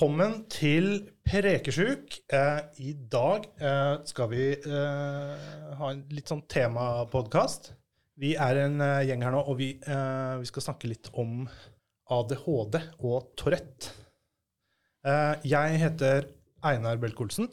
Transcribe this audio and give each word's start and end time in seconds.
Velkommen 0.00 0.46
til 0.48 0.86
Prekesjuk. 1.28 2.14
Eh, 2.32 2.60
I 2.80 2.94
dag 3.12 3.42
eh, 3.60 3.98
skal 4.08 4.30
vi 4.30 4.46
eh, 4.56 5.42
ha 5.76 5.90
en 5.92 6.00
litt 6.08 6.32
sånn 6.32 6.40
temapodkast. 6.48 7.68
Vi 8.16 8.30
er 8.32 8.62
en 8.62 8.80
eh, 8.80 9.02
gjeng 9.10 9.26
her 9.26 9.36
nå, 9.36 9.42
og 9.44 9.58
vi, 9.60 9.74
eh, 9.76 10.32
vi 10.40 10.48
skal 10.48 10.64
snakke 10.64 10.88
litt 10.88 11.12
om 11.20 11.42
ADHD 12.16 12.80
og 12.96 13.28
Tourette. 13.36 13.92
Eh, 15.04 15.44
jeg 15.52 15.76
heter 15.84 16.30
Einar 16.64 16.96
Belk-Olsen, 17.04 17.52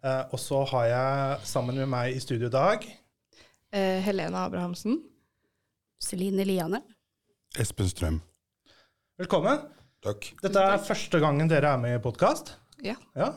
eh, 0.00 0.24
og 0.32 0.40
så 0.40 0.64
har 0.72 0.88
jeg 0.94 1.46
sammen 1.52 1.76
med 1.84 1.92
meg 1.92 2.16
i 2.16 2.24
studio 2.24 2.48
i 2.48 2.56
dag 2.56 2.88
Eh, 3.76 4.00
Helena 4.00 4.46
Abrahamsen. 4.48 5.02
Celine 6.00 6.48
Liane. 6.48 6.86
Espen 7.60 7.92
Strøm. 7.92 8.22
Velkommen. 9.20 9.75
Takk. 10.06 10.28
Dette 10.42 10.62
er 10.62 10.82
første 10.86 11.18
gangen 11.22 11.48
dere 11.50 11.72
er 11.74 11.80
med 11.82 11.96
i 11.96 12.02
podkast. 12.04 12.52
Ja. 12.84 12.94
Ja. 13.18 13.32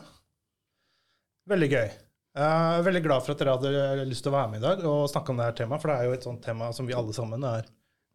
Veldig 1.50 1.68
gøy. 1.72 1.88
Jeg 1.90 2.76
er 2.78 2.84
veldig 2.86 3.00
glad 3.02 3.24
for 3.26 3.34
at 3.34 3.40
dere 3.42 3.54
hadde 3.56 4.04
lyst 4.06 4.22
til 4.22 4.30
å 4.30 4.36
være 4.36 4.50
med 4.52 4.60
i 4.60 4.66
dag 4.68 4.84
og 4.86 5.08
snakke 5.10 5.32
om 5.32 5.40
det 5.40 5.48
her 5.48 5.56
temaet, 5.58 5.82
for 5.82 5.90
det 5.90 5.96
er 5.98 6.06
jo 6.06 6.14
et 6.14 6.26
sånt 6.28 6.42
tema 6.44 6.68
som 6.76 6.86
vi 6.86 6.94
alle 6.94 7.14
sammen 7.16 7.42
er 7.48 7.66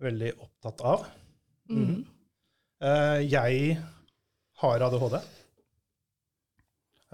veldig 0.06 0.30
opptatt 0.46 0.84
av. 0.88 1.04
Mm. 1.68 1.98
Eh, 2.86 3.20
Jeg 3.28 3.76
har 4.62 4.86
ADHD. 4.88 5.18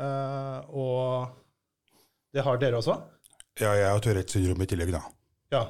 Eh, 0.02 0.60
Og 0.70 1.28
det 2.34 2.46
har 2.46 2.62
dere 2.62 2.78
også? 2.84 3.00
Ja, 3.60 3.74
jeg 3.76 3.90
har 3.90 4.00
Tourettes 4.04 4.38
syndrom 4.38 4.62
i 4.64 4.70
tillegg, 4.70 4.94
da. 4.94 5.02
Ja. 5.52 5.66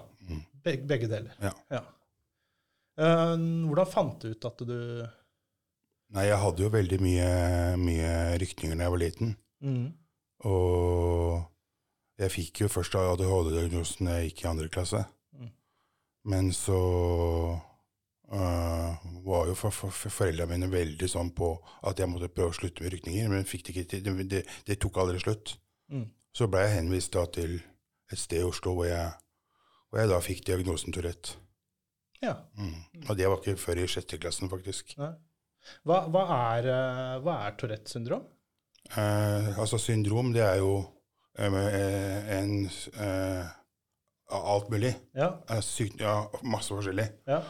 Beg- 0.61 0.83
Begge 0.87 1.07
deler. 1.09 1.31
Ja. 1.41 1.81
Eh, 2.99 3.37
Hvordan 3.39 3.87
fant 3.89 4.19
du 4.21 4.33
ut 4.35 4.45
at 4.51 4.57
du 4.67 4.75
Nei, 6.11 6.27
jeg 6.27 6.39
hadde 6.41 6.65
jo 6.65 6.71
veldig 6.73 6.99
mye, 6.99 7.31
mye 7.79 8.11
rykninger 8.41 8.75
da 8.75 8.87
jeg 8.87 8.93
var 8.93 9.01
liten. 9.01 9.33
Mm. 9.63 9.85
Og 10.49 11.37
jeg 12.19 12.33
fikk 12.33 12.63
jo 12.65 12.71
først 12.71 12.97
ADHD-diagnosen 12.99 14.09
da 14.09 14.17
jeg 14.19 14.31
gikk 14.31 14.43
i 14.43 14.49
andre 14.51 14.71
klasse. 14.73 15.05
Mm. 15.37 15.51
Men 16.33 16.51
så 16.55 16.81
øh, 18.27 19.07
var 19.23 19.47
jo 19.47 19.55
for, 19.55 19.71
for, 19.71 19.95
for 19.95 20.11
foreldrene 20.11 20.51
mine 20.51 20.71
veldig 20.73 21.09
sånn 21.13 21.31
på 21.37 21.53
at 21.87 22.03
jeg 22.03 22.11
måtte 22.11 22.31
prøve 22.33 22.51
å 22.51 22.59
slutte 22.59 22.83
med 22.83 22.95
rykninger, 22.97 23.31
men 23.31 23.47
fikk 23.47 23.69
det 23.69 23.75
ikke 23.75 23.89
til. 23.95 24.05
Det, 24.09 24.27
det, 24.35 24.43
det 24.67 24.79
tok 24.83 24.99
aldri 25.05 25.23
slutt. 25.23 25.55
Mm. 25.93 26.09
Så 26.35 26.51
ble 26.51 26.65
jeg 26.65 26.77
henvist 26.81 27.15
da 27.15 27.23
til 27.31 27.57
et 28.11 28.19
sted 28.19 28.43
i 28.43 28.47
Oslo 28.47 28.75
hvor 28.75 28.91
jeg, 28.91 29.15
hvor 29.87 30.03
jeg 30.03 30.11
da 30.11 30.19
fikk 30.23 30.45
diagnosen 30.51 30.91
Tourette. 30.95 31.39
Ja. 32.21 32.35
Mm. 32.59 33.07
Og 33.07 33.15
det 33.17 33.31
var 33.31 33.39
ikke 33.39 33.57
før 33.57 33.79
i 33.79 33.89
sjette 33.89 34.19
klassen, 34.19 34.51
faktisk. 34.51 34.91
Nei. 34.99 35.15
Hva, 35.87 36.03
hva 36.11 36.25
er, 36.57 36.69
eh, 36.71 37.17
hva 37.23 37.37
er 37.45 37.57
Tourettes 37.59 37.95
syndrom? 37.95 38.25
Eh, 38.91 39.59
altså 39.59 39.79
syndrom, 39.79 40.33
det 40.35 40.43
er 40.43 40.61
jo 40.61 40.77
eh, 41.37 41.57
eh, 41.61 42.31
en 42.39 42.55
eh, 42.67 43.51
alt 44.31 44.71
mulig. 44.73 44.95
Ja. 45.15 45.33
Eh, 45.49 45.61
syk, 45.65 45.99
ja, 46.01 46.23
masse 46.43 46.73
forskjellig. 46.73 47.09
ja. 47.27 47.43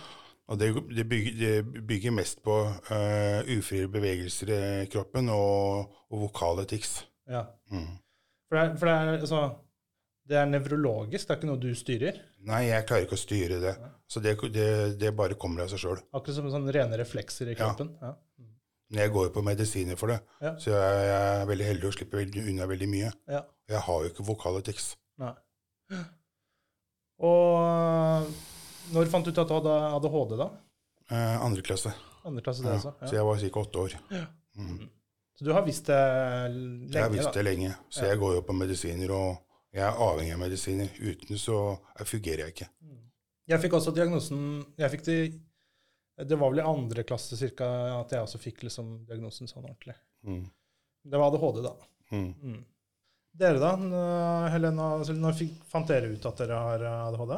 Og 0.51 0.57
det, 0.59 0.73
det, 0.91 1.05
bygger, 1.07 1.35
det 1.39 1.83
bygger 1.87 2.11
mest 2.11 2.41
på 2.43 2.55
uh, 2.91 3.39
ufrie 3.55 3.87
bevegelser 3.87 4.49
i 4.51 4.87
kroppen 4.91 5.29
og, 5.31 5.93
og 6.11 6.25
vokale 6.25 6.65
tics. 6.67 7.05
ja. 7.29 7.45
Mm. 7.71 7.93
For, 8.49 8.57
det 8.57 8.63
er, 8.65 8.73
for 8.75 8.89
det, 8.89 8.95
er, 8.95 9.11
altså, 9.23 9.39
det 10.27 10.37
er 10.37 10.45
nevrologisk, 10.49 11.27
det 11.27 11.33
er 11.33 11.39
ikke 11.39 11.49
noe 11.49 11.59
du 11.61 11.71
styrer? 11.75 12.19
Nei, 12.47 12.61
jeg 12.69 12.85
klarer 12.87 13.05
ikke 13.07 13.17
å 13.17 13.21
styre 13.21 13.59
det. 13.61 13.73
Så 14.07 14.21
det, 14.23 14.35
det, 14.53 14.67
det 14.99 15.11
bare 15.17 15.33
kommer 15.39 15.63
av 15.63 15.69
seg 15.71 15.79
sjøl. 15.83 15.99
Akkurat 16.13 16.35
som 16.37 16.49
sånne 16.51 16.71
rene 16.75 16.97
reflekser 16.99 17.49
i 17.51 17.55
kroppen? 17.55 17.93
Ja. 18.01 18.13
Jeg 18.91 19.11
går 19.13 19.29
jo 19.29 19.33
på 19.37 19.43
medisiner 19.47 19.95
for 19.95 20.11
det, 20.11 20.19
Ja. 20.43 20.51
så 20.59 20.73
jeg, 20.75 21.03
jeg 21.07 21.41
er 21.41 21.45
veldig 21.47 21.65
heldig 21.69 21.87
og 21.87 21.93
slipper 21.95 22.19
veldig, 22.25 22.41
unna 22.51 22.65
veldig 22.67 22.89
mye. 22.91 23.11
ja. 23.31 23.43
Jeg 23.71 23.79
har 23.85 24.01
jo 24.03 24.09
ikke 24.11 24.25
vokale. 24.27 24.59
Nei. 25.21 25.31
Og 27.21 28.31
når 28.91 29.11
fant 29.13 29.23
du 29.27 29.31
ut 29.31 29.37
at 29.39 29.47
du 29.47 29.53
hadde 29.55 29.75
ADHD, 29.95 30.33
da? 30.41 30.47
Eh, 31.11 31.37
andre 31.45 31.63
klasse. 31.63 31.93
Andre 32.27 32.43
klasse, 32.45 32.63
det 32.65 32.71
Ja. 32.73 32.79
også? 32.81 32.93
Så 33.07 33.15
jeg 33.15 33.23
var 33.25 33.37
ca. 33.39 33.59
åtte 33.61 33.79
år. 33.79 33.95
Mm. 34.57 34.89
Så 35.39 35.45
du 35.45 35.53
har 35.53 35.63
visst 35.65 35.85
det 35.87 36.01
lenge? 36.51 36.91
Jeg 36.91 37.01
har 37.03 37.09
visst 37.09 37.33
det 37.33 37.43
lenge, 37.45 37.75
så 37.89 38.05
jeg 38.11 38.19
går 38.19 38.33
jo 38.35 38.41
på 38.41 38.53
medisiner, 38.53 39.11
og 39.11 39.37
jeg 39.71 39.83
er 39.87 40.01
avhengig 40.03 40.33
av 40.35 40.41
medisiner. 40.41 40.89
Uten 40.99 41.39
så 41.39 41.57
jeg 41.99 42.07
fungerer 42.09 42.43
jeg 42.45 42.55
ikke. 42.55 42.69
Jeg 43.51 43.61
fikk 43.63 43.73
også 43.77 43.93
diagnosen 43.95 44.41
jeg 44.79 44.91
fikk 44.93 45.05
det, 45.07 45.15
det 46.27 46.37
var 46.37 46.51
vel 46.53 46.61
i 46.61 46.67
andre 46.67 47.03
klasse 47.07 47.37
cirka, 47.39 47.65
at 47.99 48.11
jeg 48.13 48.21
også 48.21 48.39
fikk 48.41 48.61
liksom 48.67 48.91
diagnosen 49.09 49.49
sånn 49.49 49.63
ordentlig. 49.65 49.95
Mm. 50.27 50.43
Det 51.11 51.17
var 51.17 51.31
ADHD, 51.31 51.61
da. 51.65 51.71
Mm. 52.11 52.59
Dere 53.41 53.61
da, 53.63 53.71
Helena, 54.53 54.89
når 55.01 55.37
fikk, 55.39 55.55
fant 55.71 55.87
dere 55.89 56.11
ut 56.11 56.27
at 56.29 56.43
dere 56.43 56.59
har 56.61 56.83
ADHD? 57.07 57.33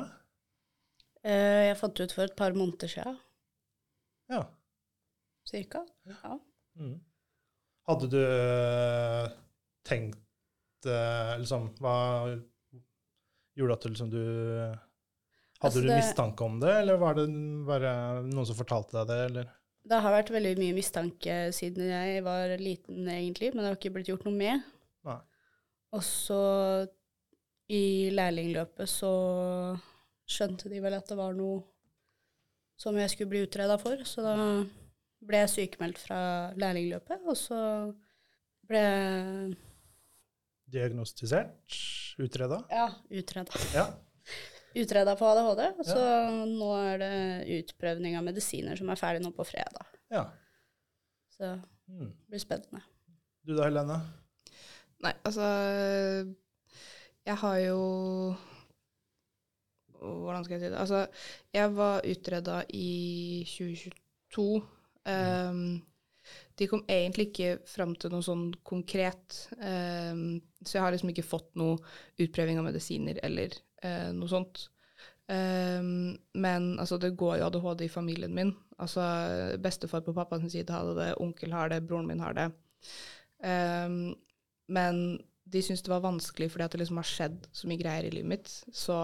Eh, 1.24 1.62
Jeg 1.70 1.78
fant 1.80 2.02
ut 2.04 2.12
for 2.18 2.26
et 2.26 2.36
par 2.36 2.52
måneder 2.58 2.92
siden, 2.92 3.20
Ja. 4.34 4.42
cirka. 5.48 5.86
Ja. 6.10 6.40
Mm. 6.80 6.98
Hadde 7.88 8.10
du 8.12 8.20
eh, 8.20 9.30
tenkt 9.88 10.20
liksom, 10.86 11.70
Hva 11.80 11.98
gjorde 13.58 13.78
at 13.78 13.86
du 13.86 13.90
liksom 13.94 14.10
du 14.14 14.24
Hadde 15.64 15.70
Altså, 15.70 15.82
du 15.86 15.92
mistanke 15.94 16.44
om 16.44 16.58
det, 16.60 16.72
eller 16.82 16.98
var 17.00 17.16
det 17.16 17.28
bare 17.68 17.92
noen 18.28 18.48
som 18.50 18.58
fortalte 18.58 18.98
deg 18.98 19.08
det, 19.08 19.20
eller? 19.30 19.52
Det 19.84 20.00
har 20.04 20.12
vært 20.16 20.32
veldig 20.36 20.58
mye 20.60 20.76
mistanke 20.76 21.38
siden 21.56 21.88
jeg 21.88 22.24
var 22.26 22.52
liten, 22.60 23.06
egentlig, 23.08 23.54
men 23.54 23.64
det 23.64 23.70
har 23.70 23.78
ikke 23.80 23.94
blitt 23.96 24.12
gjort 24.12 24.26
noe 24.28 24.36
med. 24.36 24.66
Nei. 25.08 25.16
Og 25.96 26.04
så 26.04 26.40
i 27.72 28.12
lærlingløpet 28.12 28.92
så 28.92 29.14
skjønte 30.28 30.72
de 30.72 30.82
vel 30.84 30.98
at 30.98 31.08
det 31.08 31.20
var 31.20 31.36
noe 31.38 31.62
som 32.80 32.98
jeg 33.00 33.12
skulle 33.14 33.32
bli 33.32 33.44
utreda 33.46 33.78
for, 33.80 34.04
så 34.08 34.24
da 34.26 34.36
ble 35.24 35.44
jeg 35.46 35.54
sykemeldt 35.54 36.02
fra 36.02 36.20
lærlingløpet, 36.60 37.24
og 37.24 37.40
så 37.40 37.60
ble 38.68 38.82
jeg 38.84 39.54
Diagnostisert? 40.74 41.78
Utreda? 42.22 42.60
ja, 42.70 42.88
utreda. 43.14 43.62
Ja. 43.74 43.86
Utreda 44.76 45.14
på 45.20 45.26
ADHD, 45.30 45.62
så 45.86 46.04
nå 46.50 46.70
er 46.82 46.98
det 47.02 47.12
utprøvning 47.60 48.16
av 48.18 48.24
medisiner 48.26 48.78
som 48.80 48.90
er 48.90 48.98
ferdig 48.98 49.22
nå 49.26 49.30
på 49.36 49.46
fredag. 49.46 49.86
ja. 50.12 50.26
Så 51.34 51.56
Mm. 51.90 52.08
det 52.10 52.30
blir 52.30 52.40
spennende. 52.40 52.80
Du 53.44 53.56
da, 53.58 53.66
Helene? 53.68 53.98
Nei, 55.04 55.12
altså 55.26 55.44
Jeg 57.26 57.36
har 57.42 57.58
jo 57.60 57.80
Hvordan 60.00 60.44
skal 60.46 60.56
jeg 60.58 60.62
si 60.66 60.70
det? 60.74 60.80
Altså, 60.80 61.02
jeg 61.54 61.76
var 61.76 62.02
utreda 62.12 62.58
i 62.76 63.44
2022. 63.48 64.64
Ehm, 65.08 65.82
de 66.60 66.68
kom 66.70 66.84
egentlig 66.92 67.30
ikke 67.30 67.56
fram 67.70 67.96
til 67.98 68.14
noe 68.14 68.26
sånn 68.26 68.50
konkret, 68.68 69.48
Um, 69.58 70.42
så 70.64 70.78
jeg 70.78 70.84
har 70.86 70.94
liksom 70.94 71.12
ikke 71.12 71.26
fått 71.26 71.50
noe 71.60 71.78
utprøving 72.22 72.60
av 72.60 72.68
medisiner 72.68 73.20
eller 73.26 73.56
uh, 73.84 74.12
noe 74.16 74.30
sånt. 74.32 74.68
Um, 75.32 76.14
men 76.36 76.74
altså, 76.82 77.00
det 77.02 77.16
går 77.20 77.40
jo 77.40 77.48
ADHD 77.48 77.86
i 77.88 77.92
familien 77.92 78.34
min. 78.36 78.54
Altså, 78.82 79.04
bestefar 79.64 80.04
på 80.06 80.16
pappas 80.16 80.44
side 80.52 80.74
hadde 80.74 80.96
det, 81.00 81.10
onkel 81.24 81.56
har 81.56 81.72
det, 81.72 81.84
broren 81.88 82.10
min 82.10 82.24
har 82.24 82.36
det. 82.38 82.50
Um, 83.44 84.14
men 84.72 85.04
de 85.44 85.62
syntes 85.62 85.84
det 85.84 85.92
var 85.92 86.06
vanskelig 86.06 86.50
fordi 86.52 86.66
at 86.66 86.76
det 86.76 86.84
liksom 86.84 87.00
har 87.02 87.08
skjedd 87.08 87.48
så 87.52 87.68
mye 87.70 87.82
greier 87.82 88.08
i 88.08 88.14
livet 88.14 88.32
mitt. 88.36 88.56
Så 88.72 88.98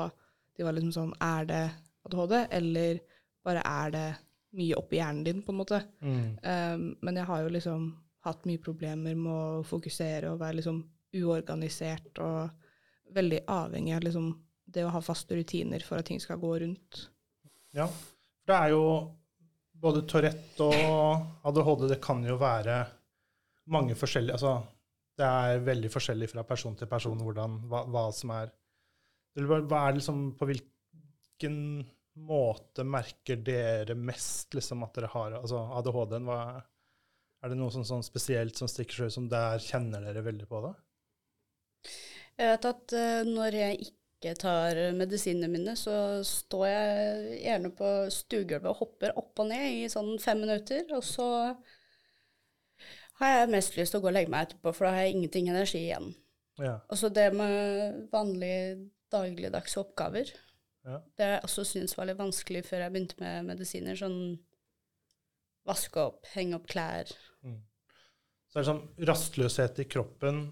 de 0.58 0.66
var 0.68 0.76
liksom 0.76 0.96
sånn 0.96 1.16
Er 1.24 1.48
det 1.50 1.66
ADHD, 2.08 2.36
eller 2.56 3.00
bare 3.46 3.64
er 3.66 3.96
det 3.96 4.08
mye 4.58 4.76
opp 4.80 4.94
i 4.94 4.98
hjernen 5.02 5.24
din, 5.28 5.42
på 5.46 5.54
en 5.54 5.60
måte? 5.60 5.82
Mm. 6.02 6.24
Um, 6.44 6.86
men 7.06 7.20
jeg 7.22 7.28
har 7.30 7.44
jo 7.46 7.52
liksom 7.54 7.90
hatt 8.26 8.46
mye 8.50 8.62
problemer 8.64 9.16
med 9.16 9.32
å 9.32 9.64
fokusere 9.68 10.32
og 10.34 10.40
være 10.42 10.60
liksom 10.60 10.82
uorganisert 11.20 12.20
og 12.22 12.50
veldig 13.16 13.44
avhengig 13.50 13.96
av 13.96 14.04
liksom 14.06 14.28
det 14.70 14.84
å 14.86 14.92
ha 14.94 15.02
faste 15.02 15.38
rutiner 15.38 15.82
for 15.86 15.98
at 15.98 16.06
ting 16.10 16.20
skal 16.22 16.38
gå 16.42 16.52
rundt. 16.62 17.08
Ja. 17.74 17.88
For 17.88 18.52
det 18.52 18.58
er 18.60 18.74
jo 18.76 18.84
både 19.80 20.04
Tourette 20.10 20.66
og 20.68 21.48
ADHD, 21.50 21.88
det 21.94 22.02
kan 22.04 22.22
jo 22.28 22.36
være 22.42 22.82
mange 23.70 23.96
forskjellige 23.98 24.36
Altså, 24.36 24.54
det 25.20 25.26
er 25.30 25.62
veldig 25.64 25.92
forskjellig 25.94 26.30
fra 26.32 26.44
person 26.48 26.76
til 26.76 26.90
person 26.92 27.18
hvordan, 27.22 27.60
hva, 27.70 27.84
hva 27.88 28.04
som 28.16 28.34
er 28.36 28.52
hva- 29.40 29.62
Hva 29.70 29.82
er 29.88 29.96
liksom 30.00 30.22
På 30.40 30.48
hvilken 30.50 31.86
måte 32.28 32.86
merker 32.88 33.40
dere 33.46 33.96
mest 33.96 34.56
liksom 34.58 34.84
at 34.86 34.98
dere 34.98 35.12
har 35.14 35.38
altså 35.40 35.62
ADHD-en? 35.80 36.30
Er 37.40 37.52
det 37.52 37.60
noe 37.60 37.72
sånn, 37.72 37.88
sånn 37.88 38.04
spesielt 38.04 38.60
som 38.60 38.70
stikker 38.70 39.00
seg 39.00 39.12
ut, 39.12 39.16
som 39.16 39.30
der 39.32 39.62
kjenner 39.64 40.04
dere 40.04 40.26
veldig 40.26 40.50
på 40.50 40.62
det? 40.66 40.74
Jeg 42.40 42.54
vet 42.54 42.70
at 42.70 42.96
uh, 42.96 43.24
når 43.28 43.58
jeg 43.60 43.90
ikke 43.90 44.36
tar 44.40 44.80
medisinene 45.00 45.48
mine, 45.52 45.76
så 45.80 46.20
står 46.28 46.66
jeg 46.68 47.36
gjerne 47.46 47.72
på 47.76 47.92
stuegulvet 48.12 48.72
og 48.72 48.82
hopper 48.82 49.16
opp 49.20 49.44
og 49.44 49.52
ned 49.52 49.80
i 49.80 49.92
sånn 49.92 50.18
fem 50.20 50.44
minutter, 50.44 50.84
og 50.96 51.06
så 51.08 51.30
har 53.20 53.36
jeg 53.36 53.52
mest 53.52 53.78
lyst 53.80 53.96
til 53.96 54.00
å 54.00 54.04
gå 54.04 54.12
og 54.12 54.16
legge 54.16 54.32
meg 54.32 54.48
etterpå, 54.48 54.74
for 54.76 54.88
da 54.88 54.96
har 54.96 55.08
jeg 55.08 55.16
ingenting 55.18 55.50
energi 55.52 55.82
igjen. 55.86 56.12
Ja. 56.60 56.78
Og 56.92 57.00
så 57.00 57.10
det 57.12 57.30
med 57.36 58.06
vanlige 58.12 58.90
dagligdagse 59.12 59.80
oppgaver, 59.82 60.32
Ja. 60.88 61.02
det 61.20 61.26
jeg 61.28 61.42
også 61.44 61.66
syntes 61.68 61.98
var 61.98 62.08
litt 62.08 62.20
vanskelig 62.20 62.62
før 62.66 62.86
jeg 62.86 62.94
begynte 62.94 63.18
med 63.20 63.50
medisiner, 63.50 63.98
sånn 64.00 64.20
vaske 65.68 66.02
opp, 66.02 66.24
henge 66.34 66.56
opp 66.58 66.70
klær. 66.72 67.12
Så 68.50 68.58
er 68.58 68.64
det 68.64 68.70
sånn 68.72 68.86
rastløshet 69.06 69.82
i 69.84 69.86
kroppen 69.86 70.48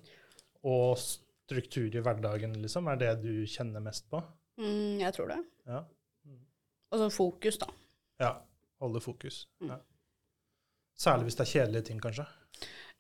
og 0.68 1.00
struktur 1.01 1.95
i 1.95 2.03
hverdagen, 2.03 2.53
liksom, 2.62 2.89
er 2.91 3.00
det 3.01 3.13
du 3.24 3.31
kjenner 3.50 3.81
mest 3.81 4.06
på? 4.12 4.19
Mm, 4.62 5.00
jeg 5.01 5.15
tror 5.15 5.31
det. 5.31 5.39
Ja. 5.69 5.79
Og 6.91 7.01
så 7.01 7.07
fokus, 7.13 7.57
da. 7.63 7.71
ja. 8.23 8.35
Holde 8.77 9.01
fokus. 9.01 9.47
Mm. 9.57 9.71
Ja. 9.71 9.80
Særlig 10.97 11.25
hvis 11.27 11.38
det 11.39 11.44
er 11.47 11.50
kjedelige 11.50 11.85
ting, 11.88 12.01
kanskje. 12.01 12.27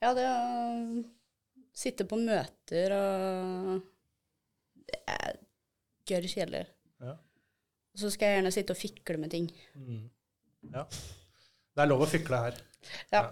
Ja, 0.01 0.09
det 0.17 0.23
å 0.25 1.03
sitte 1.77 2.05
på 2.09 2.17
møter 2.17 2.95
og 2.97 3.83
Det 4.87 4.97
er 5.13 5.37
gørr 6.09 6.25
kjedelig. 6.31 6.63
Ja. 7.97 8.03
Og 8.03 8.03
så 8.05 8.11
skal 8.13 8.29
jeg 8.29 8.37
gjerne 8.37 8.51
sitte 8.53 8.73
og 8.75 8.77
fikle 8.77 9.17
med 9.17 9.31
ting. 9.33 9.47
Mm. 9.75 10.03
ja. 10.73 10.83
Det 11.73 11.81
er 11.83 11.89
lov 11.89 12.03
å 12.05 12.09
fikle 12.09 12.37
her. 12.43 12.57
Ja. 13.13 13.23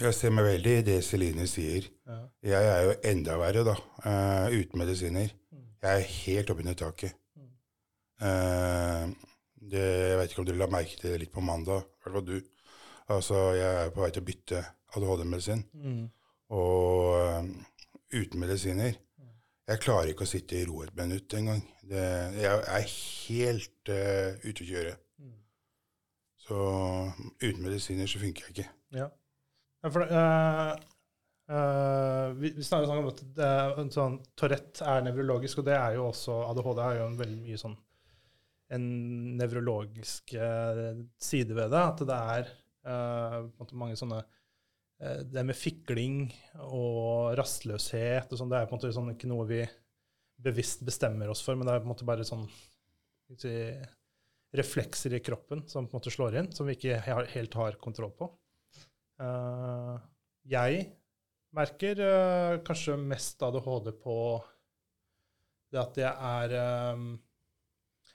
Jeg 0.00 0.14
ser 0.16 0.32
meg 0.32 0.46
veldig 0.46 0.72
i 0.78 0.84
det 0.86 0.94
Celine 1.04 1.44
sier. 1.48 1.90
Ja. 2.08 2.16
Jeg 2.54 2.68
er 2.70 2.86
jo 2.86 2.94
enda 3.10 3.36
verre, 3.36 3.64
da, 3.68 3.74
uh, 4.06 4.46
uten 4.48 4.80
medisiner. 4.80 5.28
Jeg 5.82 5.90
er 5.90 6.06
helt 6.14 6.52
oppunder 6.52 6.76
taket. 6.76 7.16
Eh, 8.20 9.04
det, 9.72 9.80
jeg 9.80 10.16
vet 10.18 10.32
ikke 10.32 10.42
om 10.42 10.48
du 10.48 10.52
la 10.56 10.66
merke 10.68 10.96
til 11.00 11.14
det 11.14 11.20
litt 11.22 11.32
på 11.32 11.40
mandag, 11.44 11.84
i 11.84 12.02
hvert 12.04 12.16
fall 12.18 12.26
du. 12.26 12.34
Altså, 13.12 13.38
jeg 13.56 13.84
er 13.86 13.92
på 13.94 14.02
vei 14.04 14.10
til 14.12 14.20
å 14.20 14.26
bytte 14.28 14.64
ADHD-medisin, 14.96 15.62
Mm. 15.72 16.02
og 16.52 17.14
uh, 17.16 17.44
uten 18.12 18.40
medisiner 18.40 18.96
Jeg 19.70 19.82
klarer 19.84 20.10
ikke 20.10 20.26
å 20.26 20.30
sitte 20.30 20.56
i 20.58 20.64
ro 20.66 20.80
et 20.82 20.94
minutt 20.98 21.34
engang. 21.38 21.60
Jeg 21.86 22.54
er 22.58 22.86
helt 22.90 23.90
uh, 23.92 24.40
ute 24.42 24.64
å 24.64 24.66
kjøre. 24.66 24.94
Mm. 25.22 25.36
Så 26.42 26.62
uten 27.44 27.60
medisiner 27.62 28.10
så 28.10 28.22
funker 28.22 28.48
jeg 28.48 28.54
ikke. 28.56 28.72
Ja. 28.96 29.06
ja 29.84 29.92
for, 29.94 30.10
uh, 30.10 30.72
uh, 31.52 32.26
vi, 32.40 32.50
vi 32.56 32.66
snakker 32.66 32.96
om 32.96 33.12
at 33.12 33.22
det 33.36 33.46
er 33.46 33.78
en 33.84 33.94
sånn, 33.94 34.18
Tourette 34.34 34.90
er 34.90 35.06
nevrologisk, 35.06 35.62
og 35.62 35.70
det 35.70 35.78
er 35.78 36.00
jo 36.00 36.08
også 36.08 36.40
ADHD 36.48 36.82
er 36.88 36.98
jo 36.98 37.06
en 37.06 37.20
veldig 37.22 37.38
mye 37.44 37.62
sånn 37.62 37.78
en 38.70 38.84
nevrologisk 39.34 40.30
side 41.18 41.54
ved 41.56 41.72
det. 41.74 41.80
At 41.80 42.02
det 42.06 42.18
er 42.34 42.52
mange 43.74 43.96
sånne 43.98 44.20
Det 45.00 45.42
med 45.48 45.56
fikling 45.56 46.26
og 46.60 47.30
rastløshet 47.38 48.28
og 48.28 48.36
sånn, 48.36 48.50
det 48.52 48.58
er 48.58 48.66
på 48.68 48.74
en 48.74 48.80
måte 48.80 48.90
sånn 48.92 49.14
ikke 49.14 49.30
noe 49.30 49.46
vi 49.48 49.62
bevisst 50.44 50.84
bestemmer 50.84 51.30
oss 51.32 51.40
for, 51.44 51.56
men 51.56 51.68
det 51.68 51.74
er 51.74 51.80
på 51.80 51.88
en 51.88 51.92
måte 51.94 52.08
bare 52.08 52.26
sånn 52.26 52.44
si, 53.38 53.54
reflekser 54.56 55.14
i 55.16 55.22
kroppen 55.24 55.64
som 55.70 55.86
på 55.86 55.94
en 55.94 56.00
måte 56.00 56.12
slår 56.12 56.38
inn, 56.40 56.50
som 56.54 56.68
vi 56.68 56.76
ikke 56.76 57.00
helt 57.34 57.56
har 57.58 57.78
kontroll 57.82 58.12
på. 58.16 58.30
Uh, 59.20 59.96
jeg 60.48 60.86
merker 61.56 62.00
uh, 62.00 62.60
kanskje 62.64 62.96
mest 63.00 63.42
ADHD 63.44 63.92
på 64.00 64.16
det 65.70 65.80
at 65.82 65.98
jeg 66.00 66.10
er 66.10 66.54
um, 66.94 67.10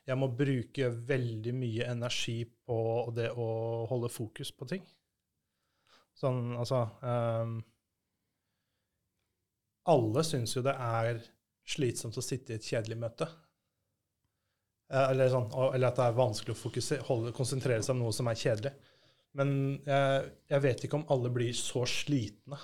Jeg 0.06 0.18
må 0.20 0.28
bruke 0.38 0.90
veldig 1.10 1.54
mye 1.56 1.86
energi 1.90 2.44
på 2.46 2.80
det 3.16 3.30
å 3.32 3.48
holde 3.90 4.12
fokus 4.12 4.52
på 4.54 4.68
ting. 4.70 4.84
Sånn, 6.16 6.54
altså 6.56 6.86
um, 7.04 7.58
Alle 9.92 10.24
syns 10.24 10.56
jo 10.56 10.64
det 10.66 10.76
er 10.80 11.20
slitsomt 11.68 12.18
å 12.18 12.24
sitte 12.24 12.54
i 12.54 12.60
et 12.60 12.68
kjedelig 12.68 12.98
møte. 13.02 13.28
Eh, 14.94 15.10
Eller, 15.12 15.30
sånn, 15.34 15.50
eller 15.74 15.90
at 15.90 16.00
det 16.00 16.06
er 16.08 16.18
vanskelig 16.18 16.56
å 16.56 16.60
fokusere, 16.60 17.06
holde, 17.08 17.34
konsentrere 17.36 17.84
seg 17.84 17.96
om 17.96 18.04
noe 18.06 18.16
som 18.16 18.30
er 18.30 18.40
kjedelig. 18.40 18.74
Men 19.36 19.52
jeg, 19.84 20.32
jeg 20.54 20.64
vet 20.64 20.86
ikke 20.86 21.00
om 21.02 21.08
alle 21.12 21.32
blir 21.34 21.56
så 21.58 21.84
slitne, 21.90 22.60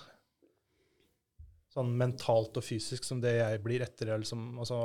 sånn 1.71 1.91
mentalt 1.99 2.59
og 2.59 2.65
fysisk, 2.65 3.03
som 3.07 3.19
det 3.23 3.33
jeg 3.37 3.59
blir 3.63 3.83
etter 3.83 4.13
liksom, 4.13 4.53
altså, 4.61 4.79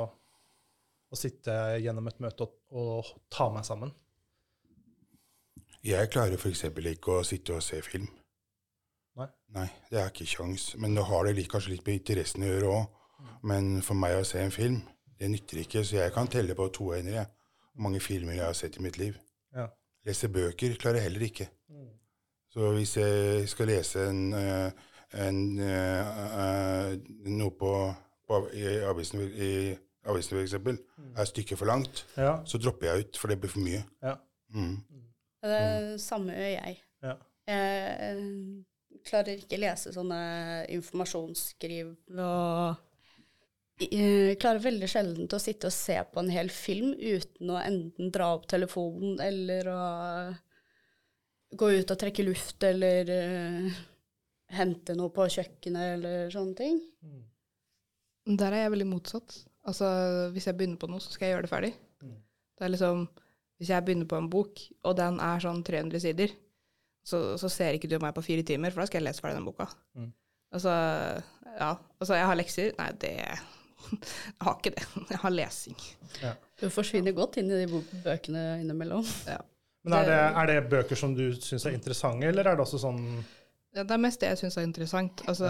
å 1.07 1.19
sitte 1.19 1.53
gjennom 1.83 2.09
et 2.09 2.19
møte 2.23 2.47
og, 2.47 2.57
og 2.75 3.13
ta 3.31 3.47
meg 3.53 3.67
sammen. 3.67 3.93
Jeg 5.87 6.09
klarer 6.11 6.35
f.eks. 6.35 6.65
ikke 6.67 7.19
å 7.21 7.27
sitte 7.27 7.55
og 7.55 7.63
se 7.63 7.79
film. 7.85 8.09
Nei. 9.17 9.27
Nei, 9.55 9.67
det 9.89 9.99
er 10.01 10.11
ikke 10.11 10.27
kjangs. 10.29 10.75
Men 10.77 10.95
det 10.97 11.03
har 11.09 11.25
det 11.25 11.35
litt, 11.37 11.49
kanskje 11.51 11.73
litt 11.75 11.85
med 11.87 11.99
interessen 12.01 12.43
å 12.45 12.51
gjøre 12.51 12.73
òg. 12.75 12.87
Men 13.49 13.81
for 13.81 13.97
meg 13.97 14.17
å 14.19 14.25
se 14.27 14.39
en 14.43 14.51
film, 14.53 14.81
det 15.17 15.29
nytter 15.33 15.63
ikke. 15.63 15.81
Så 15.85 15.97
jeg 15.97 16.13
kan 16.13 16.27
telle 16.29 16.53
på 16.57 16.67
to 16.75 16.91
hender 16.93 17.23
hvor 17.25 17.81
mange 17.87 17.99
filmer 18.03 18.33
jeg 18.37 18.45
har 18.45 18.53
sett 18.57 18.77
i 18.77 18.83
mitt 18.85 18.97
liv. 19.01 19.17
Ja. 19.55 19.67
Lese 20.05 20.29
bøker 20.29 20.75
klarer 20.79 21.01
jeg 21.01 21.09
heller 21.09 21.25
ikke. 21.25 21.49
Så 22.53 22.71
hvis 22.77 22.93
jeg 22.97 23.49
skal 23.51 23.67
lese 23.69 24.05
en, 24.09 24.21
en, 24.33 24.71
en, 25.13 25.41
eh, 25.61 26.21
eh, 26.41 26.93
noe 27.29 27.51
på, 27.59 27.71
på 28.27 28.39
i 28.57 28.63
avisen, 28.87 29.21
i 29.33 29.51
avisen 30.07 30.37
for 30.37 30.41
eksempel, 30.45 30.79
er 31.17 31.27
stykket 31.27 31.59
for 31.59 31.69
langt, 31.69 32.05
Ja, 32.17 32.37
så 32.45 32.57
dropper 32.57 32.87
jeg 32.87 33.05
ut, 33.05 33.17
for 33.19 33.27
det 33.33 33.39
blir 33.41 33.51
for 33.53 33.65
mye. 33.65 33.83
ja, 34.03 34.15
Mm. 34.53 34.77
Det 35.43 35.99
samme 36.01 36.31
gjør 36.33 36.53
jeg. 36.53 36.77
ja. 37.03 37.13
Jeg 37.47 38.17
eh, 38.17 38.23
klarer 39.07 39.39
ikke 39.39 39.59
lese 39.61 39.93
sånne 39.95 40.19
informasjonsskriv 40.75 41.95
og 42.17 42.83
jeg 43.77 44.39
klarer 44.41 44.63
veldig 44.63 44.87
sjelden 44.89 45.27
å 45.29 45.39
sitte 45.41 45.69
og 45.69 45.75
se 45.75 45.99
på 46.09 46.21
en 46.23 46.31
hel 46.33 46.49
film 46.49 46.95
uten 46.97 47.51
å 47.53 47.59
enten 47.61 48.09
dra 48.13 48.31
opp 48.33 48.47
telefonen 48.49 49.19
eller 49.21 49.69
å 49.69 49.83
gå 51.57 51.69
ut 51.77 51.93
og 51.93 51.99
trekke 52.01 52.25
luft 52.25 52.65
eller 52.65 53.11
uh, 53.13 53.77
hente 54.57 54.95
noe 54.97 55.13
på 55.13 55.27
kjøkkenet 55.37 55.93
eller 55.97 56.33
sånne 56.33 56.57
ting. 56.57 56.81
Der 58.27 58.51
er 58.51 58.65
jeg 58.65 58.73
veldig 58.73 58.89
motsatt. 58.89 59.37
Altså, 59.67 59.87
hvis 60.33 60.49
jeg 60.49 60.57
begynner 60.57 60.79
på 60.81 60.89
noe, 60.91 61.03
så 61.03 61.13
skal 61.13 61.27
jeg 61.27 61.35
gjøre 61.35 61.45
det 61.45 61.51
ferdig. 61.51 61.71
Mm. 62.03 62.17
Det 62.57 62.65
er 62.65 62.73
liksom, 62.73 63.07
Hvis 63.57 63.71
jeg 63.73 63.85
begynner 63.85 64.05
på 64.05 64.17
en 64.19 64.29
bok, 64.29 64.59
og 64.85 64.97
den 64.99 65.15
er 65.23 65.39
sånn 65.41 65.63
300 65.65 66.01
sider, 66.03 66.33
så, 67.07 67.19
så 67.39 67.49
ser 67.51 67.77
ikke 67.77 67.89
du 67.91 67.97
meg 68.03 68.15
på 68.15 68.25
fire 68.25 68.43
timer, 68.47 68.73
for 68.73 68.83
da 68.83 68.89
skal 68.89 68.99
jeg 68.99 69.07
lese 69.07 69.23
ferdig 69.23 69.39
den 69.39 69.47
boka. 69.47 69.69
Mm. 69.95 70.09
Altså, 70.57 70.73
ja. 71.57 71.69
Altså, 71.99 72.17
jeg 72.17 72.27
har 72.29 72.39
lekser. 72.39 72.73
Nei, 72.79 72.89
det 73.01 73.13
Jeg 73.17 74.43
har 74.43 74.57
ikke 74.57 74.73
det. 74.75 74.85
Jeg 75.13 75.19
har 75.21 75.31
lesing. 75.31 75.77
Du 76.59 76.67
forsvinner 76.73 77.15
godt 77.15 77.37
inn 77.39 77.51
i 77.53 77.61
de 77.61 77.81
bøkene 78.03 78.43
innimellom. 78.63 79.05
Men 79.87 79.95
er 80.01 80.09
det, 80.09 80.17
er 80.41 80.49
det 80.49 80.57
bøker 80.71 80.99
som 80.99 81.13
du 81.15 81.29
syns 81.39 81.67
er 81.69 81.77
interessante, 81.77 82.27
eller 82.27 82.49
er 82.49 82.57
det 82.57 82.65
også 82.65 82.81
sånn 82.81 82.99
Ja, 83.77 83.85
det 83.85 83.93
er 83.93 84.01
mest 84.01 84.19
det 84.19 84.33
jeg 84.33 84.41
syns 84.41 84.57
er 84.57 84.65
interessant. 84.67 85.23
Altså, 85.29 85.47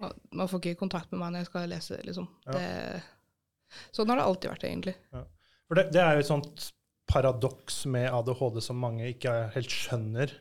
man, 0.00 0.14
man 0.40 0.48
får 0.48 0.62
ikke 0.62 0.80
kontakt 0.86 1.12
med 1.12 1.20
meg 1.20 1.34
når 1.34 1.42
jeg 1.42 1.50
skal 1.50 1.68
lese, 1.68 2.00
liksom. 2.06 2.30
Ja. 2.46 2.56
Det, 2.56 3.82
sånn 3.98 4.12
har 4.12 4.22
det 4.22 4.26
alltid 4.30 4.52
vært, 4.54 4.66
egentlig. 4.70 4.96
For 5.66 5.80
det, 5.80 5.88
det 5.92 6.00
er 6.00 6.16
jo 6.16 6.24
et 6.24 6.30
sånt 6.30 6.68
paradoks 7.10 7.82
med 7.92 8.08
ADHD 8.14 8.62
som 8.64 8.80
mange 8.80 9.10
ikke 9.12 9.34
helt 9.54 9.74
skjønner. 9.74 10.32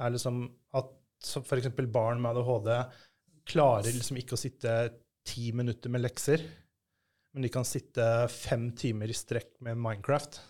Er 0.00 0.14
liksom 0.14 0.42
at 0.76 0.90
f.eks. 1.20 1.70
barn 1.92 2.22
med 2.22 2.38
ADHD 2.38 2.70
klarer 3.50 3.92
liksom 3.92 4.18
ikke 4.20 4.36
å 4.36 4.40
sitte 4.40 4.74
ti 5.26 5.50
minutter 5.56 5.92
med 5.92 6.04
lekser, 6.04 6.42
men 7.34 7.44
de 7.44 7.50
kan 7.52 7.66
sitte 7.66 8.04
fem 8.32 8.70
timer 8.78 9.10
i 9.10 9.16
strekk 9.16 9.58
med 9.64 9.78
Minecraft. 9.78 10.40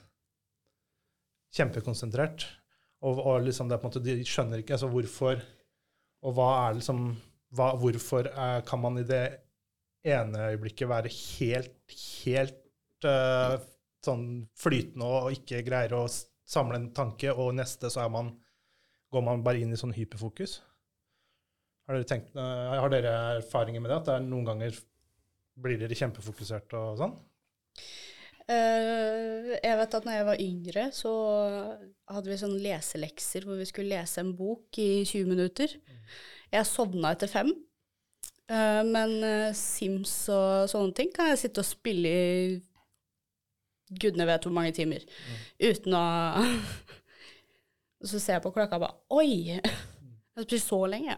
Kjempekonsentrert. 1.57 2.47
Og, 3.05 3.19
og 3.19 3.45
liksom 3.47 3.69
det 3.69 3.77
er 3.77 3.83
på 3.83 3.89
en 3.89 3.93
måte, 3.93 4.05
de 4.05 4.29
skjønner 4.29 4.61
ikke 4.61 4.77
altså 4.77 4.91
hvorfor 4.93 5.39
Og 6.21 6.35
hva 6.37 6.49
er 6.67 6.75
liksom 6.77 6.99
hva, 7.57 7.71
Hvorfor 7.81 8.29
er, 8.29 8.61
kan 8.69 8.83
man 8.83 9.01
i 9.01 9.07
det 9.09 9.25
ene 10.07 10.51
øyeblikket 10.53 10.89
være 10.89 11.13
helt, 11.13 11.95
helt 12.25 13.09
uh, 13.09 13.57
sånn 14.05 14.27
flytende 14.57 15.09
og 15.09 15.35
ikke 15.37 15.65
greier 15.67 15.97
å 15.97 16.05
samle 16.51 16.79
en 16.79 16.91
tanke, 16.97 17.33
og 17.35 17.53
neste 17.59 17.91
så 17.93 18.05
er 18.07 18.13
man, 18.15 18.31
går 19.11 19.25
man 19.27 19.43
bare 19.47 19.63
inn 19.63 19.73
i 19.75 19.79
sånn 19.79 19.95
hyperfokus. 19.97 20.61
Har 21.89 21.99
dere, 21.99 22.07
tenkt, 22.07 22.37
eh, 22.39 22.77
har 22.79 22.93
dere 22.93 23.15
erfaringer 23.41 23.83
med 23.83 23.91
det? 23.91 23.99
At 23.99 24.09
det 24.13 24.29
noen 24.29 24.47
ganger 24.47 24.77
blir 25.61 25.81
dere 25.81 25.97
kjempefokusert 25.99 26.77
og 26.79 27.01
sånn? 27.01 27.17
Eh, 28.51 29.57
jeg 29.57 29.79
vet 29.79 29.97
at 29.99 30.07
når 30.07 30.17
jeg 30.17 30.29
var 30.29 30.45
yngre, 30.45 30.85
så 30.95 31.11
hadde 32.11 32.31
vi 32.31 32.39
sånne 32.39 32.63
leselekser 32.63 33.47
hvor 33.47 33.59
vi 33.59 33.67
skulle 33.69 33.97
lese 33.97 34.23
en 34.23 34.33
bok 34.39 34.79
i 34.83 35.03
20 35.03 35.27
minutter. 35.31 35.75
Jeg 36.51 36.71
sovna 36.71 37.13
etter 37.15 37.31
fem. 37.31 37.51
Eh, 38.51 38.83
men 38.87 39.19
Sims 39.55 40.15
og 40.35 40.71
sånne 40.71 40.95
ting 40.95 41.13
kan 41.15 41.31
jeg 41.31 41.45
sitte 41.45 41.63
og 41.63 41.71
spille 41.71 42.11
i 42.11 42.35
gudene 43.91 44.27
vet 44.31 44.47
hvor 44.47 44.55
mange 44.55 44.75
timer. 44.75 45.03
Uten 45.59 45.99
å 45.99 46.07
Og 48.01 48.09
så 48.09 48.21
ser 48.23 48.39
jeg 48.39 48.43
på 48.47 48.53
klokka 48.55 48.79
og 48.79 48.85
bare 48.87 48.97
Oi! 49.21 49.59
Jeg 49.61 50.39
har 50.39 50.47
spist 50.47 50.71
så 50.71 50.79
lenge. 50.89 51.17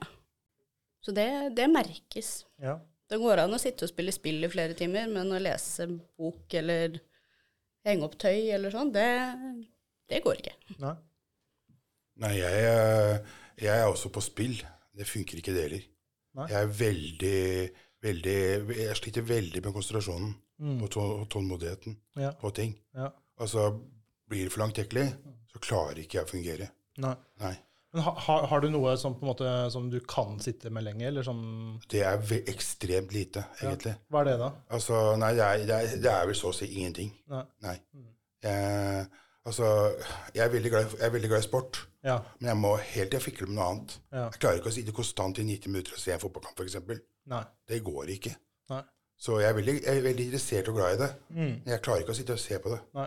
Så 1.05 1.13
det, 1.15 1.29
det 1.57 1.69
merkes. 1.71 2.31
Ja. 2.63 2.79
Det 3.11 3.19
går 3.21 3.43
an 3.43 3.55
å 3.55 3.59
sitte 3.61 3.85
og 3.87 3.91
spille 3.93 4.13
spill 4.15 4.43
i 4.47 4.51
flere 4.51 4.75
timer, 4.79 5.07
men 5.11 5.31
å 5.35 5.39
lese 5.43 5.87
bok 6.19 6.55
eller 6.59 6.97
henge 7.87 8.07
opp 8.07 8.15
tøy 8.23 8.49
eller 8.55 8.73
sånn, 8.73 8.91
det, 8.95 9.05
det 10.11 10.23
går 10.25 10.39
ikke. 10.41 10.55
Nei. 10.83 10.95
Nei, 12.23 12.33
jeg, 12.39 12.63
er- 12.71 13.23
jeg 13.63 13.73
er 13.83 13.89
også 13.91 14.11
på 14.15 14.23
spill. 14.25 14.57
Det 14.95 15.07
funker 15.09 15.39
ikke, 15.41 15.55
det 15.57 15.63
heller. 15.67 15.85
Jeg 16.49 16.57
er 16.63 16.71
veldig, 16.79 17.39
veldig 18.03 18.37
Jeg 18.79 18.97
sliter 18.97 19.27
veldig 19.29 19.63
med 19.67 19.75
konsentrasjonen 19.77 20.35
Mm. 20.63 20.79
og 20.85 21.27
tålmodigheten 21.33 21.97
Ja. 22.21 22.29
på 22.39 22.53
ting. 22.55 22.77
Ja. 22.95 23.09
Altså, 23.41 23.81
blir 24.31 24.45
det 24.45 24.53
for 24.53 24.61
langtekkelig, 24.63 25.09
så 25.11 25.42
klarer 25.63 26.01
ikke 26.03 26.19
jeg 26.21 26.27
å 26.27 26.33
fungere. 26.33 26.71
Nei. 27.03 27.15
Nei. 27.43 27.55
Men 27.93 28.07
ha, 28.07 28.13
har, 28.25 28.47
har 28.49 28.63
du 28.65 28.71
noe 28.73 28.95
som, 28.97 29.13
måte, 29.21 29.49
som 29.73 29.91
du 29.93 29.99
kan 30.09 30.39
sitte 30.41 30.71
med 30.73 30.87
lenge, 30.87 31.05
eller 31.11 31.27
som 31.27 31.43
Det 31.93 32.01
er 32.09 32.23
ekstremt 32.49 33.13
lite, 33.13 33.43
egentlig. 33.61 33.93
Hva 34.09 34.23
er 34.23 34.31
det, 34.31 34.37
da? 34.41 34.49
Altså, 34.73 35.01
nei, 35.21 35.35
det 35.37 35.45
er, 35.45 35.65
det, 35.69 35.77
er, 35.77 35.99
det 36.07 36.13
er 36.15 36.31
vel 36.31 36.39
så 36.39 36.53
å 36.53 36.57
si 36.57 36.71
ingenting. 36.73 37.11
Nei. 37.33 37.43
Nei. 37.67 37.75
Jeg, 38.43 39.05
altså, 39.45 39.69
jeg 40.35 40.47
er, 40.47 40.57
glad, 40.71 40.97
jeg 40.97 41.05
er 41.11 41.13
veldig 41.19 41.33
glad 41.35 41.45
i 41.45 41.49
sport, 41.51 41.83
Ja. 42.03 42.17
men 42.41 42.49
jeg 42.55 42.59
må 42.65 42.73
helt 42.81 43.13
til 43.13 43.21
jeg 43.21 43.27
fikler 43.29 43.51
med 43.53 43.59
noe 43.61 43.69
annet. 43.75 43.99
ja. 44.11 44.25
Jeg 44.33 44.41
klarer 44.41 44.63
ikke 44.63 44.73
å 44.73 44.79
sitte 44.81 44.97
konstant 44.97 45.39
i 45.39 45.45
90 45.53 45.71
minutter 45.77 45.95
og 45.95 46.01
se 46.03 46.17
en 46.17 46.25
fotballkamp, 46.25 46.65
f.eks. 46.65 46.81
Det 47.69 47.83
går 47.85 48.17
ikke. 48.17 48.33
Nei. 48.73 48.83
Så 49.23 49.37
jeg 49.39 49.53
er, 49.53 49.55
veldig, 49.61 49.75
jeg 49.85 50.01
er 50.01 50.03
veldig 50.09 50.25
interessert 50.33 50.69
og 50.73 50.81
glad 50.81 50.97
i 50.97 51.03
det. 51.05 51.11
Mm. 51.29 51.53
Men 51.61 51.75
jeg 51.77 51.83
klarer 51.85 52.03
ikke 52.03 52.17
å 52.17 52.19
sitte 52.19 52.35
og 52.35 52.41
se 52.43 52.57
på 52.59 52.73
det. 52.73 52.81
Nei. 52.99 53.05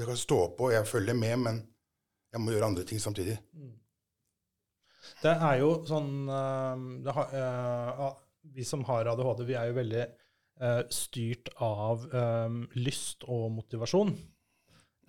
Jeg 0.00 0.08
kan 0.08 0.16
stå 0.16 0.40
på, 0.56 0.70
jeg 0.72 0.88
følger 0.88 1.16
med, 1.18 1.36
men 1.44 1.60
jeg 2.32 2.40
må 2.40 2.54
gjøre 2.54 2.70
andre 2.70 2.86
ting 2.88 3.00
samtidig. 3.02 3.36
Det 5.20 5.32
er 5.32 5.58
jo 5.60 5.70
sånn 5.88 6.28
eh, 6.32 6.84
det 7.04 7.14
har, 7.16 7.32
eh, 7.36 8.04
Vi 8.56 8.64
som 8.64 8.84
har 8.88 9.10
ADHD, 9.12 9.44
vi 9.48 9.56
er 9.60 9.68
jo 9.68 9.76
veldig 9.76 10.02
eh, 10.04 10.82
styrt 10.94 11.50
av 11.60 12.06
eh, 12.16 12.54
lyst 12.80 13.26
og 13.28 13.50
motivasjon. 13.58 14.14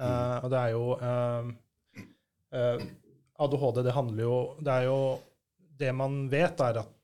Eh, 0.01 0.37
og 0.41 0.49
det 0.51 0.59
er 0.59 0.73
jo 0.73 0.85
eh, 0.97 1.51
eh, 2.57 2.83
ADHD, 3.41 3.83
det 3.85 3.93
handler 3.95 4.23
jo 4.25 4.37
Det 4.59 4.73
er 4.73 4.87
jo 4.87 4.99
Det 5.81 5.93
man 5.95 6.25
vet, 6.31 6.65
er 6.67 6.81
at 6.83 6.97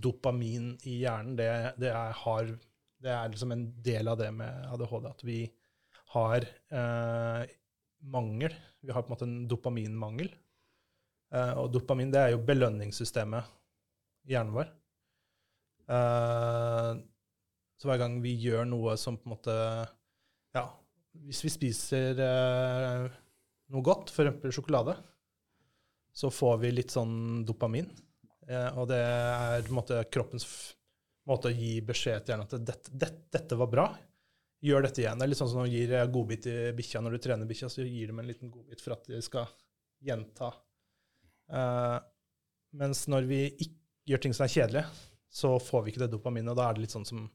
dopamin 0.00 0.70
i 0.88 1.02
hjernen, 1.02 1.34
det, 1.36 1.46
det, 1.76 1.90
er, 1.92 2.14
har, 2.16 2.46
det 3.04 3.10
er 3.12 3.28
liksom 3.28 3.52
en 3.52 3.66
del 3.84 4.08
av 4.08 4.16
det 4.16 4.30
med 4.32 4.70
ADHD. 4.72 5.08
At 5.10 5.24
vi 5.24 5.42
har 6.14 6.46
eh, 6.46 7.42
mangel. 8.00 8.54
Vi 8.80 8.92
har 8.92 9.04
på 9.04 9.10
en 9.10 9.14
måte 9.14 9.28
en 9.28 9.48
dopaminmangel. 9.50 10.30
Eh, 11.34 11.52
og 11.60 11.70
dopamin 11.74 12.10
det 12.12 12.22
er 12.22 12.34
jo 12.34 12.42
belønningssystemet 12.46 13.50
i 14.26 14.34
hjernen 14.34 14.56
vår. 14.56 14.72
Eh, 15.90 16.90
så 17.80 17.88
hver 17.88 18.02
gang 18.02 18.18
vi 18.24 18.34
gjør 18.42 18.66
noe 18.68 18.96
som 19.00 19.16
på 19.18 19.28
en 19.28 19.34
måte 19.36 19.54
Ja, 20.54 20.66
hvis 21.26 21.44
vi 21.46 21.52
spiser 21.54 22.18
eh, 22.24 23.06
noe 23.70 23.86
godt, 23.86 24.10
f.eks. 24.10 24.50
sjokolade, 24.54 24.96
så 26.10 26.30
får 26.34 26.58
vi 26.64 26.74
litt 26.74 26.92
sånn 26.92 27.44
dopamin. 27.46 27.86
Eh, 28.50 28.68
og 28.74 28.90
det 28.90 28.98
er 28.98 29.62
på 29.62 29.70
en 29.70 29.78
måte 29.78 30.02
kroppens 30.10 30.46
måte 31.30 31.50
å 31.50 31.54
gi 31.54 31.76
beskjed 31.86 32.24
til 32.24 32.34
hjernen 32.34 32.48
at 32.48 32.66
dette, 32.66 32.90
dette, 32.90 33.26
dette 33.30 33.58
var 33.58 33.70
bra. 33.70 33.86
Gjør 34.60 34.84
dette 34.84 35.00
igjen. 35.00 35.16
Det 35.16 35.24
er 35.24 35.30
litt 35.32 35.40
sånn 35.40 35.48
som 35.50 35.62
når 35.62 35.70
du 35.70 35.74
gir 35.76 35.92
eh, 35.96 36.08
godbit 36.12 36.42
til 36.44 36.74
bikkja 36.76 37.00
når 37.00 37.16
du 37.16 37.22
trener 37.24 37.48
bikkja, 37.48 37.70
så 37.72 37.86
gir 37.86 38.10
dem 38.10 38.18
en 38.20 38.28
liten 38.28 38.50
godbit 38.52 38.82
for 38.84 38.96
at 38.96 39.08
de 39.08 39.20
skal 39.24 39.48
gjenta 40.04 40.50
Uh, 41.50 41.98
mens 42.78 43.04
når 43.10 43.26
vi 43.26 43.44
ikke 43.50 44.12
gjør 44.12 44.24
ting 44.24 44.34
som 44.36 44.46
er 44.46 44.52
kjedelige, 44.54 45.06
så 45.30 45.52
får 45.62 45.84
vi 45.84 45.92
ikke 45.92 46.02
det 46.04 46.12
dopaminet, 46.12 46.52
og 46.52 46.58
da 46.58 46.68
er 46.68 46.76
det 46.76 46.84
litt 46.86 46.96
sånn 46.96 47.08
som 47.08 47.28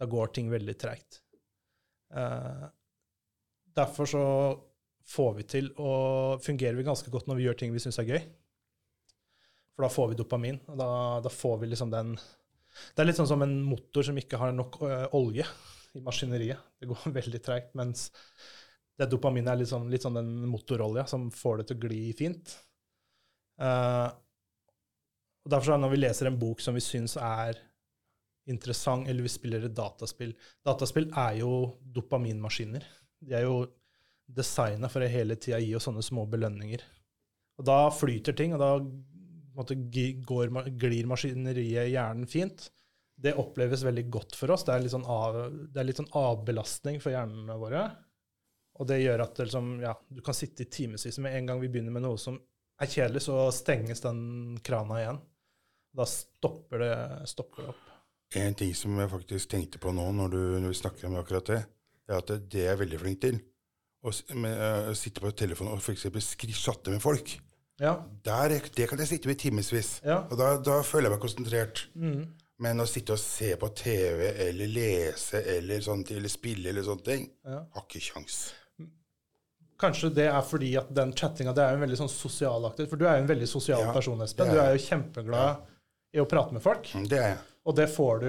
Da 0.00 0.08
går 0.10 0.32
ting 0.34 0.48
veldig 0.50 0.74
treigt. 0.80 1.20
Uh, 2.10 2.64
derfor 3.76 4.08
så 4.08 4.22
får 5.06 5.34
vi 5.36 5.44
til 5.46 5.68
å 5.78 5.92
fungerer 6.42 6.74
vi 6.74 6.86
ganske 6.86 7.12
godt 7.12 7.28
når 7.28 7.38
vi 7.38 7.44
gjør 7.46 7.58
ting 7.60 7.74
vi 7.74 7.82
syns 7.82 8.00
er 8.02 8.08
gøy. 8.08 8.24
For 9.76 9.86
da 9.86 9.90
får 9.92 10.10
vi 10.10 10.18
dopamin, 10.18 10.58
og 10.66 10.80
da, 10.80 10.88
da 11.22 11.30
får 11.30 11.60
vi 11.60 11.70
liksom 11.70 11.92
den 11.92 12.16
Det 12.16 13.04
er 13.04 13.06
litt 13.06 13.20
sånn 13.20 13.30
som 13.30 13.44
en 13.44 13.54
motor 13.62 14.08
som 14.08 14.18
ikke 14.18 14.40
har 14.40 14.56
nok 14.56 14.80
ø, 14.82 14.90
olje 15.20 15.46
i 15.96 16.02
maskineriet. 16.04 16.60
Det 16.80 16.90
går 16.90 17.12
veldig 17.20 17.42
treigt, 17.44 17.72
mens 17.78 18.10
det 18.98 19.08
dopaminet 19.10 19.54
er 19.54 19.62
litt 19.62 19.70
sånn, 19.70 19.88
litt 19.90 20.04
sånn 20.04 20.18
den 20.20 20.32
motorolja 20.50 21.06
som 21.10 21.30
får 21.32 21.60
det 21.62 21.68
til 21.70 21.78
å 21.78 21.88
gli 21.88 22.02
fint. 22.16 22.54
Uh, 23.62 24.08
og 25.42 25.52
derfor 25.52 25.72
er 25.72 25.78
det 25.78 25.84
når 25.84 25.92
vi 25.94 26.00
leser 26.00 26.30
en 26.30 26.40
bok 26.40 26.62
som 26.62 26.76
vi 26.76 26.82
syns 26.84 27.16
er 27.20 27.58
interessant, 28.50 29.06
eller 29.08 29.22
vi 29.22 29.30
spiller 29.30 29.68
et 29.68 29.74
dataspill 29.76 30.32
Dataspill 30.66 31.08
er 31.18 31.38
jo 31.42 31.52
dopaminmaskiner. 31.94 32.84
De 33.22 33.36
er 33.38 33.46
jo 33.46 33.62
designa 34.26 34.90
for 34.90 35.04
å 35.04 35.10
hele 35.10 35.36
tida 35.38 35.60
gi 35.62 35.74
oss 35.76 35.86
sånne 35.88 36.02
små 36.04 36.24
belønninger. 36.30 36.82
Og 37.60 37.66
da 37.68 37.78
flyter 37.94 38.34
ting, 38.38 38.54
og 38.56 38.62
da 38.62 38.70
måte, 39.56 39.76
går, 40.26 40.52
glir 40.80 41.10
maskineriet 41.10 41.90
i 41.90 41.94
hjernen 41.94 42.28
fint. 42.30 42.70
Det 43.22 43.34
oppleves 43.38 43.82
veldig 43.86 44.06
godt 44.10 44.36
for 44.38 44.50
oss. 44.54 44.64
Det 44.66 44.72
er 44.74 44.80
litt 44.82 44.94
sånn, 44.94 45.04
av, 45.06 45.36
det 45.72 45.78
er 45.82 45.86
litt 45.86 46.00
sånn 46.00 46.10
avbelastning 46.18 46.98
for 47.02 47.14
hjernene 47.14 47.54
våre. 47.60 47.84
Og 48.80 48.88
det 48.88 49.02
gjør 49.02 49.20
at 49.26 49.36
det 49.36 49.46
liksom, 49.50 49.68
ja, 49.84 49.92
du 50.08 50.22
kan 50.24 50.34
sitte 50.34 50.64
i 50.64 50.70
timevis. 50.72 51.18
Med 51.22 51.36
en 51.36 51.50
gang 51.52 51.60
vi 51.60 51.68
begynner 51.70 51.92
med 51.94 52.02
noe 52.06 52.18
som 52.18 52.38
er 52.82 52.88
kjedelig, 52.90 53.22
så 53.28 53.44
stenges 53.54 54.00
den 54.02 54.58
krana 54.64 54.98
igjen. 55.02 55.20
Da 55.94 56.06
stopper 56.08 56.80
det, 56.82 56.92
stopper 57.30 57.62
det 57.66 57.68
opp. 57.74 57.88
En 58.40 58.54
ting 58.56 58.72
som 58.74 58.96
jeg 58.96 59.10
faktisk 59.12 59.50
tenkte 59.52 59.78
på 59.82 59.92
nå 59.92 60.06
når, 60.16 60.32
du, 60.32 60.40
når 60.64 60.72
vi 60.72 60.78
snakker 60.80 61.10
om 61.10 61.18
akkurat 61.20 61.50
det, 61.52 61.60
er 62.08 62.16
at 62.16 62.30
det, 62.32 62.38
det 62.50 62.62
er 62.64 62.70
jeg 62.72 62.80
veldig 62.86 63.00
flink 63.04 63.20
til. 63.26 63.38
Å 64.02 64.10
med, 64.40 64.56
øh, 64.56 64.92
sitte 64.98 65.22
på 65.22 65.30
telefonen 65.36 65.76
og 65.76 65.84
f.eks. 65.84 66.32
chatte 66.58 66.90
med 66.90 67.04
folk. 67.04 67.36
Ja. 67.78 67.92
Der, 68.24 68.56
er- 68.56 68.70
det 68.74 68.88
kan 68.90 68.98
jeg 68.98 69.12
sitte 69.12 69.28
med 69.30 69.36
i 69.36 69.42
timevis. 69.44 69.98
Ja. 70.02 70.22
Og 70.32 70.34
da, 70.40 70.54
da 70.64 70.80
føler 70.86 71.10
jeg 71.10 71.14
meg 71.14 71.22
konsentrert. 71.22 71.84
Mm. 71.94 72.24
Men 72.62 72.78
å 72.82 72.86
sitte 72.86 73.16
og 73.16 73.18
se 73.18 73.52
på 73.58 73.68
TV 73.74 74.28
eller 74.48 74.70
lese 74.70 75.40
eller, 75.56 75.80
sånt, 75.82 76.12
eller 76.14 76.30
spille 76.30 76.70
eller 76.70 76.84
sånne 76.86 77.04
ting, 77.08 77.24
Ja. 77.44 77.64
har 77.74 77.86
ikke 77.88 78.02
kjangs. 78.06 78.36
Kanskje 79.82 80.12
det 80.14 80.28
er 80.30 80.42
fordi 80.46 80.76
at 80.78 80.92
den 80.94 81.10
chattinga 81.18 81.52
det 81.56 81.62
er 81.64 81.72
jo 81.74 81.80
en 81.80 81.82
veldig 81.88 81.98
sånn 82.04 82.10
sosial 82.12 82.62
aktivitet. 82.68 82.90
For 82.92 83.00
du 83.00 83.06
er 83.08 83.16
jo 83.18 83.24
en 83.24 83.30
veldig 83.32 83.48
sosial 83.50 83.80
Ja, 83.82 83.92
person, 83.92 84.20
Espen. 84.22 84.52
Du 84.52 84.60
er 84.62 84.76
jo 84.76 84.82
kjempeglad 84.84 85.64
i 86.14 86.20
å 86.22 86.26
prate 86.30 86.52
med 86.54 86.62
folk. 86.62 86.86
Mm, 86.94 87.08
Det 87.08 87.18
er 87.18 87.28
jeg. 87.32 87.38
Og 87.62 87.76
det 87.78 87.84
får 87.92 88.20
du 88.24 88.26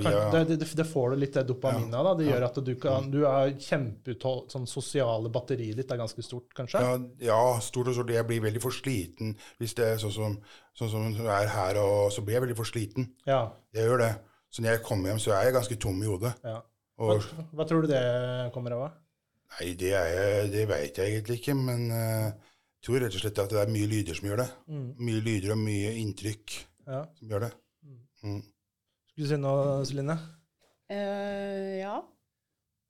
Mm, 0.00 0.04
ja. 0.06 0.20
det, 0.32 0.56
det, 0.56 0.66
det 0.76 0.84
får 0.88 1.10
du 1.10 1.16
litt 1.20 1.34
det 1.36 1.42
dopaminet 1.48 1.94
av. 1.98 2.14
Det 2.16 2.24
gjør 2.28 2.44
at 2.46 2.60
du 2.64 2.70
kan 2.80 3.10
Du 3.12 3.18
er 3.28 3.50
kjempeuthold... 3.60 4.46
Sånn 4.52 4.64
sosiale 4.70 5.28
batteriet 5.32 5.76
ditt 5.76 5.90
er 5.92 6.00
ganske 6.00 6.24
stort, 6.24 6.48
kanskje? 6.56 6.80
Ja, 6.80 6.94
ja, 7.26 7.40
stort 7.60 7.90
og 7.90 7.98
stort. 7.98 8.12
Jeg 8.14 8.24
blir 8.30 8.40
veldig 8.46 8.62
for 8.62 8.72
sliten 8.72 9.34
hvis 9.60 9.74
det 9.76 9.84
er 9.90 10.00
sånn 10.00 10.14
som, 10.14 10.38
sånn 10.78 10.92
som 10.94 11.10
det 11.18 11.28
er 11.36 11.50
her, 11.52 11.80
og 11.82 12.08
så 12.14 12.24
blir 12.24 12.38
jeg 12.38 12.46
veldig 12.46 12.56
for 12.62 12.70
sliten. 12.70 13.10
Ja. 13.28 13.42
Jeg 13.76 13.90
gjør 13.90 14.04
det. 14.06 14.12
Så 14.50 14.64
når 14.64 14.76
jeg 14.78 14.84
kommer 14.88 15.12
hjem, 15.12 15.20
så 15.22 15.34
er 15.36 15.44
jeg 15.50 15.58
ganske 15.60 15.76
tom 15.84 16.00
i 16.02 16.08
hodet. 16.10 16.32
ja. 16.46 16.58
Hva, 17.00 17.14
hva 17.56 17.64
tror 17.64 17.84
du 17.86 17.88
det 17.88 18.00
kommer 18.52 18.74
av? 18.76 18.90
Nei, 19.54 19.70
det, 19.80 19.92
er 19.96 20.50
det 20.52 20.66
vet 20.68 20.98
jeg 21.00 21.14
egentlig 21.14 21.38
ikke, 21.40 21.54
men 21.56 21.86
uh, 21.88 22.28
jeg 22.28 22.84
tror 22.84 23.00
rett 23.00 23.16
og 23.16 23.22
slett 23.22 23.40
at 23.40 23.54
det 23.54 23.62
er 23.62 23.72
mye 23.72 23.88
lyder 23.88 24.18
som 24.18 24.28
gjør 24.28 24.42
det. 24.42 24.48
Mm. 24.68 24.84
Mye 25.08 25.22
lyder 25.24 25.54
og 25.54 25.62
mye 25.62 25.94
inntrykk 26.02 26.58
Ja. 26.84 27.00
som 27.16 27.32
gjør 27.32 27.46
det. 27.46 27.50
Mm. 28.26 28.40
Skulle 29.10 29.26
du 29.26 29.30
si 29.32 29.40
noe, 29.40 29.84
Celine? 29.88 30.16
Uh, 30.90 31.78
ja. 31.80 31.96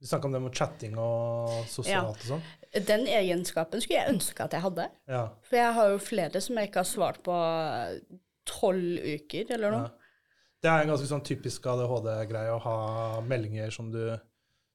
Vi 0.01 0.09
snakka 0.09 0.29
om 0.29 0.33
det 0.33 0.41
med 0.41 0.57
chatting 0.57 0.95
og 0.97 1.51
sosialt 1.69 2.23
og 2.23 2.25
sånn. 2.25 2.45
Den 2.87 3.05
egenskapen 3.11 3.83
skulle 3.83 3.99
jeg 4.01 4.15
ønske 4.15 4.47
at 4.47 4.55
jeg 4.57 4.65
hadde. 4.65 4.87
Ja. 5.11 5.27
For 5.45 5.61
jeg 5.61 5.77
har 5.77 5.91
jo 5.93 5.99
flere 6.01 6.41
som 6.41 6.57
jeg 6.57 6.71
ikke 6.71 6.81
har 6.81 6.89
svart 6.89 7.21
på 7.27 7.37
tolv 8.49 9.03
uker 9.05 9.53
eller 9.57 9.75
noe. 9.75 9.91
Ja. 9.91 9.97
Det 10.61 10.71
er 10.71 10.83
en 10.83 10.93
ganske 10.93 11.09
sånn 11.09 11.25
typisk 11.25 11.69
ADHD-greie 11.73 12.53
å 12.53 12.63
ha 12.65 12.79
meldinger 13.25 13.73
som 13.73 13.91
du 13.93 14.03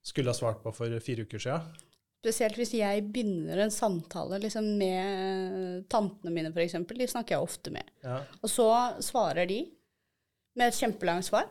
skulle 0.05 0.29
ha 0.33 0.37
svart 0.37 0.61
på 0.63 0.73
for 0.73 0.93
fire 1.01 1.25
uker 1.25 1.41
siden. 1.41 1.73
Spesielt 2.25 2.57
hvis 2.57 2.73
jeg 2.73 3.03
begynner 3.13 3.59
en 3.61 3.73
samtale 3.73 4.39
liksom, 4.41 4.65
med 4.79 5.83
tantene 5.93 6.33
mine, 6.33 6.49
f.eks. 6.53 6.77
De 6.89 7.09
snakker 7.09 7.35
jeg 7.35 7.49
ofte 7.49 7.73
med. 7.73 7.89
Ja. 8.05 8.23
Og 8.41 8.49
så 8.49 8.69
svarer 9.05 9.45
de 9.49 9.59
med 10.55 10.71
et 10.71 10.79
kjempelangt 10.79 11.27
svar. 11.29 11.47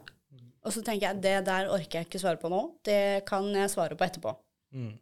Og 0.64 0.73
så 0.73 0.80
tenker 0.80 1.11
jeg 1.11 1.23
det 1.25 1.37
der 1.46 1.68
orker 1.73 2.00
jeg 2.00 2.08
ikke 2.08 2.20
svare 2.23 2.40
på 2.40 2.50
nå. 2.52 2.61
Det 2.87 3.25
kan 3.28 3.46
jeg 3.52 3.73
svare 3.73 3.96
på 3.99 4.06
etterpå. 4.06 4.32
Mm. 4.75 4.94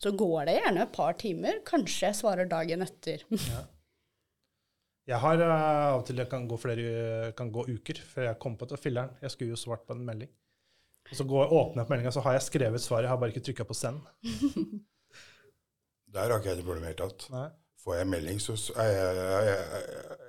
Så 0.00 0.12
går 0.16 0.48
det 0.48 0.56
gjerne 0.58 0.84
et 0.84 0.94
par 0.94 1.16
timer. 1.20 1.60
Kanskje 1.68 2.08
jeg 2.08 2.18
svarer 2.20 2.48
dagen 2.50 2.84
etter. 2.84 3.24
Jeg 5.04 5.20
har 5.20 5.36
eh, 5.36 5.50
av 5.52 5.98
og 5.98 6.06
til 6.08 6.16
det 6.16 6.24
kan 6.30 6.46
gå, 6.48 6.56
flere, 6.56 7.32
kan 7.36 7.50
gå 7.52 7.66
uker 7.68 7.98
før 8.08 8.24
jeg 8.24 8.38
kommer 8.40 8.62
på 8.62 8.68
til 8.70 8.78
filleren. 8.80 9.10
Jeg 9.20 9.34
skulle 9.34 9.52
jo 9.52 9.58
svart 9.60 9.82
på 9.84 9.92
en 9.92 10.00
melding. 10.06 10.30
Og 11.10 11.18
så 11.18 11.26
går, 11.28 11.52
åpner 11.52 11.82
jeg 11.82 11.84
opp 11.84 11.92
meldinga, 11.92 12.12
så 12.16 12.22
har 12.24 12.38
jeg 12.38 12.46
skrevet 12.46 12.80
svaret. 12.80 13.04
Jeg 13.04 13.12
har 13.12 13.20
bare 13.20 13.34
ikke 13.34 13.42
trykka 13.44 13.66
på 13.68 13.76
send. 13.76 14.00
Der 16.14 16.30
har 16.30 16.38
ikke 16.38 16.54
jeg 16.54 16.62
det 16.62 16.64
problemet 16.64 16.88
i 16.88 16.94
det 16.94 17.04
hele 17.04 17.10
tatt. 17.10 17.28
Nei. 17.34 17.48
får 17.84 17.98
jeg 17.98 18.08
melding, 18.14 18.40
så 18.40 18.56
er 18.80 18.90
jeg, 18.94 19.16
jeg, 19.20 19.44
jeg, 19.50 20.23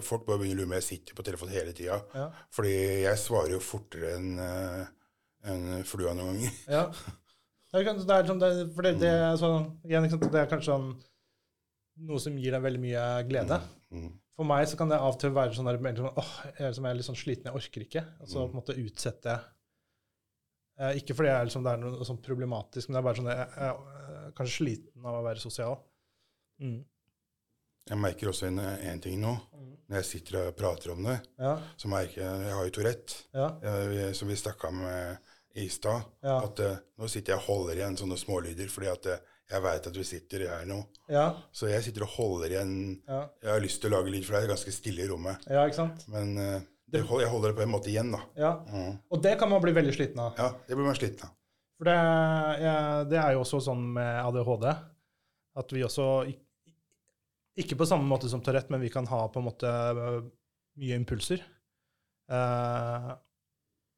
Folk 0.00 0.24
bare 0.26 0.40
begynner 0.40 0.62
å 0.62 0.64
lure 0.64 0.72
meg. 0.72 0.82
Jeg 0.82 0.88
sitter 0.88 1.18
på 1.18 1.24
telefonen 1.26 1.54
hele 1.56 1.74
tida. 1.76 1.98
Ja. 2.16 2.28
Fordi 2.54 2.72
jeg 3.04 3.20
svarer 3.20 3.54
jo 3.56 3.62
fortere 3.64 4.14
enn 4.16 4.30
en 5.42 5.84
flua 5.88 6.14
noen 6.14 6.36
ganger. 6.38 6.56
Ja. 6.70 6.86
Det 7.72 7.80
er, 7.80 7.88
det 7.96 8.16
er, 8.16 8.26
sånn, 8.28 8.40
det, 8.42 8.50
for 8.76 8.84
det, 8.84 8.90
det, 9.00 9.10
er 9.10 9.38
sånn, 9.40 9.70
igjen, 9.88 10.04
det 10.12 10.40
er 10.42 10.48
kanskje 10.50 10.74
sånn 10.74 10.90
noe 12.08 12.20
som 12.20 12.36
gir 12.40 12.52
deg 12.52 12.64
veldig 12.64 12.80
mye 12.82 13.04
glede. 13.28 13.58
Mm. 13.92 14.10
For 14.36 14.48
meg 14.48 14.66
så 14.68 14.76
kan 14.80 14.92
det 14.92 14.98
av 15.00 15.14
og 15.14 15.18
til 15.20 15.32
være 15.36 15.56
sånn 15.56 15.68
der, 15.68 15.78
sånn, 15.96 16.10
åh, 16.20 16.32
jeg 16.50 16.54
er, 16.58 16.68
liksom, 16.68 16.86
jeg 16.88 16.94
er 16.94 16.98
litt 17.00 17.08
sånn 17.08 17.18
sliten, 17.20 17.48
jeg 17.48 17.58
orker 17.58 17.86
ikke. 17.86 18.04
Og 18.20 18.28
så 18.28 18.42
Mm. 18.42 18.44
på 18.44 18.52
en 18.52 18.60
måte 18.60 18.76
utsette 18.80 19.34
eh, 20.80 20.92
Ikke 21.00 21.16
fordi 21.16 21.28
jeg 21.30 21.38
er 21.38 21.48
liksom, 21.48 21.64
det 21.64 21.72
er 21.72 21.82
noe 21.82 22.08
sånn 22.08 22.22
problematisk, 22.24 22.88
men 22.88 22.96
det 22.96 23.00
er 23.00 23.08
bare 23.08 23.20
sånn 23.20 23.32
jeg, 23.32 23.48
jeg, 23.56 23.98
er 24.28 24.36
kanskje 24.36 24.56
sliten 24.56 25.08
av 25.08 25.18
å 25.18 25.24
være 25.26 25.44
sosial. 25.44 25.76
Mm. 26.60 26.78
Jeg 27.90 27.98
merker 27.98 28.30
også 28.30 28.46
en, 28.48 28.58
en 28.62 29.00
ting 29.02 29.18
nå. 29.20 29.32
Når 29.90 29.98
jeg 29.98 30.06
sitter 30.08 30.38
og 30.46 30.54
prater 30.56 30.92
om 30.94 31.02
det, 31.04 31.18
Ja, 31.42 31.56
så 31.76 31.88
merker 31.90 32.22
jeg 32.22 32.44
Jeg 32.46 32.54
har 32.56 32.64
jo 32.68 32.72
Tourette, 32.78 33.16
ja, 33.34 33.48
jeg, 33.92 34.14
som 34.16 34.28
vi 34.30 34.36
snakka 34.38 34.70
med 34.72 35.18
i 35.60 35.66
stad. 35.68 36.06
ja, 36.24 36.38
At 36.46 36.60
uh, 36.64 36.76
nå 36.96 37.08
sitter 37.12 37.34
jeg 37.34 37.42
og 37.42 37.48
holder 37.50 37.76
igjen 37.82 37.98
sånne 38.00 38.16
smålyder, 38.16 38.70
fordi 38.72 38.88
at 38.88 39.08
uh, 39.10 39.18
jeg 39.52 39.60
veit 39.66 39.88
at 39.90 39.96
vi 39.98 40.04
sitter 40.08 40.46
her 40.48 40.62
nå. 40.70 40.78
ja, 41.12 41.26
Så 41.52 41.68
jeg 41.68 41.84
sitter 41.84 42.06
og 42.06 42.14
holder 42.14 42.54
igjen 42.54 42.72
Jeg 43.10 43.50
har 43.50 43.60
lyst 43.60 43.82
til 43.82 43.92
å 43.92 43.98
lage 43.98 44.14
lyd, 44.14 44.24
for 44.24 44.38
det 44.38 44.46
er 44.46 44.52
ganske 44.54 44.72
stille 44.72 45.04
i 45.04 45.10
rommet. 45.10 45.44
ja, 45.50 45.66
ikke 45.66 45.80
sant? 45.82 46.06
Men 46.14 46.32
uh, 46.38 46.60
det, 46.88 47.02
jeg 47.04 47.28
holder 47.34 47.52
det 47.52 47.58
på 47.58 47.66
en 47.66 47.74
måte 47.74 47.90
igjen, 47.92 48.14
da. 48.14 48.22
Ja. 48.38 48.52
Mm. 48.70 48.96
Og 49.12 49.20
det 49.26 49.34
kan 49.40 49.50
man 49.52 49.60
bli 49.64 49.72
veldig 49.76 49.92
sliten 49.98 50.22
av. 50.24 50.38
Ja, 50.40 50.48
det 50.68 50.76
blir 50.78 50.86
man 50.88 50.96
sliten 50.96 51.26
av. 51.28 51.34
For 51.76 51.88
det, 51.90 51.98
det 53.10 53.18
er 53.20 53.32
jo 53.36 53.42
også 53.44 53.60
sånn 53.64 53.84
med 53.96 54.22
ADHD 54.22 54.66
at 55.60 55.72
vi 55.74 55.82
også 55.84 56.08
ik- 56.30 56.40
Ikke 57.60 57.76
på 57.76 57.86
samme 57.88 58.08
måte 58.08 58.30
som 58.32 58.40
Tourette, 58.44 58.72
men 58.72 58.80
vi 58.80 58.90
kan 58.92 59.06
ha 59.10 59.26
på 59.28 59.40
en 59.40 59.48
måte 59.48 59.68
øh, 59.68 60.22
mye 60.80 60.96
impulser. 60.96 61.42
Eh, 62.32 63.10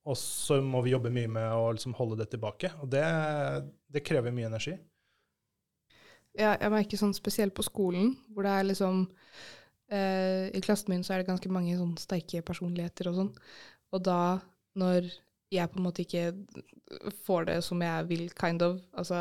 og 0.04 0.16
så 0.20 0.58
må 0.60 0.82
vi 0.84 0.92
jobbe 0.92 1.12
mye 1.14 1.30
med 1.30 1.54
å 1.54 1.70
liksom 1.72 1.94
holde 1.96 2.18
det 2.20 2.28
tilbake. 2.34 2.72
Og 2.82 2.90
det, 2.92 3.04
det 3.94 4.02
krever 4.04 4.34
mye 4.34 4.50
energi. 4.50 4.74
Ja, 6.34 6.56
jeg 6.58 6.72
merker 6.74 6.98
sånn 6.98 7.14
spesielt 7.14 7.54
på 7.54 7.62
skolen, 7.62 8.16
hvor 8.34 8.42
det 8.46 8.56
er 8.58 8.66
liksom 8.66 9.04
eh, 9.94 10.50
I 10.50 10.62
klassen 10.64 10.90
min 10.90 11.04
så 11.06 11.14
er 11.14 11.22
det 11.22 11.28
ganske 11.30 11.52
mange 11.52 11.76
sånn 11.78 11.94
sterke 12.00 12.42
personligheter 12.46 13.12
og 13.12 13.20
sånn. 13.20 13.30
Og 13.94 14.02
da, 14.02 14.20
når 14.74 15.12
jeg 15.54 15.70
på 15.70 15.78
en 15.78 15.86
måte 15.86 16.02
ikke 16.02 16.32
får 17.24 17.46
det 17.52 17.60
som 17.64 17.82
jeg 17.86 18.08
vil, 18.10 18.26
kind 18.34 18.64
of 18.66 18.80
Altså, 18.98 19.20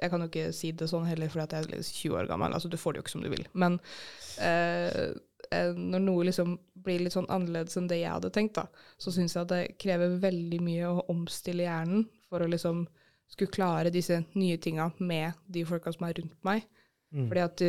jeg 0.00 0.10
kan 0.10 0.24
jo 0.24 0.30
ikke 0.30 0.52
si 0.56 0.72
det 0.72 0.88
sånn 0.90 1.06
heller 1.06 1.30
fordi 1.32 1.44
at 1.44 1.68
jeg 1.68 1.78
er 1.78 1.84
20 1.84 2.16
år 2.20 2.30
gammel. 2.30 2.54
Altså, 2.54 2.70
du 2.70 2.78
får 2.80 2.94
det 2.94 3.00
jo 3.00 3.04
ikke 3.04 3.14
som 3.14 3.24
du 3.24 3.30
vil. 3.32 3.44
Men 3.52 3.78
eh, 4.40 5.12
eh, 5.52 5.70
når 5.76 6.04
noe 6.06 6.26
liksom 6.28 6.56
blir 6.82 7.04
litt 7.04 7.14
sånn 7.14 7.28
annerledes 7.32 7.76
enn 7.78 7.90
det 7.90 8.00
jeg 8.00 8.14
hadde 8.14 8.32
tenkt, 8.34 8.58
da, 8.58 8.66
så 8.98 9.12
syns 9.14 9.36
jeg 9.36 9.44
at 9.44 9.52
det 9.52 9.78
krever 9.82 10.18
veldig 10.22 10.60
mye 10.64 10.90
å 10.90 11.06
omstille 11.12 11.66
hjernen 11.68 12.06
for 12.30 12.42
å 12.42 12.50
liksom 12.50 12.86
skulle 13.32 13.52
klare 13.54 13.92
disse 13.92 14.18
nye 14.36 14.58
tinga 14.60 14.90
med 15.00 15.38
de 15.48 15.64
folka 15.68 15.92
som 15.94 16.06
er 16.08 16.16
rundt 16.18 16.38
meg. 16.44 16.64
Mm. 17.12 17.26
Fordi 17.28 17.44
at 17.44 17.64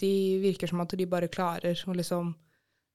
de 0.00 0.14
virker 0.42 0.68
som 0.68 0.82
at 0.82 0.96
de 0.96 1.08
bare 1.08 1.32
klarer 1.32 1.84
å 1.86 1.96
liksom 1.96 2.34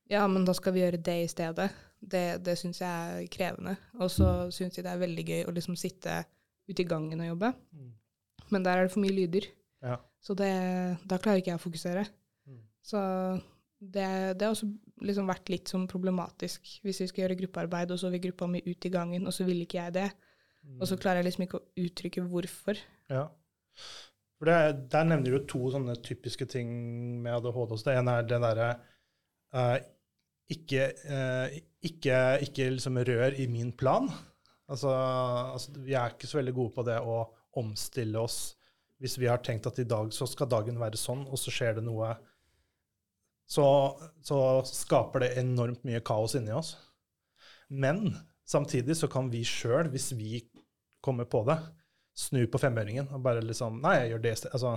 Ja, 0.06 0.28
men 0.30 0.44
da 0.46 0.54
skal 0.54 0.76
vi 0.76 0.84
gjøre 0.84 1.02
det 1.02 1.16
i 1.24 1.30
stedet. 1.30 1.72
Det, 1.98 2.38
det 2.46 2.54
syns 2.60 2.78
jeg 2.84 2.90
er 2.90 3.30
krevende. 3.34 3.72
Og 3.98 4.12
så 4.14 4.52
syns 4.54 4.78
jeg 4.78 4.86
det 4.86 4.92
er 4.92 5.02
veldig 5.02 5.24
gøy 5.26 5.48
å 5.48 5.54
liksom 5.56 5.78
sitte 5.82 6.20
ute 6.70 6.84
i 6.84 6.86
gangen 6.86 7.24
og 7.24 7.32
jobbe. 7.32 7.50
Mm. 7.74 7.88
Men 8.54 8.66
der 8.66 8.78
er 8.78 8.88
det 8.88 8.94
for 8.94 9.04
mye 9.04 9.16
lyder. 9.16 9.48
Ja. 9.86 9.98
Så 10.22 10.36
det, 10.38 10.52
da 11.06 11.20
klarer 11.22 11.42
ikke 11.42 11.54
jeg 11.54 11.60
å 11.60 11.66
fokusere. 11.66 12.06
Mm. 12.50 12.62
Så 12.86 13.02
det, 13.80 14.08
det 14.38 14.48
har 14.48 14.54
også 14.54 14.70
liksom 15.06 15.30
vært 15.30 15.52
litt 15.54 15.72
sånn 15.72 15.86
problematisk. 15.92 16.78
Hvis 16.86 17.02
vi 17.04 17.10
skal 17.12 17.26
gjøre 17.26 17.40
gruppearbeid, 17.44 17.94
og 17.94 18.02
så 18.02 18.12
vil 18.14 18.24
gruppa 18.28 18.50
mi 18.50 18.64
ut 18.66 18.88
i 18.88 18.94
gangen, 18.94 19.28
og 19.28 19.36
så 19.36 19.48
vil 19.48 19.64
ikke 19.66 19.82
jeg 19.82 19.98
det. 20.00 20.10
Og 20.80 20.90
så 20.90 20.98
klarer 20.98 21.22
jeg 21.22 21.30
liksom 21.30 21.46
ikke 21.46 21.60
å 21.60 21.66
uttrykke 21.86 22.26
hvorfor. 22.30 22.80
Ja. 23.12 23.28
For 24.36 24.50
det, 24.50 24.88
der 24.92 25.08
nevner 25.08 25.36
du 25.36 25.48
to 25.48 25.70
sånne 25.72 25.96
typiske 26.04 26.48
ting 26.50 26.72
med 27.24 27.38
ADHD. 27.38 27.76
Det 27.86 27.98
ene 28.00 28.16
er 28.20 28.28
det 28.28 28.40
derre 28.44 28.70
uh, 29.56 29.78
ikke, 30.52 30.90
uh, 31.08 31.54
ikke, 31.86 32.18
ikke 32.48 32.70
liksom 32.76 33.00
rør 33.08 33.38
i 33.40 33.48
min 33.52 33.72
plan. 33.78 34.10
Altså, 34.66 34.90
altså, 34.90 35.76
vi 35.86 35.94
er 35.94 36.16
ikke 36.16 36.28
så 36.28 36.42
veldig 36.42 36.56
gode 36.58 36.76
på 36.76 36.86
det 36.88 36.98
å 37.00 37.22
omstille 37.60 38.22
oss 38.22 38.56
hvis 39.04 39.18
vi 39.20 39.28
har 39.28 39.42
tenkt 39.44 39.68
at 39.68 39.80
i 39.82 39.88
dag 39.88 40.14
så 40.16 40.28
skal 40.30 40.50
dagen 40.50 40.80
være 40.80 40.98
sånn, 41.00 41.26
og 41.28 41.40
så 41.40 41.52
skjer 41.52 41.78
det 41.78 41.84
noe 41.86 42.14
så, 43.46 43.66
så 44.26 44.38
skaper 44.66 45.26
det 45.26 45.36
enormt 45.42 45.84
mye 45.86 46.02
kaos 46.06 46.34
inni 46.38 46.54
oss. 46.56 46.74
Men 47.70 48.08
samtidig 48.48 48.98
så 48.98 49.10
kan 49.12 49.30
vi 49.30 49.44
sjøl, 49.46 49.92
hvis 49.94 50.12
vi 50.18 50.40
kommer 51.06 51.28
på 51.30 51.44
det, 51.46 51.60
snu 52.16 52.46
på 52.48 52.62
femøringen 52.62 53.12
og 53.14 53.22
bare 53.26 53.44
liksom 53.44 53.82
Nei, 53.84 53.98
jeg 54.00 54.14
gjør 54.14 54.24
det. 54.24 54.34
Altså, 54.56 54.74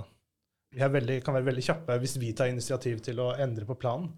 vi 0.75 0.89
veldig, 0.99 1.17
kan 1.25 1.37
være 1.37 1.47
veldig 1.49 1.65
kjappe. 1.65 1.97
Hvis 2.03 2.17
vi 2.21 2.33
tar 2.37 2.51
initiativ 2.51 3.01
til 3.05 3.21
å 3.23 3.31
endre 3.41 3.65
på 3.65 3.77
planen, 3.79 4.11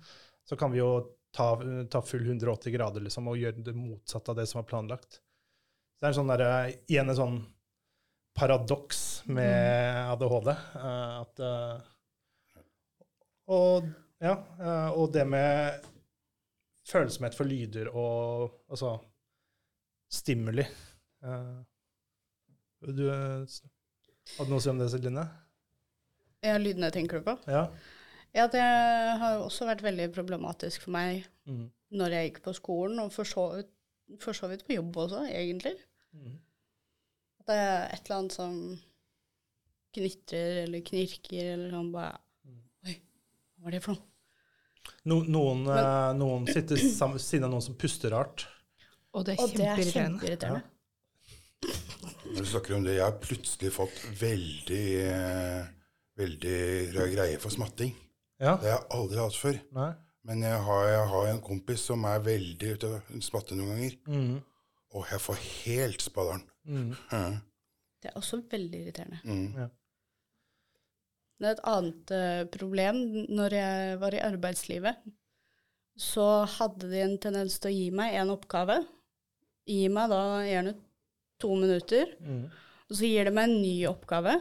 så 0.47 0.57
kan 0.59 0.73
vi 0.73 0.81
jo 0.81 0.91
ta, 1.31 1.53
ta 1.87 2.01
full 2.03 2.25
180 2.27 2.75
grader 2.75 3.05
liksom, 3.05 3.29
og 3.31 3.39
gjøre 3.39 3.63
det 3.63 3.75
motsatte 3.77 4.33
av 4.33 4.41
det 4.41 4.49
som 4.49 4.59
var 4.59 4.67
planlagt. 4.73 5.21
Det 6.01 6.09
er 6.09 6.11
en 6.11 6.17
sånn 6.17 6.33
der, 6.33 6.73
igjen 6.89 7.13
en 7.13 7.19
sånn 7.21 7.37
paradoks 8.37 9.23
med 9.27 10.11
ADHD. 10.13 10.49
eh, 10.49 11.21
at, 11.21 11.39
eh, 11.39 12.63
og, 13.51 13.87
ja, 14.23 14.35
eh, 14.59 14.89
og 14.95 15.11
det 15.13 15.25
med 15.27 15.87
følsomhet 16.87 17.35
for 17.37 17.45
lyder 17.47 17.89
og 17.93 18.51
altså 18.69 18.95
stimuli. 20.11 20.65
Du 22.81 23.03
hadde 23.07 24.49
noe 24.49 24.57
å 24.57 24.63
si 24.63 24.69
om 24.71 24.79
det, 24.81 24.89
Celine? 24.91 25.23
Ja, 26.43 26.55
lydene 26.57 26.89
tenker 26.91 27.21
du 27.21 27.27
på? 27.29 27.35
Ja. 27.51 27.67
Ja, 28.33 28.47
det 28.51 28.63
har 28.63 29.41
også 29.43 29.67
vært 29.69 29.83
veldig 29.85 30.09
problematisk 30.15 30.81
for 30.87 30.95
meg 30.95 31.27
Mm. 31.47 31.69
når 31.91 32.09
jeg 32.15 32.27
gikk 32.31 32.41
på 32.45 32.53
skolen, 32.55 32.99
og 32.99 33.11
for 33.11 33.25
så 33.25 33.43
vidt, 33.55 33.71
for 34.21 34.33
så 34.37 34.47
vidt 34.51 34.65
på 34.67 34.75
jobb 34.75 34.97
også, 35.03 35.23
egentlig. 35.29 35.75
Mm. 36.13 36.35
At 37.41 37.49
det 37.49 37.57
er 37.57 37.83
et 37.89 38.05
eller 38.05 38.19
annet 38.19 38.35
som 38.37 38.57
knitrer 39.95 40.59
eller 40.67 40.83
knirker, 40.85 41.47
eller 41.55 41.73
sånn 41.73 41.89
bare 41.93 42.13
Oi, 42.85 42.93
hva 43.57 43.65
var 43.65 43.75
det 43.75 43.81
for 43.83 43.95
noe? 43.95 44.07
No, 45.09 45.17
noen, 45.25 45.63
eh, 45.73 46.11
noen 46.17 46.45
sitter 46.49 46.77
sammen 46.77 47.17
ved 47.17 47.23
siden 47.25 47.47
av 47.47 47.55
noen 47.55 47.65
som 47.65 47.77
puster 47.77 48.13
rart. 48.13 48.45
Og 49.17 49.25
det 49.25 49.35
er 49.35 49.65
er 49.65 49.89
kjempeirriterende. 49.89 50.61
Når 52.31 52.37
du 52.37 52.49
snakker 52.49 52.77
om 52.77 52.85
det, 52.85 52.95
jeg 52.99 53.05
har 53.05 53.17
plutselig 53.21 53.71
fått 53.73 53.97
veldig, 54.21 54.85
eh, 55.01 55.65
veldig 56.21 56.61
greie 57.15 57.41
for 57.41 57.53
smatting. 57.53 57.93
Ja. 58.41 58.55
Det 58.61 58.69
har 58.69 58.79
jeg 58.79 58.89
aldri 58.97 59.21
hatt 59.21 59.37
før. 59.37 59.59
Nei. 59.77 59.91
Men 60.29 60.45
jeg 60.45 60.61
har, 60.69 60.85
jeg 60.89 61.09
har 61.15 61.27
en 61.31 61.41
kompis 61.41 61.89
som 61.89 62.05
er 62.05 62.21
veldig 62.25 62.73
ute 62.75 62.93
og 62.93 63.21
smatter 63.25 63.57
noen 63.57 63.73
ganger. 63.73 63.97
Mm. 64.05 64.39
Og 64.93 65.05
jeg 65.09 65.21
får 65.25 65.43
helt 65.65 66.05
spaderen. 66.05 66.45
Mm. 66.67 66.91
Det 68.01 68.09
er 68.11 68.17
også 68.19 68.41
veldig 68.51 68.79
irriterende. 68.85 69.19
Mm. 69.25 69.69
Det 71.41 71.47
er 71.49 71.55
et 71.55 71.63
annet 71.71 72.13
uh, 72.13 72.43
problem. 72.53 72.99
Når 73.33 73.55
jeg 73.57 73.99
var 74.01 74.13
i 74.17 74.21
arbeidslivet, 74.25 75.01
så 75.97 76.25
hadde 76.57 76.89
de 76.91 77.01
en 77.03 77.17
tendens 77.21 77.57
til 77.61 77.71
å 77.71 77.75
gi 77.75 77.87
meg 77.97 78.15
en 78.21 78.33
oppgave. 78.35 78.77
Gi 79.69 79.87
meg 79.93 80.09
da 80.13 80.21
gjerne 80.45 80.75
to 81.41 81.55
minutter, 81.57 82.11
Mm. 82.21 82.43
og 82.89 82.95
så 82.97 83.07
gir 83.09 83.25
de 83.25 83.31
meg 83.33 83.49
en 83.49 83.61
ny 83.61 83.75
oppgave. 83.89 84.35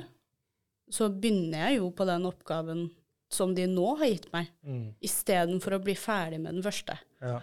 Så 0.92 1.08
begynner 1.08 1.68
jeg 1.70 1.78
jo 1.78 1.90
på 1.96 2.04
den 2.08 2.26
oppgaven 2.28 2.90
som 3.30 3.54
de 3.54 3.64
nå 3.70 3.96
har 3.96 4.06
gitt 4.10 4.28
meg, 4.34 4.48
Mm. 4.66 4.94
istedenfor 5.00 5.78
å 5.78 5.82
bli 5.84 5.94
ferdig 5.94 6.40
med 6.40 6.52
den 6.54 6.62
første. 6.62 6.98
Ja. 7.22 7.40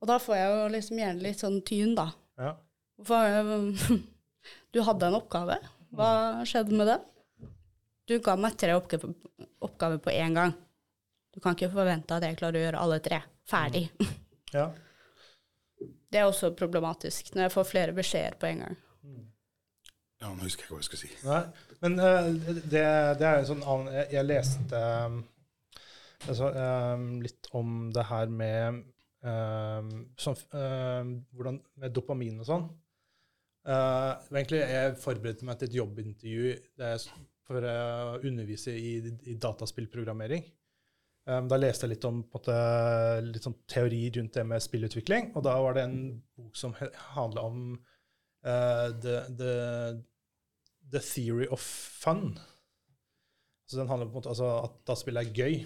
Og 0.00 0.08
da 0.08 0.18
får 0.18 0.34
jeg 0.36 0.48
jo 0.50 0.68
liksom 0.74 0.98
gjerne 0.98 1.22
litt 1.22 1.38
sånn 1.38 1.60
tyn, 1.62 1.94
da. 1.94 2.08
Ja. 2.38 2.56
Du 4.72 4.80
hadde 4.80 5.06
en 5.06 5.16
oppgave. 5.18 5.58
Hva 5.92 6.10
skjedde 6.48 6.76
med 6.76 6.88
den? 6.88 7.02
Du 8.08 8.14
ga 8.24 8.34
meg 8.40 8.56
tre 8.58 8.74
oppgaver, 8.74 9.98
på 10.02 10.10
én 10.10 10.34
gang. 10.34 10.54
Du 11.32 11.40
kan 11.40 11.56
ikke 11.56 11.72
forvente 11.72 12.16
at 12.16 12.24
jeg 12.26 12.38
klarer 12.40 12.58
å 12.58 12.64
gjøre 12.66 12.80
alle 12.84 12.98
tre 13.04 13.20
ferdig. 13.48 13.86
ja. 14.56 14.70
Det 16.12 16.20
er 16.20 16.28
også 16.28 16.50
problematisk 16.52 17.30
når 17.32 17.46
jeg 17.46 17.52
får 17.54 17.64
flere 17.64 17.92
beskjeder 17.96 18.34
på 18.36 18.46
en 18.50 18.58
gang. 18.60 18.74
ja, 20.20 20.28
nå 20.28 20.44
husker 20.44 20.62
jeg 20.62 20.66
ikke 20.66 20.74
hva 20.74 20.80
jeg 20.82 20.88
skulle 20.90 21.00
si. 21.00 21.12
Nei. 21.24 21.38
Men 21.80 21.96
uh, 21.98 22.50
det, 22.68 22.82
det 23.18 23.26
er 23.26 23.38
en 23.38 23.48
sånn 23.48 23.64
annen 23.64 23.94
Jeg, 23.96 24.10
jeg 24.12 24.28
leste 24.28 24.82
um, 25.06 25.16
altså, 26.28 26.50
um, 26.52 27.06
litt 27.24 27.48
om 27.56 27.72
det 27.96 28.04
her 28.10 28.30
med 28.42 28.82
um, 29.24 29.90
sånn, 30.20 30.36
um, 30.52 31.16
hvordan, 31.32 31.58
med 31.80 31.96
dopamin 31.96 32.44
og 32.44 32.50
sånn. 32.50 32.68
Uh, 33.62 34.18
egentlig, 34.34 34.58
jeg 34.66 34.94
forberedte 34.98 35.46
meg 35.46 35.58
til 35.58 35.68
et 35.68 35.76
jobbintervju 35.76 36.54
for 37.46 37.62
å 37.62 38.18
undervise 38.26 38.74
i, 38.74 38.96
i 39.30 39.36
dataspillprogrammering. 39.38 40.44
Um, 41.30 41.46
da 41.46 41.58
leste 41.60 41.86
jeg 41.86 41.94
litt 41.94 42.06
om 42.08 42.24
måte, 42.24 42.54
litt 43.28 43.44
sånn 43.46 43.60
teori 43.70 44.08
rundt 44.16 44.34
det 44.34 44.42
med 44.50 44.64
spillutvikling, 44.64 45.30
og 45.38 45.44
da 45.46 45.54
var 45.62 45.78
det 45.78 45.84
en 45.86 46.00
bok 46.34 46.58
som 46.58 46.74
handla 47.14 47.44
om 47.46 47.60
uh, 47.76 48.88
the, 49.04 49.20
the, 49.38 49.54
the, 50.90 51.02
Theory 51.12 51.46
of 51.54 51.62
Fun. 51.62 52.32
Så 53.70 53.78
den 53.78 53.90
handler 53.92 54.10
om 54.10 54.18
altså, 54.24 54.48
at 54.66 54.80
dataspill 54.82 55.22
er 55.22 55.30
gøy. 55.30 55.62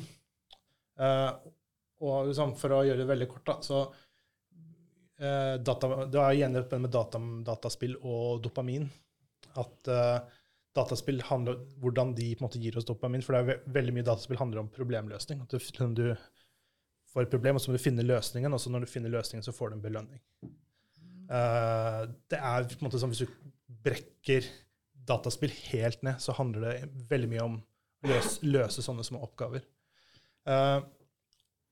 Og 2.05 2.29
liksom, 2.29 2.53
for 2.61 2.77
å 2.77 2.85
gjøre 2.85 3.01
det 3.01 3.09
veldig 3.09 3.27
kort, 3.33 3.49
da, 3.49 3.57
så 3.65 3.81
uh, 5.23 5.57
data, 5.63 5.91
Det 6.11 6.23
er 6.23 6.39
igjen 6.39 6.57
dette 6.57 6.81
med 6.83 6.93
data, 6.95 7.21
dataspill 7.47 7.97
og 8.03 8.43
dopamin. 8.45 8.89
At 9.57 9.91
uh, 9.91 10.19
dataspill 10.77 11.23
handler 11.25 11.57
om 11.57 11.81
hvordan 11.83 12.15
de 12.17 12.33
på 12.35 12.43
en 12.43 12.49
måte 12.49 12.61
gir 12.63 12.77
oss 12.79 12.89
dopamin. 12.89 13.25
For 13.25 13.37
det 13.37 13.43
er 13.43 13.49
ve 13.51 13.77
veldig 13.79 13.97
mye 13.97 14.09
dataspill 14.09 14.41
handler 14.41 14.65
om 14.65 14.73
problemløsning. 14.73 15.43
At 15.45 15.55
du, 15.55 15.93
du 15.97 16.07
får 17.13 17.27
et 17.27 17.33
problem, 17.33 17.57
og 17.57 17.65
så 17.65 17.73
må 17.73 17.79
du 17.79 17.85
finne 17.85 18.07
løsningen, 18.07 18.53
og 18.53 18.63
så 18.63 18.73
når 18.73 18.85
du 18.85 18.93
finner 18.93 19.13
løsningen, 19.15 19.45
så 19.47 19.55
får 19.57 19.73
du 19.73 19.79
en 19.79 19.87
belønning. 19.87 20.23
Uh, 21.27 22.05
det 22.31 22.39
er 22.39 22.69
på 22.71 22.79
en 22.81 22.89
måte 22.89 23.01
sånn 23.03 23.15
hvis 23.15 23.25
du 23.25 23.53
brekker 23.87 24.47
dataspill 25.07 25.55
helt 25.71 26.03
ned, 26.07 26.21
så 26.23 26.35
handler 26.37 26.67
det 26.67 27.07
veldig 27.11 27.31
mye 27.31 27.47
om 27.47 27.57
å 27.57 28.11
løse, 28.11 28.47
løse 28.47 28.85
sånne 28.85 29.07
små 29.07 29.23
oppgaver. 29.27 29.65
Uh, 30.47 30.83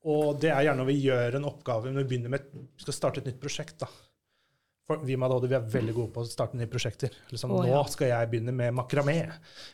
og 0.05 0.41
det 0.43 0.51
er 0.53 0.67
gjerne 0.67 0.83
når 0.83 0.91
vi 0.91 0.99
gjør 1.07 1.39
en 1.39 1.47
oppgave, 1.49 1.93
når 1.93 2.05
vi 2.05 2.11
begynner 2.11 2.35
med, 2.35 2.51
vi 2.53 2.85
skal 2.85 2.97
starte 2.97 3.23
et 3.23 3.31
nytt 3.31 3.41
prosjekt. 3.41 3.79
da, 3.81 3.89
for 4.85 5.01
vi 5.01 5.17
med 5.17 5.33
ADHD 5.33 5.49
vi 5.49 5.57
er 5.57 5.69
veldig 5.73 5.95
gode 5.97 6.13
på 6.13 6.23
å 6.25 6.29
starte 6.29 6.59
nye 6.61 6.69
prosjekter. 6.69 7.15
Liksom, 7.31 7.55
oh, 7.57 7.65
ja. 7.65 7.79
Nå 7.79 7.89
skal 7.89 8.11
jeg 8.11 8.31
begynne 8.33 8.53
med 8.53 8.75
makramé. 8.77 9.17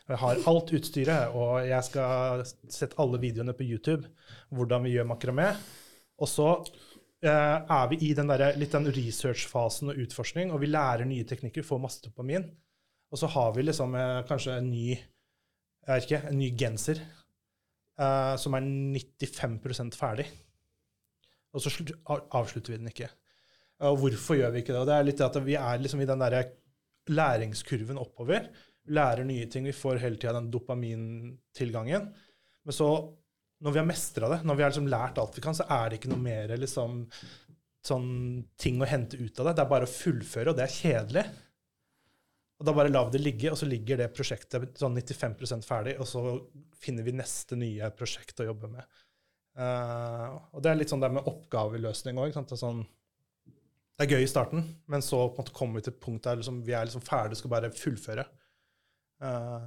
Jeg 0.07 0.19
har 0.21 0.43
alt 0.47 0.71
utstyret, 0.77 1.35
og 1.35 1.67
jeg 1.67 1.87
skal 1.89 2.45
sette 2.71 2.95
alle 3.01 3.19
videoene 3.19 3.55
på 3.57 3.67
YouTube 3.67 4.07
hvordan 4.55 4.87
vi 4.87 4.95
gjør 4.95 5.09
makramé. 5.11 5.49
Og 6.21 6.31
så 6.31 6.47
eh, 7.27 7.27
er 7.27 7.91
vi 7.91 7.99
i 8.07 8.13
den 8.15 8.31
der, 8.31 8.45
litt 8.59 8.71
den 8.77 8.87
research-fasen 8.87 9.91
og 9.91 9.99
utforskning, 10.05 10.53
og 10.55 10.63
vi 10.63 10.71
lærer 10.71 11.03
nye 11.09 11.27
teknikker, 11.27 11.67
får 11.67 11.83
masse 11.83 12.05
dopamin. 12.05 12.47
Og 13.11 13.19
så 13.19 13.27
har 13.35 13.51
vi 13.57 13.67
liksom 13.67 13.97
eh, 13.99 14.21
kanskje 14.31 14.61
en 14.61 14.71
ny, 14.71 14.95
ikke, 15.91 16.23
en 16.29 16.39
ny 16.39 16.53
genser 16.55 17.03
eh, 17.99 18.35
som 18.39 18.55
er 18.57 18.67
95% 18.67 19.97
ferdig. 19.99 20.27
Og 21.51 21.63
så 21.63 21.71
avslutter 22.07 22.73
vi 22.73 22.79
den 22.79 22.91
ikke. 22.91 23.09
Og 23.87 23.97
hvorfor 24.03 24.37
gjør 24.37 24.53
vi 24.53 24.61
ikke 24.61 24.75
det? 24.75 24.81
Og 24.83 24.89
det 24.89 24.97
er 24.97 25.07
litt 25.07 25.23
at 25.25 25.39
vi 25.43 25.57
er 25.59 25.81
liksom 25.81 26.03
i 26.03 26.09
den 26.09 26.21
der 26.21 26.37
læringskurven 27.11 27.99
oppover. 27.99 28.45
Vi 28.85 28.95
lærer 28.95 29.25
nye 29.27 29.47
ting. 29.51 29.65
Vi 29.67 29.75
får 29.75 30.01
hele 30.03 30.19
tida 30.21 30.35
den 30.37 30.51
dopamintilgangen. 30.53 32.11
Men 32.61 32.77
så, 32.77 32.89
når 33.61 33.73
vi 33.73 33.81
har 33.81 33.89
mestra 33.89 34.29
det, 34.31 34.41
når 34.45 34.57
vi 34.57 34.63
har 34.63 34.73
liksom 34.73 34.91
lært 34.91 35.21
alt 35.21 35.37
vi 35.37 35.43
kan, 35.43 35.57
så 35.57 35.65
er 35.65 35.89
det 35.89 35.99
ikke 35.99 36.11
noe 36.13 36.21
mer 36.21 36.53
liksom, 36.61 37.03
sånn 37.85 38.11
ting 38.61 38.81
å 38.81 38.89
hente 38.89 39.17
ut 39.17 39.41
av 39.41 39.49
det. 39.49 39.55
Det 39.57 39.65
er 39.65 39.73
bare 39.73 39.89
å 39.89 39.95
fullføre, 39.95 40.53
og 40.53 40.59
det 40.59 40.67
er 40.67 40.77
kjedelig. 40.77 41.25
Og 42.61 42.67
da 42.67 42.73
bare 42.77 42.91
lar 42.93 43.07
vi 43.07 43.15
det 43.15 43.23
ligge, 43.23 43.49
og 43.49 43.57
så 43.57 43.65
ligger 43.65 43.97
det 43.97 44.11
prosjektet 44.13 44.77
sånn 44.77 44.93
95% 44.93 45.65
ferdig, 45.65 45.95
og 45.97 46.05
så 46.05 46.21
finner 46.77 47.07
vi 47.07 47.15
neste 47.17 47.57
nye 47.57 47.89
prosjekt 47.97 48.43
å 48.43 48.51
jobbe 48.51 48.69
med. 48.69 48.99
Uh, 49.57 50.37
og 50.53 50.61
det 50.61 50.69
er 50.69 50.77
litt 50.77 50.93
sånn 50.93 51.01
det 51.01 51.09
med 51.11 51.25
oppgaveløsning 51.25 52.21
òg. 52.21 52.37
Sånn, 52.53 52.83
det 53.97 54.05
er 54.05 54.13
gøy 54.13 54.27
i 54.27 54.29
starten, 54.29 54.67
men 54.85 55.01
så 55.01 55.23
på 55.23 55.41
en 55.41 55.41
måte 55.41 55.57
kommer 55.57 55.81
vi 55.81 55.87
til 55.87 55.95
et 55.95 56.03
punkt 56.05 56.29
der 56.29 56.37
liksom, 56.37 56.61
vi 56.67 56.77
er 56.77 56.85
liksom 56.85 57.03
ferdige 57.03 57.39
og 57.39 57.41
skal 57.41 57.55
bare 57.55 57.73
fullføre. 57.73 58.27
Uh, 59.25 59.65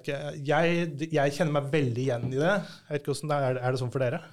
jeg, 0.00 0.16
jeg, 0.46 0.90
jeg, 1.10 1.36
kjenner 1.36 1.58
meg 1.58 1.70
veldig 1.76 2.06
igjen 2.06 2.28
i 2.32 2.40
det. 2.40 2.56
Jeg 2.56 2.96
vet 2.96 3.04
ikke 3.04 3.32
det 3.34 3.38
er, 3.50 3.60
er 3.60 3.76
det 3.76 3.82
sånn 3.82 3.92
for 3.92 4.06
dere? 4.06 4.24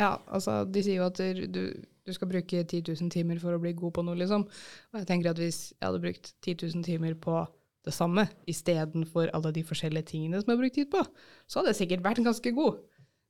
Ja, 0.00 0.14
altså 0.32 0.62
de 0.64 0.80
sier 0.80 1.02
jo 1.02 1.10
at 1.10 1.20
du, 1.52 1.64
du, 2.06 2.12
skal 2.12 2.30
bruke 2.30 2.62
10 2.64 2.82
000 2.88 3.10
timer 3.14 3.40
for 3.42 3.54
å 3.54 3.60
bli 3.62 3.74
god 3.78 3.96
på 3.96 4.04
noe, 4.06 4.18
liksom. 4.18 4.46
Og 4.92 5.00
jeg 5.00 5.08
tenker 5.10 5.32
at 5.32 5.42
hvis 5.42 5.60
jeg 5.72 5.86
hadde 5.86 6.02
brukt 6.02 6.32
10 6.44 6.56
000 6.74 6.86
timer 6.86 7.18
på 7.20 7.42
det 7.82 7.94
samme 7.94 8.28
istedenfor 8.50 9.32
alle 9.34 9.50
de 9.54 9.64
forskjellige 9.66 10.12
tingene 10.12 10.40
som 10.40 10.50
jeg 10.50 10.58
har 10.58 10.62
brukt 10.62 10.78
tid 10.78 10.90
på, 10.92 11.02
så 11.50 11.60
hadde 11.60 11.74
jeg 11.74 11.82
sikkert 11.82 12.04
vært 12.06 12.24
ganske 12.26 12.54
god. 12.54 12.82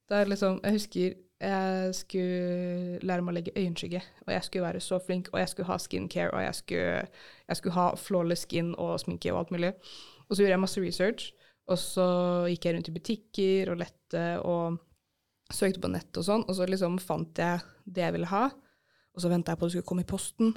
Det 0.09 0.19
er 0.19 0.33
liksom, 0.33 0.59
jeg 0.65 0.79
husker 0.79 1.21
jeg 1.43 1.95
skulle 1.99 2.99
lære 3.03 3.23
meg 3.25 3.33
å 3.33 3.35
legge 3.35 3.55
øyenskygge, 3.59 4.01
og 4.27 4.29
jeg 4.31 4.47
skulle 4.47 4.67
være 4.69 4.83
så 4.85 4.99
flink, 5.03 5.31
og 5.33 5.41
jeg 5.41 5.51
skulle 5.51 5.67
ha 5.73 5.79
skincare, 5.83 6.31
og 6.31 6.43
jeg 6.45 6.55
skulle, 6.55 7.01
jeg 7.49 7.59
skulle 7.59 7.75
ha 7.75 7.87
flawless 7.99 8.47
skin 8.47 8.71
og 8.79 9.01
sminke 9.03 9.33
og 9.33 9.41
alt 9.41 9.51
mulig. 9.55 9.73
Og 10.29 10.37
så 10.37 10.45
gjorde 10.45 10.55
jeg 10.55 10.63
masse 10.63 10.85
research, 10.85 11.33
og 11.67 11.81
så 11.83 12.07
gikk 12.51 12.69
jeg 12.69 12.77
rundt 12.77 12.91
i 12.93 12.95
butikker 12.95 13.73
og 13.73 13.81
lette 13.83 14.25
og 14.47 14.79
søkte 15.55 15.83
på 15.83 15.91
nett 15.93 16.19
og 16.19 16.27
sånn, 16.27 16.45
og 16.49 16.57
så 16.57 16.67
liksom 16.69 16.99
fant 17.03 17.39
jeg 17.39 17.63
det 17.85 18.05
jeg 18.07 18.17
ville 18.17 18.31
ha, 18.31 18.45
og 19.13 19.23
så 19.23 19.31
venta 19.33 19.53
jeg 19.53 19.61
på 19.61 19.67
at 19.67 19.71
det 19.71 19.77
skulle 19.77 19.91
komme 19.91 20.05
i 20.07 20.13
posten, 20.13 20.55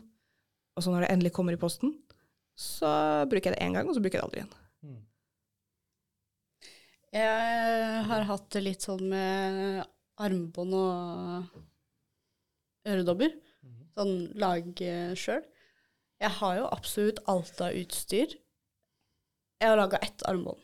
og 0.76 0.84
så 0.84 0.92
når 0.92 1.06
det 1.06 1.12
endelig 1.14 1.34
kommer 1.36 1.56
i 1.56 1.62
posten, 1.62 1.96
så 2.56 2.90
bruker 3.32 3.52
jeg 3.52 3.58
det 3.58 3.66
én 3.66 3.76
gang, 3.76 3.90
og 3.90 3.98
så 3.98 4.04
bruker 4.04 4.20
jeg 4.20 4.24
det 4.24 4.28
aldri 4.28 4.42
igjen. 4.44 4.56
Mm. 4.86 5.02
Jeg 7.16 8.06
har 8.10 8.28
hatt 8.28 8.48
det 8.56 8.64
litt 8.64 8.84
sånn 8.84 9.04
med 9.12 9.84
armbånd 10.24 10.76
og 10.76 11.60
øredobber. 12.88 13.36
Mhm. 13.64 13.84
Sånn 13.96 14.16
lag 14.40 14.84
sjøl. 15.20 15.44
Jeg 16.20 16.32
har 16.40 16.58
jo 16.60 16.68
absolutt 16.72 17.20
alt 17.32 17.62
av 17.62 17.76
utstyr. 17.76 18.36
Jeg 19.60 19.70
har 19.70 19.80
laga 19.80 20.00
ett 20.04 20.24
armbånd. 20.28 20.60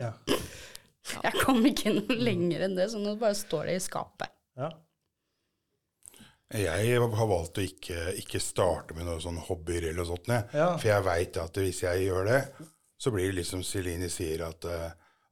Ja. 0.00 0.14
Jeg 1.24 1.42
kom 1.42 1.64
ikke 1.66 1.94
noe 1.96 2.16
lenger 2.16 2.66
enn 2.66 2.78
det, 2.78 2.90
så 2.92 3.00
nå 3.02 3.16
bare 3.20 3.36
står 3.38 3.70
det 3.70 3.76
i 3.78 3.82
skapet. 3.84 4.32
Ja. 4.60 4.70
Jeg 6.50 6.98
har 6.98 7.28
valgt 7.30 7.60
å 7.60 7.62
ikke, 7.62 8.08
ikke 8.18 8.40
starte 8.42 8.96
med 8.96 9.06
noen 9.06 9.22
sånne 9.22 9.44
hobbyer 9.46 9.90
eller 9.92 10.08
sånt. 10.08 10.32
Ja. 10.50 10.72
For 10.74 10.88
jeg 10.90 11.06
veit 11.06 11.38
at 11.38 11.60
hvis 11.62 11.84
jeg 11.84 12.08
gjør 12.08 12.26
det, 12.26 12.40
så 13.00 13.12
blir 13.14 13.30
det 13.30 13.38
liksom 13.38 13.62
Celine 13.64 14.10
sier, 14.12 14.42
at, 14.48 14.66
eh, 14.66 14.88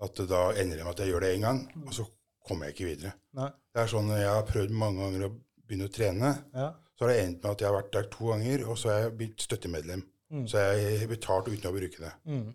at 0.06 0.22
da 0.30 0.44
ender 0.54 0.78
det 0.78 0.86
med 0.86 0.94
at 0.94 1.02
jeg 1.02 1.12
gjør 1.12 1.26
det 1.26 1.32
én 1.34 1.48
gang, 1.48 1.64
og 1.84 1.90
så 1.96 2.06
kommer 2.46 2.68
jeg 2.68 2.76
ikke 2.76 2.90
videre. 2.92 3.16
Nei. 3.36 3.50
Det 3.74 3.82
er 3.82 3.90
sånn, 3.90 4.12
Jeg 4.14 4.30
har 4.30 4.46
prøvd 4.46 4.76
mange 4.78 5.02
ganger 5.02 5.26
å 5.26 5.32
begynne 5.66 5.88
å 5.90 5.92
trene. 5.92 6.30
Ja. 6.54 6.70
Så 6.94 7.04
har 7.04 7.12
det 7.12 7.18
endt 7.24 7.42
med 7.42 7.50
at 7.50 7.60
jeg 7.62 7.68
har 7.68 7.76
vært 7.76 7.92
der 7.94 8.08
to 8.14 8.30
ganger, 8.32 8.64
og 8.70 8.78
så 8.78 8.92
har 8.92 9.02
jeg 9.02 9.16
blitt 9.18 9.44
støttemedlem. 9.44 10.06
Mm. 10.30 10.46
Så 10.50 10.62
jeg 10.62 10.96
har 11.02 11.10
betalt 11.10 11.50
uten 11.50 11.68
å 11.70 11.74
bruke 11.74 12.02
det. 12.02 12.14
Mm. 12.30 12.48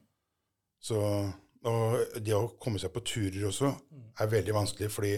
Så 0.83 0.99
og 1.69 2.17
det 2.23 2.33
å 2.35 2.49
komme 2.59 2.81
seg 2.81 2.91
på 2.93 3.03
turer 3.07 3.47
også 3.47 3.69
er 4.19 4.31
veldig 4.31 4.55
vanskelig, 4.55 4.89
fordi 4.91 5.13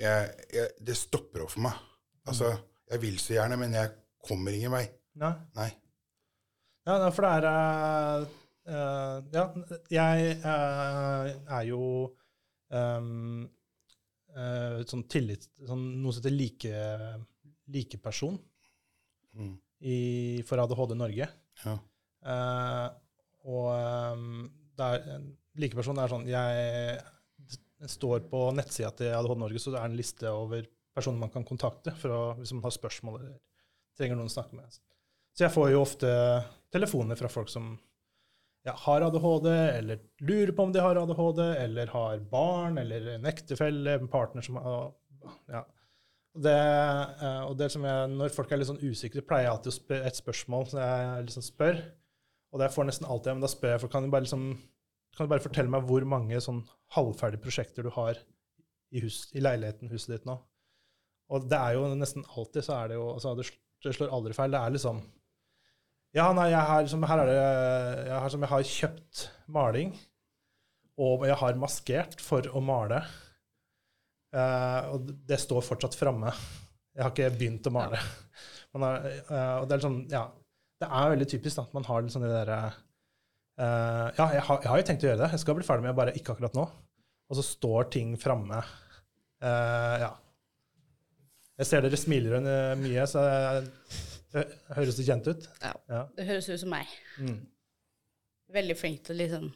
jeg, 0.00 0.32
jeg, 0.50 0.72
det 0.80 0.96
stopper 0.98 1.44
opp 1.44 1.52
for 1.54 1.64
meg. 1.66 1.76
Altså, 2.28 2.50
mm. 2.50 2.66
jeg 2.92 3.02
vil 3.04 3.20
så 3.22 3.36
gjerne, 3.36 3.58
men 3.60 3.76
jeg 3.76 3.92
kommer 4.26 4.56
ingen 4.56 4.74
vei. 4.74 4.84
Nei. 5.20 5.32
Nei. 5.58 5.70
Ja, 6.88 6.96
for 7.12 7.26
det 7.26 7.50
er 7.50 8.22
uh, 8.24 9.16
Ja, 9.34 9.44
jeg 9.92 10.36
uh, 10.42 11.30
er 11.58 11.64
jo 11.68 11.82
um, 12.72 13.42
uh, 14.34 14.78
sånn 14.88 15.04
tillit, 15.12 15.46
sånn, 15.68 15.84
noe 16.00 16.14
som 16.14 16.22
heter 16.22 16.34
like, 16.34 16.84
likeperson 17.70 18.38
mm. 19.36 19.52
i, 19.84 19.98
for 20.48 20.62
ADHD 20.64 20.96
Norge. 20.98 21.28
Ja. 21.66 21.76
Og 23.50 23.68
um, 23.70 24.48
er, 24.80 25.04
likeperson 25.60 26.00
er 26.00 26.12
sånn 26.12 26.28
Jeg 26.30 27.90
står 27.90 28.26
på 28.30 28.42
nettsida 28.56 28.90
til 28.96 29.14
ADHD 29.16 29.40
Norge, 29.40 29.62
så 29.62 29.72
det 29.74 29.80
er 29.80 29.88
en 29.88 29.98
liste 29.98 30.32
over 30.32 30.66
personer 30.96 31.22
man 31.22 31.32
kan 31.32 31.46
kontakte 31.46 31.94
å, 32.10 32.20
hvis 32.40 32.52
man 32.56 32.64
har 32.66 32.74
spørsmål 32.74 33.20
eller 33.20 33.38
trenger 33.96 34.18
noen 34.18 34.30
å 34.30 34.34
snakke 34.34 34.58
med. 34.58 34.80
Så 35.36 35.46
jeg 35.46 35.54
får 35.54 35.70
jo 35.72 35.84
ofte 35.84 36.10
telefoner 36.74 37.18
fra 37.18 37.30
folk 37.32 37.50
som 37.52 37.72
ja, 38.66 38.74
har 38.76 39.06
ADHD, 39.06 39.48
eller 39.78 40.00
lurer 40.20 40.52
på 40.52 40.66
om 40.66 40.72
de 40.74 40.82
har 40.84 40.98
ADHD, 41.00 41.42
eller 41.62 41.92
har 41.94 42.24
barn, 42.32 42.76
eller 42.82 43.14
en 43.14 43.28
ektefelle, 43.30 43.96
en 43.96 44.10
partner 44.12 44.44
som 44.44 44.58
ja. 44.60 45.62
Det, 46.30 46.52
eh, 46.54 47.40
og 47.42 47.56
det 47.58 47.66
som 47.74 47.82
jeg, 47.82 48.10
Når 48.14 48.30
folk 48.30 48.52
er 48.52 48.60
litt 48.60 48.68
sånn 48.68 48.84
usikre, 48.84 49.24
pleier 49.26 49.48
jeg 49.48 49.54
alltid 49.54 49.72
å 49.72 49.74
spørre 49.74 50.10
et 50.10 50.18
spørsmål 50.20 50.68
som 50.70 50.78
jeg 50.78 51.24
liksom 51.26 51.42
spør. 51.42 51.80
Og 52.54 52.62
det 52.62 52.68
får 52.70 52.84
jeg 52.84 52.90
nesten 52.92 53.08
alltid, 53.10 53.32
men 53.34 53.44
da 53.44 53.50
spør 53.50 53.74
jeg 53.74 53.82
for 53.82 53.92
kan 53.92 54.06
du 54.06 54.12
bare, 54.12 54.26
liksom, 54.26 54.44
kan 55.20 55.28
du 55.28 55.34
bare 55.34 55.44
fortelle 55.44 55.68
meg 55.68 55.84
hvor 55.84 56.04
mange 56.08 56.38
sånn 56.40 56.62
halvferdige 56.96 57.44
prosjekter 57.44 57.84
du 57.84 57.90
har 57.92 58.16
i, 58.16 59.02
hus, 59.04 59.26
i 59.36 59.42
leiligheten, 59.44 59.90
huset 59.92 60.14
ditt 60.14 60.24
nå. 60.24 60.38
Og 61.30 61.44
det 61.44 61.58
er 61.60 61.76
jo 61.76 61.90
nesten 61.92 62.24
alltid 62.24 62.64
så 62.64 62.78
er 62.78 62.90
det 62.90 62.96
jo 62.96 63.10
altså 63.12 63.34
Det 63.36 63.92
slår 63.94 64.14
aldri 64.16 64.32
feil. 64.34 64.54
Det 64.54 64.62
er 64.64 64.72
liksom 64.74 65.02
ja, 66.16 66.24
nei, 66.34 66.48
jeg 66.50 66.62
har, 66.66 66.86
som, 66.90 67.04
her 67.06 67.20
er 67.22 67.28
det 67.28 67.36
jeg 67.36 68.16
har, 68.16 68.32
som 68.32 68.42
jeg 68.42 68.50
har 68.50 68.64
kjøpt 68.66 69.20
maling, 69.54 69.92
og 70.98 71.22
jeg 71.28 71.36
har 71.38 71.60
maskert 71.60 72.16
for 72.24 72.48
å 72.50 72.62
male. 72.64 73.04
Uh, 74.34 74.96
og 74.96 75.12
det 75.28 75.38
står 75.38 75.62
fortsatt 75.68 75.94
framme. 75.94 76.32
Jeg 76.96 77.04
har 77.04 77.12
ikke 77.14 77.30
begynt 77.36 77.68
å 77.70 77.74
male. 77.76 78.00
Ja. 78.00 78.80
Har, 78.80 79.06
uh, 79.30 79.54
og 79.60 79.68
det 79.68 79.76
er 79.76 79.80
liksom, 79.80 80.00
ja, 80.10 80.24
det 80.82 80.88
er 80.88 81.14
veldig 81.14 81.30
typisk 81.30 81.60
da, 81.60 81.68
at 81.68 81.78
man 81.78 81.86
har 81.86 82.10
sånne 82.10 82.32
der, 82.32 82.52
Eh, 83.60 84.06
ja, 84.16 84.26
jeg 84.36 84.44
har, 84.46 84.60
jeg 84.62 84.72
har 84.72 84.80
jo 84.80 84.86
tenkt 84.88 85.04
å 85.04 85.10
gjøre 85.10 85.20
det. 85.20 85.30
Jeg 85.34 85.42
skal 85.42 85.56
bli 85.58 85.66
ferdig 85.66 85.84
med 85.84 85.92
det, 85.92 85.98
bare 85.98 86.16
ikke 86.16 86.34
akkurat 86.34 86.56
nå. 86.56 86.64
Og 87.30 87.38
så 87.38 87.44
står 87.44 87.90
ting 87.94 88.14
framme. 88.20 88.62
Uh, 89.40 89.96
ja. 90.02 90.10
Jeg 91.60 91.68
ser 91.68 91.84
dere 91.84 91.98
smiler 92.00 92.38
eh, 92.40 92.72
mye, 92.80 93.04
så 93.08 93.22
det 94.32 94.44
høres 94.76 94.96
det 94.96 95.04
kjent 95.04 95.28
ut? 95.28 95.48
Ja. 95.60 95.72
Ja. 95.92 96.02
Det 96.16 96.26
høres 96.28 96.48
ut 96.48 96.62
som 96.62 96.72
meg. 96.72 96.88
Mm. 97.20 97.38
Veldig 98.56 98.76
flink 98.80 99.04
til 99.06 99.14
å 99.14 99.20
liksom 99.20 99.50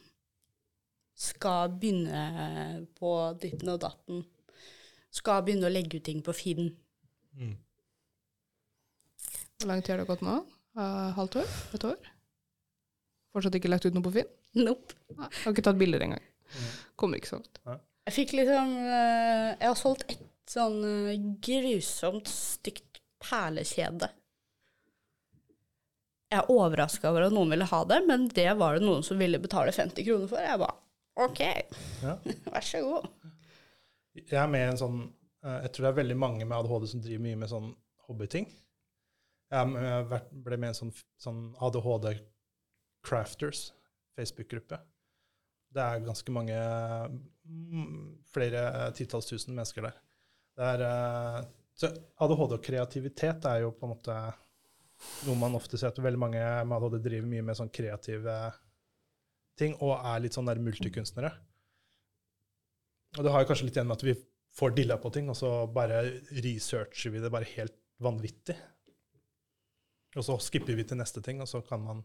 Skal 1.19 1.73
begynne 1.81 2.85
på 2.99 3.11
ditten 3.41 3.73
og 3.73 3.81
datten. 3.83 4.21
Skal 5.15 5.43
begynne 5.47 5.69
å 5.69 5.73
legge 5.73 5.97
ut 5.97 6.05
ting 6.05 6.21
på 6.23 6.35
Finn. 6.35 6.69
Mm. 7.39 7.55
Hvor 9.55 9.71
lang 9.71 9.81
tid 9.81 9.95
har 9.95 10.03
det 10.03 10.09
gått 10.11 10.25
nå? 10.27 10.41
Uh, 10.77 11.09
halvt 11.17 11.41
år? 11.41 11.55
Et 11.77 11.87
år? 11.89 12.14
Fortsatt 13.35 13.57
ikke 13.59 13.67
lagt 13.71 13.85
ut 13.87 13.95
noe 13.97 14.05
på 14.05 14.13
Finn? 14.15 14.29
Nope. 14.55 14.95
Nei, 15.17 15.27
har 15.43 15.51
ikke 15.51 15.65
tatt 15.67 15.79
bilder 15.79 16.05
engang. 16.05 16.23
Kommer 16.95 17.19
ikke 17.19 17.33
så 17.33 17.39
langt. 17.41 17.59
Jeg 18.05 18.13
fikk 18.15 18.35
liksom 18.37 18.75
eh, 18.85 19.49
Jeg 19.59 19.65
har 19.67 19.79
solgt 19.79 20.05
ett 20.13 20.23
sånn 20.51 20.77
eh, 20.87 21.15
grusomt 21.43 22.29
stygt 22.31 23.01
perlekjede. 23.25 24.07
Jeg 26.31 26.41
er 26.41 26.49
overraska 26.51 27.09
over 27.11 27.27
at 27.27 27.33
noen 27.35 27.51
ville 27.53 27.67
ha 27.69 27.79
det, 27.87 27.99
men 28.07 28.27
det 28.33 28.47
var 28.59 28.77
det 28.77 28.85
noen 28.85 29.03
som 29.05 29.19
ville 29.21 29.39
betale 29.41 29.73
50 29.75 30.05
kroner 30.07 30.29
for. 30.31 30.41
Jeg 30.41 30.61
bare 30.61 30.79
OK, 31.25 31.41
Ja. 32.03 32.15
vær 32.53 32.65
så 32.65 32.81
god. 32.83 33.09
Jeg 34.15 34.37
er 34.39 34.47
med 34.51 34.63
i 34.63 34.69
en 34.73 34.79
sånn 34.79 35.01
eh, 35.43 35.59
Jeg 35.65 35.73
tror 35.75 35.85
det 35.85 35.91
er 35.91 35.99
veldig 36.01 36.17
mange 36.19 36.47
med 36.47 36.55
ADHD 36.57 36.87
som 36.93 37.03
driver 37.03 37.25
mye 37.27 37.41
med 37.43 37.51
sånn 37.51 37.69
hobbyting. 38.07 38.47
Jeg 39.53 39.83
jeg 39.85 40.21
ble 40.45 40.57
med 40.57 40.69
i 40.69 40.73
en 40.73 40.77
sånn, 40.77 40.93
sånn 41.21 41.41
ADHD 41.63 42.13
Crafters 43.05 43.69
Facebook-gruppe. 44.17 44.79
Det 45.75 45.83
er 45.83 46.05
ganske 46.05 46.33
mange 46.33 46.57
mm, 47.43 48.23
Flere 48.31 48.91
titalls 48.95 49.27
tusen 49.29 49.55
mennesker 49.55 49.89
der. 49.89 50.01
Er, 50.65 50.83
eh, 50.87 51.39
så 51.75 51.91
ADHD 52.23 52.55
og 52.55 52.63
kreativitet 52.63 53.47
er 53.49 53.65
jo 53.65 53.73
på 53.75 53.87
en 53.87 53.95
måte 53.95 54.19
noe 55.27 55.35
man 55.39 55.57
ofte 55.57 55.77
ser 55.77 55.91
at 55.91 55.99
veldig 55.99 56.21
mange 56.21 56.39
med 56.39 56.77
ADHD 56.77 57.01
driver 57.03 57.27
mye 57.33 57.43
med 57.49 57.57
sånn 57.59 57.73
kreative 57.73 58.35
ting, 59.59 59.75
og 59.83 59.97
er 59.97 60.23
litt 60.23 60.35
sånn 60.35 60.47
der 60.47 60.61
multikunstnere. 60.63 61.31
Og 63.15 63.23
det 63.23 63.31
har 63.31 63.43
jo 63.43 63.49
kanskje 63.49 63.67
litt 63.67 63.77
igjen 63.77 63.89
med 63.89 63.99
at 63.99 64.07
vi 64.07 64.15
får 64.55 64.75
dilla 64.75 64.97
på 64.99 65.11
ting, 65.15 65.27
og 65.31 65.37
så 65.39 65.51
bare 65.71 66.01
researcher 66.43 67.11
vi 67.13 67.23
det 67.23 67.31
bare 67.31 67.47
helt 67.55 67.75
vanvittig. 68.03 68.55
Og 70.15 70.23
så 70.23 70.37
skipper 70.43 70.77
vi 70.77 70.85
til 70.87 70.99
neste 70.99 71.23
ting, 71.23 71.41
og 71.43 71.49
så 71.51 71.61
kan 71.63 71.83
man 71.83 72.03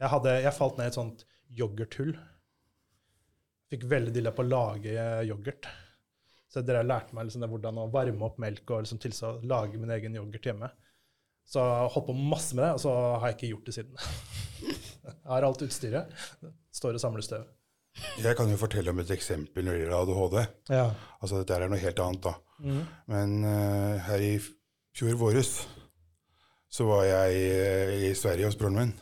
Jeg, 0.00 0.10
hadde, 0.10 0.36
jeg 0.44 0.56
falt 0.56 0.78
ned 0.78 0.88
i 0.88 0.92
et 0.92 0.98
sånt 0.98 1.24
yoghurthull. 1.54 2.14
Fikk 3.72 3.86
veldig 3.90 4.12
dilla 4.14 4.32
på 4.34 4.44
å 4.44 4.50
lage 4.50 4.94
yoghurt. 5.26 5.68
Så 6.50 6.62
dere 6.62 6.84
lærte 6.86 7.16
meg 7.16 7.26
liksom 7.26 7.42
det, 7.42 7.50
hvordan 7.50 7.82
å 7.82 7.90
varme 7.90 8.26
opp 8.28 8.36
melk 8.42 8.68
og 8.70 8.84
liksom 8.84 9.00
tilsa, 9.02 9.34
lage 9.42 9.80
min 9.80 9.92
egen 9.94 10.14
yoghurt 10.18 10.46
hjemme. 10.46 10.70
Så 11.44 11.60
jeg 11.60 11.90
holdt 11.94 12.08
på 12.08 12.16
masse 12.16 12.56
med 12.56 12.64
det, 12.64 12.72
og 12.76 12.82
så 12.84 12.92
har 13.20 13.30
jeg 13.30 13.38
ikke 13.38 13.52
gjort 13.52 13.68
det 13.68 13.76
siden. 13.76 13.98
Jeg 15.04 15.28
har 15.28 15.44
alt 15.44 15.60
utstyret. 15.60 16.12
Står 16.72 16.96
og 16.96 17.02
samler 17.02 17.24
støv. 17.26 17.42
Jeg 18.24 18.34
kan 18.38 18.48
jo 18.48 18.56
fortelle 18.58 18.90
om 18.90 19.00
et 19.02 19.10
eksempel 19.12 19.66
når 19.66 19.76
det 19.76 19.80
gjelder 19.82 19.98
ADHD. 19.98 20.36
Ja. 20.72 20.86
Altså 21.20 21.40
Dette 21.42 21.58
er 21.58 21.68
noe 21.68 21.82
helt 21.82 22.00
annet, 22.00 22.24
da. 22.24 22.32
Mm. 22.64 22.80
Men 23.12 23.34
uh, 23.44 24.06
her 24.08 24.24
i 24.24 24.32
fjor 24.96 25.18
våres 25.20 25.52
så 26.74 26.86
var 26.88 27.04
jeg 27.06 27.42
eh, 27.52 27.92
i 28.08 28.14
Sverige 28.18 28.48
hos 28.48 28.56
broren 28.58 28.80
min. 28.80 28.94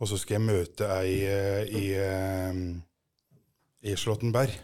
Og 0.00 0.08
så 0.10 0.18
skal 0.20 0.38
jeg 0.38 0.46
møte 0.46 0.88
ei 1.00 1.18
eh, 1.28 1.74
i, 1.80 1.84
eh, 1.98 2.62
i 3.90 3.96
Slåttenberg. 3.98 4.54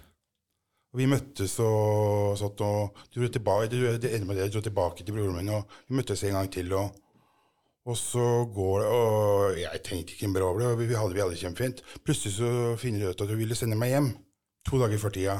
Og 0.90 0.99
vi 0.99 1.07
møttes 1.07 1.53
og 1.62 2.35
satt 2.38 2.62
og 2.66 2.96
dro 3.14 3.29
tilbake, 3.31 3.68
det 3.70 4.11
ender 4.11 4.27
med 4.27 4.40
det, 4.40 4.49
dro 4.51 4.62
tilbake 4.64 5.05
til 5.07 5.14
broren 5.14 5.37
min, 5.38 5.53
og 5.55 5.77
vi 5.87 5.94
møttes 6.01 6.25
en 6.27 6.35
gang 6.35 6.51
til. 6.51 6.73
Og, 6.75 6.96
og 7.87 7.96
så 7.96 8.25
går 8.55 8.81
det 8.83 8.88
Og 8.94 9.61
jeg 9.61 9.83
tenkte 9.87 10.16
ikke 10.16 10.33
bra 10.35 10.49
over 10.49 10.64
det, 10.64 10.73
og 10.73 10.81
vi, 10.81 10.94
hadde 10.94 11.31
det 11.31 11.38
kjempefint. 11.38 11.85
Plutselig 12.05 12.35
så 12.40 12.51
finner 12.81 13.05
jeg 13.07 13.14
ut 13.14 13.23
at 13.23 13.31
hun 13.31 13.38
ville 13.38 13.59
sende 13.59 13.79
meg 13.79 13.94
hjem. 13.94 14.11
To 14.66 14.83
dager 14.83 14.99
før 14.99 15.14
tida. 15.14 15.38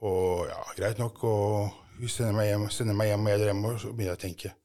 Og 0.00 0.48
ja, 0.48 0.62
greit 0.78 0.98
nok. 0.98 1.20
Og 1.24 1.68
hun 2.00 2.08
sender 2.08 2.32
meg 2.40 2.48
hjem, 2.48 2.66
sender 2.72 2.96
meg 2.96 3.12
hjem 3.12 3.28
og 3.28 3.34
jeg 3.34 3.44
drømmer, 3.44 3.78
så 3.78 3.92
begynner 3.92 4.14
jeg 4.14 4.20
å 4.20 4.24
tenke 4.24 4.56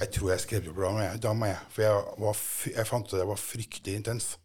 Jeg 0.00 0.10
tror 0.14 0.30
jeg 0.32 0.40
skrev 0.44 0.68
opp. 0.72 1.20
Dama, 1.22 1.46
jeg. 1.52 1.58
For 1.74 1.82
jeg, 1.82 2.04
var, 2.24 2.40
jeg 2.76 2.86
fant 2.88 3.06
ut 3.06 3.14
at 3.14 3.20
jeg 3.22 3.28
var 3.30 3.40
fryktelig 3.40 3.94
intens. 4.00 4.38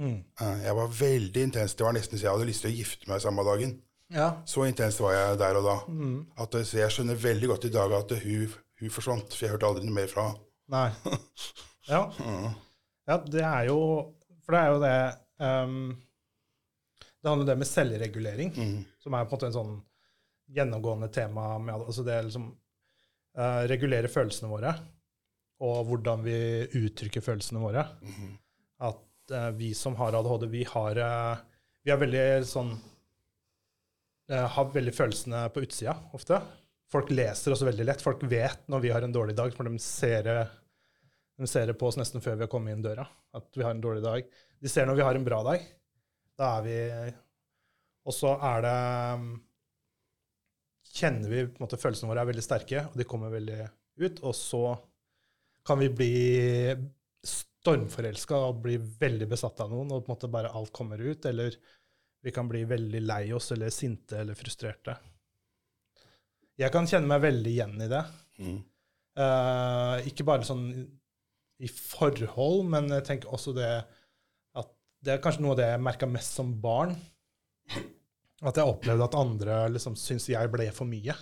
Mm. 0.00 0.18
Eh, 0.40 0.58
Jeg 0.64 0.74
var 0.76 0.88
veldig 1.00 1.42
intens. 1.42 1.74
Det 1.74 1.84
var 1.84 1.92
nesten 1.96 2.18
så 2.18 2.24
jeg 2.26 2.32
hadde 2.34 2.48
lyst 2.48 2.64
til 2.64 2.70
å 2.72 2.76
gifte 2.76 3.08
meg 3.10 3.20
samme 3.20 3.44
dagen. 3.44 3.74
Ja. 4.10 4.28
Så 4.48 4.64
intens 4.66 4.98
var 5.02 5.12
jeg 5.14 5.38
der 5.38 5.58
og 5.60 5.66
da. 5.68 5.76
Mm. 5.92 6.26
At, 6.42 6.56
så 6.66 6.78
jeg 6.80 6.90
skjønner 6.94 7.18
veldig 7.20 7.48
godt 7.52 7.64
i 7.68 7.72
dag 7.74 7.92
at 7.98 8.14
hun, 8.24 8.54
hun 8.80 8.90
forsvant, 8.94 9.34
for 9.34 9.46
jeg 9.46 9.52
hørte 9.54 9.68
aldri 9.68 9.84
noe 9.86 9.98
mer 10.00 10.08
fra 10.10 10.28
henne. 10.30 11.18
Ja. 11.90 12.00
ja, 13.10 13.16
det 13.26 13.42
er 13.42 13.64
jo 13.70 13.78
For 14.44 14.54
det 14.54 14.60
er 14.60 14.68
jo 14.70 14.80
det 14.82 14.96
um, 15.42 15.78
Det 17.20 17.28
handler 17.28 17.42
om 17.44 17.48
det 17.48 17.56
med 17.58 17.66
selvregulering, 17.68 18.52
Mm. 18.56 18.84
som 19.02 19.14
er 19.14 19.24
på 19.24 19.34
en 19.34 19.36
måte 19.36 19.46
en 19.50 19.56
sånn 19.56 19.72
gjennomgående 20.50 21.08
tema 21.14 21.58
med 21.62 21.74
altså 21.78 22.02
det 22.06 22.16
liksom 22.26 22.48
eh, 23.38 23.62
regulere 23.70 24.10
følelsene 24.10 24.50
våre, 24.50 24.74
og 25.60 25.82
hvordan 25.88 26.22
vi 26.24 26.38
uttrykker 26.80 27.24
følelsene 27.24 27.62
våre. 27.62 27.84
Mhm. 28.06 28.30
At 28.80 29.34
uh, 29.36 29.50
vi 29.52 29.74
som 29.76 29.92
har 29.98 30.16
ADHD, 30.16 30.46
vi 30.48 30.62
har 30.64 30.96
eh, 30.96 31.42
Vi 31.84 31.92
er 31.92 31.98
veldig 32.00 32.22
sånn 32.48 32.70
Har 34.30 34.70
veldig 34.72 34.92
følelsene 34.94 35.42
på 35.52 35.60
utsida 35.66 35.92
ofte. 36.16 36.38
Folk 36.92 37.10
leser 37.10 37.52
oss 37.52 37.64
veldig 37.66 37.84
lett. 37.84 38.02
Folk 38.04 38.22
vet 38.30 38.62
når 38.72 38.80
vi 38.84 38.92
har 38.94 39.02
en 39.02 39.12
dårlig 39.12 39.34
dag, 39.36 39.52
for 39.52 39.68
de 39.68 39.78
ser 39.82 40.22
det 40.24 40.38
de 41.40 41.48
ser 41.48 41.70
det 41.70 41.76
på 41.80 41.88
oss 41.88 41.96
nesten 41.96 42.20
før 42.20 42.36
vi 42.36 42.44
har 42.44 42.50
kommet 42.52 42.76
inn 42.76 42.82
døra, 42.84 43.06
at 43.32 43.46
vi 43.56 43.64
har 43.64 43.72
en 43.72 43.80
dårlig 43.80 44.02
dag. 44.04 44.26
De 44.60 44.68
ser 44.68 44.84
når 44.84 44.98
vi 44.98 45.04
har 45.06 45.16
en 45.16 45.24
bra 45.24 45.38
dag. 45.46 45.62
Da 46.36 46.50
er 46.58 46.66
vi 46.66 46.78
Og 48.08 48.14
så 48.16 48.34
er 48.36 48.62
det 48.64 48.76
Kjenner 50.90 51.30
vi 51.30 51.44
på 51.46 51.60
en 51.60 51.66
måte 51.66 51.78
følelsene 51.78 52.10
våre 52.10 52.24
er 52.24 52.30
veldig 52.32 52.44
sterke, 52.44 52.86
og 52.90 52.96
de 52.98 53.06
kommer 53.08 53.32
veldig 53.32 53.60
ut. 54.02 54.22
Og 54.26 54.34
så 54.36 54.64
kan 55.66 55.78
vi 55.78 55.90
bli 55.92 56.14
stormforelska 57.26 58.38
og 58.48 58.62
bli 58.64 58.78
veldig 58.80 59.28
besatt 59.30 59.60
av 59.62 59.70
noen, 59.70 59.92
og 59.92 60.02
på 60.02 60.10
en 60.10 60.16
måte 60.16 60.32
bare 60.32 60.52
alt 60.56 60.72
kommer 60.74 61.00
ut. 61.00 61.28
Eller 61.30 61.54
vi 62.24 62.34
kan 62.34 62.48
bli 62.50 62.64
veldig 62.68 63.04
lei 63.04 63.22
oss 63.36 63.52
eller 63.54 63.72
sinte 63.74 64.18
eller 64.20 64.38
frustrerte. 64.38 64.96
Jeg 66.60 66.72
kan 66.74 66.88
kjenne 66.88 67.08
meg 67.08 67.22
veldig 67.24 67.52
igjen 67.54 67.78
i 67.80 67.88
det. 67.88 68.02
Mm. 68.40 68.58
Uh, 69.20 69.96
ikke 70.08 70.26
bare 70.28 70.46
sånn 70.46 70.66
i 71.60 71.68
forhold, 71.68 72.66
men 72.72 72.88
jeg 72.92 73.06
tenker 73.06 73.32
også 73.32 73.54
det 73.56 73.70
at 74.56 74.68
det 75.04 75.14
er 75.14 75.22
kanskje 75.24 75.44
noe 75.44 75.54
av 75.54 75.60
det 75.60 75.70
jeg 75.70 75.84
merka 75.84 76.08
mest 76.08 76.36
som 76.36 76.52
barn. 76.60 76.94
At 78.40 78.56
jeg 78.56 78.72
opplevde 78.72 79.04
at 79.04 79.18
andre 79.18 79.58
liksom 79.74 79.98
syntes 80.00 80.30
jeg 80.32 80.52
ble 80.52 80.70
for 80.72 80.88
mye. 80.88 81.14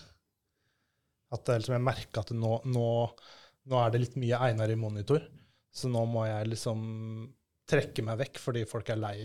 At 1.35 1.51
liksom, 1.51 1.75
jeg 1.75 1.85
merka 1.85 2.23
at 2.23 2.31
nå, 2.37 2.53
nå, 2.71 2.87
nå 3.69 3.81
er 3.83 3.93
det 3.93 4.03
litt 4.05 4.17
mye 4.21 4.39
Einar 4.49 4.71
i 4.73 4.79
monitor, 4.79 5.25
så 5.75 5.91
nå 5.91 6.05
må 6.09 6.25
jeg 6.29 6.53
liksom 6.55 6.81
trekke 7.69 8.05
meg 8.07 8.23
vekk 8.23 8.41
fordi 8.41 8.65
folk 8.69 8.89
er 8.95 9.01
lei 9.03 9.17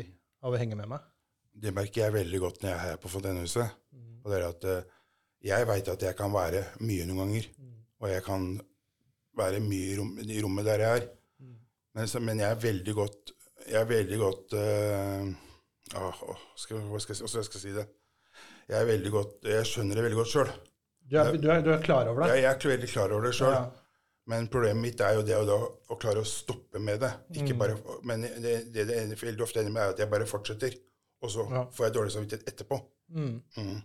av 0.44 0.52
å 0.52 0.60
henge 0.60 0.76
med 0.80 0.90
meg. 0.92 1.06
Det 1.54 1.72
merker 1.76 2.08
jeg 2.08 2.16
veldig 2.18 2.42
godt 2.42 2.64
når 2.64 2.72
jeg 2.72 2.80
er 2.80 2.84
her 2.88 3.00
på 3.00 3.12
Fontenehuset. 3.14 3.80
Og 4.24 4.32
det 4.32 4.40
er 4.40 4.48
at 4.48 4.68
eh, 4.72 5.00
jeg 5.54 5.68
veit 5.70 5.90
at 5.92 6.06
jeg 6.08 6.18
kan 6.18 6.34
være 6.34 6.64
mye 6.82 7.06
noen 7.08 7.24
ganger. 7.26 7.50
Og 8.02 8.10
jeg 8.10 8.24
kan 8.26 8.48
være 9.38 9.62
mye 9.64 9.92
i, 9.92 9.96
rom, 10.00 10.12
i 10.24 10.42
rommet 10.44 10.68
der 10.68 10.84
jeg 10.84 11.02
er. 11.02 11.08
Men, 11.94 12.10
så, 12.10 12.20
men 12.24 12.42
jeg 12.42 12.50
er 12.50 12.58
veldig 12.58 12.94
godt 12.98 13.32
Jeg 13.68 13.78
er 13.80 13.86
veldig 13.86 14.18
godt 14.20 14.54
eh, 14.58 15.28
åh, 15.96 16.24
åh, 16.30 16.40
skal, 16.56 16.78
hva 16.90 17.00
skal 17.02 17.16
jeg, 17.16 17.30
jeg 17.30 17.46
skal 17.50 17.62
si 17.64 17.72
det? 17.76 17.88
Jeg 18.70 18.80
er 18.82 19.10
godt 19.12 19.44
Jeg 19.44 19.66
skjønner 19.70 19.96
det 19.96 20.04
veldig 20.06 20.18
godt 20.22 20.32
sjøl. 20.34 20.52
Du 21.04 21.18
du, 21.38 21.48
du 21.66 21.72
er 21.74 21.82
klar 21.84 22.08
over 22.08 22.24
det? 22.24 22.30
Ja, 22.30 22.36
jeg 22.50 22.52
er 22.66 22.70
veldig 22.78 22.90
klar 22.90 23.12
over 23.12 23.28
det 23.28 23.34
sjøl. 23.36 23.52
Ja. 23.54 23.64
Men 24.32 24.48
problemet 24.48 24.82
mitt 24.82 25.02
er 25.04 25.18
jo 25.18 25.24
det 25.28 25.36
å, 25.36 25.44
da, 25.46 25.58
å 25.92 25.98
klare 26.00 26.22
å 26.24 26.28
stoppe 26.28 26.80
med 26.80 27.02
det. 27.04 27.10
Ikke 27.36 27.54
Mm. 27.54 27.60
bare, 27.60 27.76
men 28.08 28.22
det, 28.22 28.54
det, 28.72 28.86
det 28.88 29.18
veldig 29.20 29.44
ofte 29.44 29.60
ender 29.60 29.74
med, 29.76 29.84
er 29.84 29.90
at 29.92 30.00
jeg 30.00 30.10
bare 30.10 30.26
fortsetter. 30.26 30.78
Og 31.22 31.30
så 31.32 31.44
Ja. 31.52 31.66
får 31.72 31.86
jeg 31.86 31.94
dårlig 31.98 32.12
samvittighet 32.16 32.48
etterpå. 32.54 32.80
Mm, 33.12 33.42
Mm. 33.58 33.82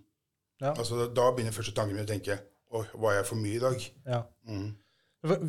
Ja. 0.61 0.73
Altså, 0.75 1.07
da 1.15 1.31
begynner 1.33 1.53
første 1.55 1.75
tanken 1.75 1.95
min 1.95 2.05
å 2.05 2.09
tenke 2.09 2.39
Oi, 2.71 2.85
var 3.01 3.15
jeg 3.15 3.27
for 3.27 3.37
mye 3.37 3.57
i 3.57 3.59
dag? 3.59 3.85
ja. 4.07 4.23
Mm. 4.49 4.75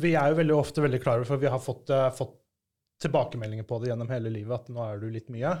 Vi 0.00 0.14
er 0.14 0.28
jo 0.30 0.36
veldig 0.38 0.54
ofte 0.56 0.82
veldig 0.82 1.00
klar 1.02 1.16
over, 1.20 1.24
for 1.24 1.36
vi 1.36 1.46
har 1.46 1.58
fått, 1.58 1.90
eh, 1.90 2.10
fått 2.10 2.34
tilbakemeldinger 3.00 3.62
på 3.68 3.78
det 3.80 3.90
gjennom 3.90 4.08
hele 4.10 4.30
livet, 4.30 4.54
at 4.60 4.68
nå 4.68 4.82
er 4.92 4.98
du 4.98 5.08
litt 5.10 5.28
mye. 5.30 5.52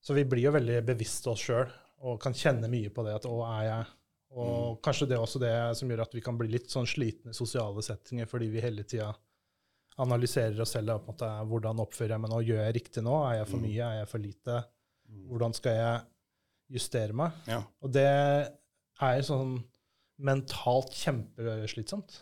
Så 0.00 0.14
vi 0.16 0.24
blir 0.24 0.46
jo 0.46 0.52
veldig 0.56 0.78
bevisste 0.88 1.30
oss 1.34 1.42
sjøl 1.44 1.68
og 2.00 2.20
kan 2.22 2.32
kjenne 2.36 2.68
mye 2.72 2.88
på 2.94 3.02
det 3.04 3.14
at 3.18 3.26
å, 3.28 3.40
er 3.44 3.64
jeg 3.68 3.88
Og 4.30 4.78
kanskje 4.84 5.08
det 5.10 5.16
er 5.16 5.24
også 5.24 5.40
det 5.42 5.50
som 5.76 5.90
gjør 5.90 6.04
at 6.04 6.12
vi 6.14 6.20
kan 6.22 6.36
bli 6.38 6.46
litt 6.52 6.70
sånn 6.70 6.86
slitne 6.86 7.32
i 7.32 7.36
sosiale 7.36 7.82
settinger 7.82 8.28
fordi 8.30 8.46
vi 8.52 8.62
hele 8.62 8.84
tida 8.86 9.08
analyserer 10.00 10.60
oss 10.62 10.70
selv. 10.76 10.86
Da, 10.86 10.98
på 11.02 11.10
en 11.10 11.16
måte, 11.16 11.30
hvordan 11.50 11.82
oppfører 11.82 12.14
jeg 12.14 12.22
meg 12.22 12.30
nå? 12.30 12.38
Gjør 12.46 12.60
jeg 12.62 12.76
riktig 12.78 13.02
nå? 13.02 13.16
Er 13.26 13.40
jeg 13.40 13.48
for 13.50 13.58
Mm. 13.58 13.64
mye? 13.66 13.88
Er 13.88 13.98
jeg 13.98 14.08
for 14.08 14.18
lite? 14.22 14.60
Mm. 15.10 15.24
Hvordan 15.32 15.56
skal 15.58 15.74
jeg 15.80 16.00
justere 16.78 17.12
meg? 17.12 17.32
Ja. 17.50 17.58
Og 17.82 17.92
det 17.92 18.06
er 18.06 19.22
sånn 19.26 19.64
mentalt 20.20 20.94
kjempeslitsomt. 20.94 22.20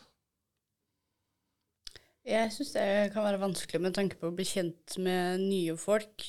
Jeg 2.28 2.50
syns 2.52 2.72
det 2.72 3.12
kan 3.12 3.24
være 3.24 3.40
vanskelig 3.40 3.80
med 3.84 3.94
tanke 3.96 4.16
på 4.20 4.28
å 4.28 4.34
bli 4.34 4.44
kjent 4.48 4.96
med 5.00 5.40
nye 5.44 5.76
folk. 5.80 6.24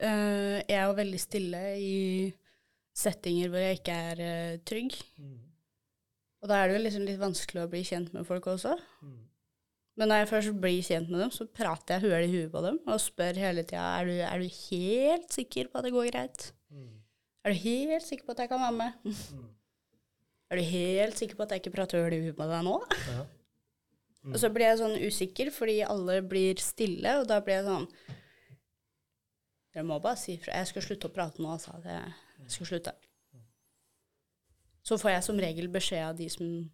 Eh, 0.00 0.56
jeg 0.68 0.76
er 0.76 0.86
jo 0.90 0.96
veldig 0.98 1.20
stille 1.22 1.60
i 1.80 1.94
settinger 2.96 3.48
hvor 3.52 3.60
jeg 3.60 3.78
ikke 3.78 3.94
er 4.10 4.20
uh, 4.24 4.58
trygg. 4.68 4.96
Og 6.42 6.48
da 6.50 6.58
er 6.62 6.68
det 6.70 6.76
jo 6.78 6.82
liksom 6.84 7.06
litt 7.08 7.18
vanskelig 7.20 7.62
å 7.64 7.70
bli 7.72 7.80
kjent 7.84 8.12
med 8.14 8.26
folk 8.28 8.46
også. 8.52 8.74
Men 9.96 10.08
når 10.12 10.22
jeg 10.22 10.28
først 10.28 10.56
blir 10.60 10.82
kjent 10.84 11.08
med 11.08 11.20
dem, 11.24 11.30
så 11.32 11.46
prater 11.48 11.96
jeg 11.96 12.04
høl 12.10 12.24
i 12.26 12.32
huet 12.34 12.50
på 12.52 12.60
dem 12.64 12.78
og 12.84 13.00
spør 13.00 13.38
hele 13.40 13.62
tida 13.64 13.84
er, 14.00 14.04
du- 14.04 14.26
er 14.28 14.38
du 14.44 14.48
helt 14.70 15.32
sikker 15.32 15.70
på 15.72 15.78
at 15.80 15.84
det 15.88 15.92
går 15.96 16.10
greit. 16.12 16.50
Er 17.46 17.54
du 17.54 17.60
helt 17.62 18.04
sikker 18.04 18.26
på 18.26 18.34
at 18.36 18.42
jeg 18.44 18.48
kan 18.52 18.60
være 18.60 18.76
med? 18.80 18.92
Er 20.46 20.60
du 20.60 20.62
helt 20.62 21.16
sikker 21.18 21.34
på 21.34 21.42
at 21.42 21.50
jeg 21.50 21.58
ikke 21.64 21.72
prater 21.74 22.04
høl 22.04 22.12
i 22.14 22.20
huet 22.22 22.36
på 22.38 22.44
deg 22.46 22.60
nå? 22.62 22.74
Ja. 23.10 23.24
Og 24.30 24.36
så 24.38 24.46
blir 24.54 24.68
jeg 24.68 24.78
sånn 24.78 24.94
usikker, 25.02 25.48
fordi 25.50 25.80
alle 25.82 26.20
blir 26.22 26.60
stille, 26.62 27.16
og 27.18 27.26
da 27.30 27.40
blir 27.42 27.56
jeg 27.58 27.64
sånn 27.66 27.88
Dere 29.76 29.84
må 29.84 29.98
bare 30.00 30.16
si 30.16 30.32
ifra. 30.38 30.54
Jeg 30.56 30.70
skal 30.70 30.84
slutte 30.86 31.08
å 31.10 31.12
prate 31.12 31.42
nå, 31.44 31.50
altså. 31.52 31.74
Det- 31.84 32.14
Jeg 32.40 32.50
skal 32.54 32.66
slutte. 32.66 32.92
Så 34.82 34.96
får 34.98 35.10
jeg 35.10 35.24
som 35.24 35.36
regel 35.38 35.68
beskjed 35.68 36.04
av 36.08 36.16
de 36.16 36.28
som 36.30 36.70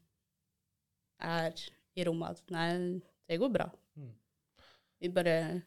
er 1.21 1.53
i 1.97 2.05
rommet, 2.05 2.31
at 2.31 2.51
nei, 2.51 3.01
det 3.29 3.39
går 3.41 3.53
bra. 3.53 3.67
Mm. 3.97 4.13
Vi 5.01 5.09
bare 5.09 5.63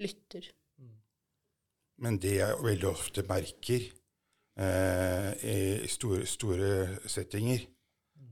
lytter. 0.00 0.48
Men 1.98 2.18
det 2.18 2.34
jeg 2.36 2.58
veldig 2.62 2.88
ofte 2.90 3.22
merker 3.28 3.86
eh, 4.58 5.32
i 5.44 5.86
store, 5.86 6.26
store 6.26 6.98
settinger, 7.08 7.66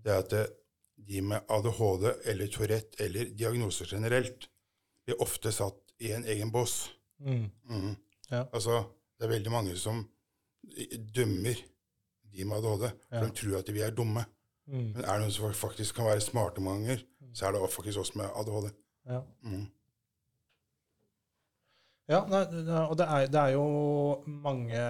det 0.05 0.13
er 0.13 0.19
at 0.19 0.51
de 0.97 1.21
med 1.21 1.41
ADHD 1.49 2.11
eller 2.31 2.47
Tourette 2.49 3.01
eller 3.05 3.25
diagnoser 3.37 3.87
generelt 3.87 4.49
blir 5.07 5.21
ofte 5.21 5.53
satt 5.53 5.95
i 6.01 6.11
en 6.13 6.25
egen 6.25 6.51
bås. 6.53 6.91
Mm. 7.21 7.51
Mhm. 7.65 7.95
Ja. 8.35 8.45
Altså, 8.53 8.83
det 9.19 9.27
er 9.27 9.35
veldig 9.37 9.53
mange 9.55 9.77
som 9.81 10.03
dømmer 11.15 11.61
de 12.35 12.47
med 12.49 12.57
ADHD, 12.59 12.89
for 13.09 13.21
Ja. 13.21 13.27
de 13.27 13.37
tror 13.39 13.59
at 13.61 13.73
vi 13.73 13.83
er 13.85 13.95
dumme. 13.95 14.25
Mm. 14.67 14.93
Men 14.95 15.05
er 15.05 15.13
det 15.13 15.21
noen 15.27 15.35
som 15.35 15.53
faktisk 15.55 15.99
kan 15.99 16.09
være 16.09 16.25
smarte 16.25 16.63
mange 16.65 16.87
ganger, 16.87 17.05
så 17.37 17.47
er 17.47 17.53
det 17.53 17.71
faktisk 17.71 18.01
oss 18.01 18.15
med 18.17 18.31
ADHD. 18.33 18.71
Ja. 19.07 19.21
mm. 19.45 19.67
Ja, 22.09 22.21
nei, 22.29 22.43
og 22.85 22.99
det 23.01 23.07
er, 23.09 23.27
det 23.33 23.41
er 23.41 23.55
jo 23.55 23.65
mange 24.29 24.81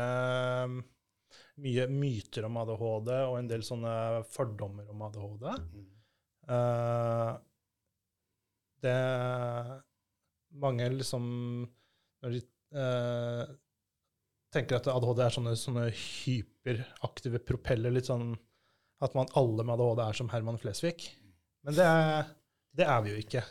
Mye 1.63 1.85
myter 1.87 2.49
om 2.49 2.57
ADHD 2.59 3.11
og 3.15 3.37
en 3.39 3.49
del 3.51 3.63
sånne 3.63 4.25
fordommer 4.27 4.89
om 4.91 5.05
ADHD. 5.07 5.45
Mm. 5.71 5.85
Uh, 6.51 7.37
det 8.83 8.97
Mange 10.61 10.89
liksom 10.93 11.25
Når 12.23 12.35
de 12.35 12.43
eh, 12.75 13.45
tenker 14.55 14.79
at 14.79 14.89
ADHD 14.91 15.23
er 15.25 15.35
sånne, 15.35 15.55
sånne 15.59 15.89
hyperaktive 15.95 17.41
propeller, 17.43 17.91
litt 17.95 18.07
sånn 18.11 18.33
at 19.05 19.15
man 19.19 19.27
alle 19.37 19.65
med 19.67 19.75
ADHD 19.75 20.03
er 20.07 20.19
som 20.21 20.31
Herman 20.33 20.59
Flesvig. 20.63 21.09
Men 21.67 21.75
det 21.77 21.85
er, 21.89 22.33
det 22.79 22.87
er 22.87 23.03
vi 23.05 23.15
jo 23.15 23.21
ikke. 23.25 23.43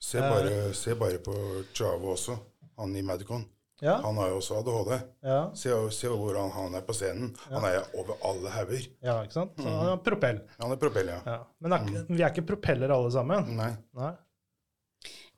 Se, 0.00 0.18
Eh. 0.18 0.30
bare, 0.30 0.74
se 0.74 0.94
bare 0.96 1.18
på 1.22 1.34
Chavo 1.76 2.14
også, 2.14 2.38
han 2.78 2.94
i 2.96 3.02
Madcon. 3.04 3.44
Ja, 3.80 3.94
Han 4.04 4.16
har 4.20 4.28
jo 4.28 4.36
også 4.42 4.58
ADHD. 4.60 4.96
ja, 5.24 5.50
Se, 5.56 5.70
se 5.96 6.08
hvordan 6.08 6.50
han 6.52 6.74
er 6.76 6.82
på 6.84 6.92
scenen. 6.92 7.30
Han 7.48 7.64
er 7.64 7.78
over 7.96 8.16
alle 8.28 8.50
hauger. 8.52 8.86
ja 9.00 9.14
ikke 9.24 9.32
sant? 9.38 9.52
Så, 9.56 9.64
han 9.68 9.92
er 9.94 9.96
propell. 10.04 10.40
Han 10.60 10.72
er 10.74 10.76
propell, 10.76 11.08
ja. 11.08 11.20
Ja. 11.24 11.38
Men 11.60 11.72
er, 11.72 11.86
mm. 11.86 12.10
vi 12.16 12.20
er 12.22 12.28
ikke 12.32 12.44
propeller 12.50 12.92
alle 12.92 13.10
sammen. 13.14 13.54
Nei. 13.56 13.70
Nei. 13.96 14.10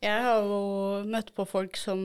Jeg 0.02 0.22
har 0.26 0.40
jo 0.42 0.58
møtt 1.06 1.30
på 1.36 1.46
folk 1.46 1.76
som 1.78 2.00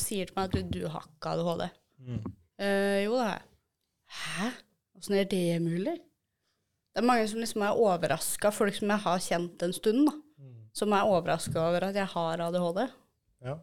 sier 0.00 0.28
til 0.30 0.36
meg 0.38 0.48
at 0.48 0.54
du, 0.56 0.62
du 0.80 0.86
har 0.88 1.04
ikke 1.08 1.32
ADHD. 1.34 1.64
Mm. 2.06 2.22
Uh, 2.62 2.98
jo, 3.04 3.16
det 3.18 3.26
har 3.26 3.34
jeg. 3.36 3.46
Hæ? 4.22 4.48
Åssen 5.00 5.16
er 5.18 5.28
det 5.28 5.42
mulig? 5.64 5.96
Det 6.92 7.00
er 7.00 7.06
mange 7.08 7.28
som 7.28 7.40
liksom 7.40 7.62
er 7.64 7.78
overraska, 7.80 8.50
folk 8.52 8.76
som 8.76 8.90
jeg 8.92 9.00
har 9.06 9.22
kjent 9.24 9.62
en 9.64 9.72
stund, 9.76 10.04
da. 10.08 10.14
Mm. 10.42 10.56
Som 10.76 10.92
er 10.96 11.08
overraska 11.08 11.58
over 11.68 11.88
at 11.88 11.96
jeg 11.96 12.06
har 12.12 12.42
ADHD. 12.46 12.82
Ja. 13.48 13.56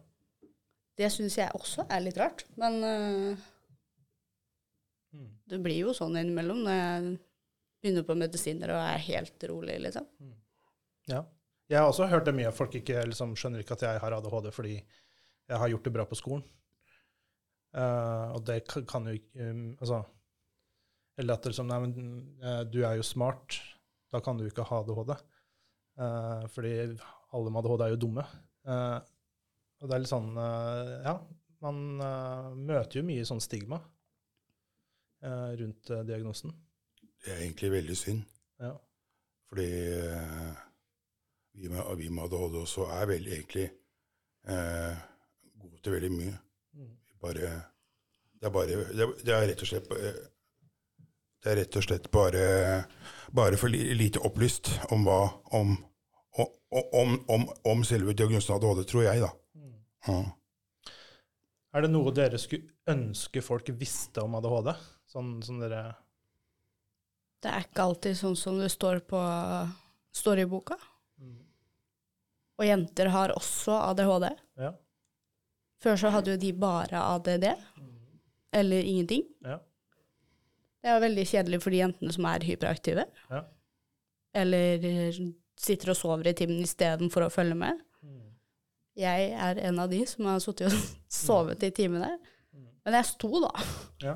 Det 1.00 1.08
syns 1.14 1.38
jeg 1.38 1.54
også 1.56 1.86
er 1.88 2.02
litt 2.04 2.18
rart, 2.20 2.44
men 2.60 2.80
uh, 2.84 3.48
Mm. 5.10 5.26
det 5.50 5.58
blir 5.58 5.74
jo 5.88 5.90
sånn 5.96 6.14
innimellom 6.20 6.60
når 6.62 6.76
jeg 6.76 7.06
begynner 7.82 8.04
på 8.06 8.14
medisiner 8.14 8.70
og 8.70 8.82
er 8.92 9.00
helt 9.08 9.46
rolig, 9.50 9.74
liksom. 9.82 10.04
ja. 11.10 11.24
Jeg 11.70 11.78
har 11.78 11.86
også 11.86 12.06
hørt 12.10 12.26
det 12.26 12.34
mye. 12.34 12.50
Folk 12.54 12.76
ikke, 12.78 13.00
liksom, 13.06 13.36
skjønner 13.38 13.62
ikke 13.62 13.74
at 13.76 13.82
jeg 13.86 14.00
har 14.02 14.14
ADHD 14.16 14.48
fordi 14.54 14.76
jeg 15.50 15.58
har 15.58 15.70
gjort 15.72 15.86
det 15.86 15.92
bra 15.94 16.06
på 16.06 16.18
skolen. 16.18 16.46
Uh, 17.70 18.36
og 18.36 18.42
det 18.48 18.64
kan, 18.66 18.82
kan 18.82 19.04
jo 19.06 19.12
um, 19.38 19.76
Altså 19.78 20.00
Eller 21.22 21.36
at 21.36 21.44
det 21.44 21.52
liksom 21.52 21.68
Nei, 21.70 21.76
men 21.84 21.92
eh, 22.42 22.62
du 22.66 22.80
er 22.82 22.96
jo 22.98 23.06
smart. 23.06 23.60
Da 24.10 24.18
kan 24.24 24.38
du 24.38 24.46
ikke 24.46 24.64
ha 24.66 24.80
ADHD. 24.82 25.12
Uh, 26.00 26.46
fordi 26.50 26.72
alle 27.30 27.52
med 27.52 27.60
ADHD 27.60 27.84
er 27.84 27.92
jo 27.94 28.00
dumme. 28.06 28.24
Og 29.80 29.88
det 29.88 29.94
er 29.94 30.02
litt 30.02 30.10
sånn 30.10 30.34
Ja, 30.36 31.14
man 31.64 31.78
møter 32.58 32.98
jo 32.98 33.04
mye 33.06 33.24
sånn 33.24 33.40
stigma 33.40 33.78
rundt 35.60 35.92
diagnosen. 36.08 36.52
Det 37.24 37.32
er 37.32 37.44
egentlig 37.46 37.70
veldig 37.72 37.96
synd. 37.96 38.26
Ja. 38.60 38.74
Fordi 39.48 39.68
vi, 41.52 41.70
med, 41.72 41.80
vi 41.96 42.10
med 42.12 42.26
ADHD 42.26 42.58
også 42.60 42.90
er 42.98 43.08
veldig 43.10 43.32
egentlig 43.38 43.66
eh, 44.48 45.00
gode 45.62 45.80
til 45.84 45.94
veldig 45.96 46.10
mye. 46.14 46.34
Mm. 46.78 46.90
Bare, 47.20 47.50
det, 48.40 48.46
er 48.48 48.54
bare 48.54 48.66
det, 48.68 49.34
er- 49.34 49.46
rett 49.50 49.62
og 49.66 49.70
slett 49.70 49.90
eh, 49.96 50.20
det 51.40 51.52
er 51.52 51.56
rett 51.62 51.76
og 51.80 51.84
slett 51.86 52.10
bare, 52.12 52.42
bare 53.32 53.56
for 53.60 53.72
lite 53.72 54.20
opplyst 54.28 54.68
om 54.92 55.06
hva 55.08 55.20
om, 55.56 55.70
om, 56.36 56.50
om, 57.00 57.14
om, 57.32 57.46
om 57.72 57.84
selve 57.88 58.12
diagnosen 58.12 58.58
ADHD, 58.58 58.82
tror 58.90 59.06
jeg, 59.06 59.22
da. 59.24 59.30
Mm. 59.56 59.78
Ja. 60.08 60.18
Er 61.72 61.86
det 61.86 61.90
noe 61.94 62.12
dere 62.12 62.38
skulle 62.42 62.68
ønske 62.90 63.40
folk 63.46 63.68
visste 63.80 64.20
om 64.24 64.36
ADHD? 64.36 64.72
Sånn 65.10 65.36
som 65.42 65.58
dere 65.62 65.84
Det 67.42 67.50
er 67.50 67.64
ikke 67.64 67.86
alltid 67.88 68.18
sånn 68.20 68.36
som 68.36 68.58
det 68.60 68.68
står, 68.74 69.00
på, 69.08 69.20
står 70.12 70.42
i 70.44 70.48
boka. 70.50 70.76
Og 72.60 72.66
jenter 72.68 73.08
har 73.14 73.32
også 73.32 73.72
ADHD. 73.88 74.26
Ja. 74.60 74.74
Før 75.80 75.96
så 75.96 76.10
hadde 76.12 76.34
jo 76.34 76.40
de 76.40 76.52
bare 76.60 77.00
ADD, 77.14 77.46
eller 78.52 78.82
ingenting. 78.84 79.22
Ja. 79.46 79.58
Det 80.80 80.90
er 80.90 81.00
veldig 81.02 81.24
kjedelig 81.28 81.60
for 81.62 81.72
de 81.72 81.80
jentene 81.82 82.12
som 82.12 82.26
er 82.28 82.44
hyperaktive. 82.44 83.04
Ja. 83.30 83.42
Eller 84.40 84.84
eh, 84.86 85.20
sitter 85.60 85.92
og 85.92 85.96
sover 85.98 86.30
i 86.30 86.34
timen 86.36 86.60
istedenfor 86.64 87.26
å 87.26 87.32
følge 87.32 87.56
med. 87.58 87.80
Jeg 89.00 89.30
er 89.32 89.60
en 89.68 89.78
av 89.80 89.88
de 89.92 90.02
som 90.08 90.26
har 90.28 90.40
sittet 90.44 90.72
og 90.72 90.80
sovet 91.22 91.62
i 91.64 91.70
timene. 91.76 92.10
Men 92.84 92.96
jeg 92.96 93.08
sto, 93.12 93.30
da. 93.44 93.52
Ja. 94.04 94.14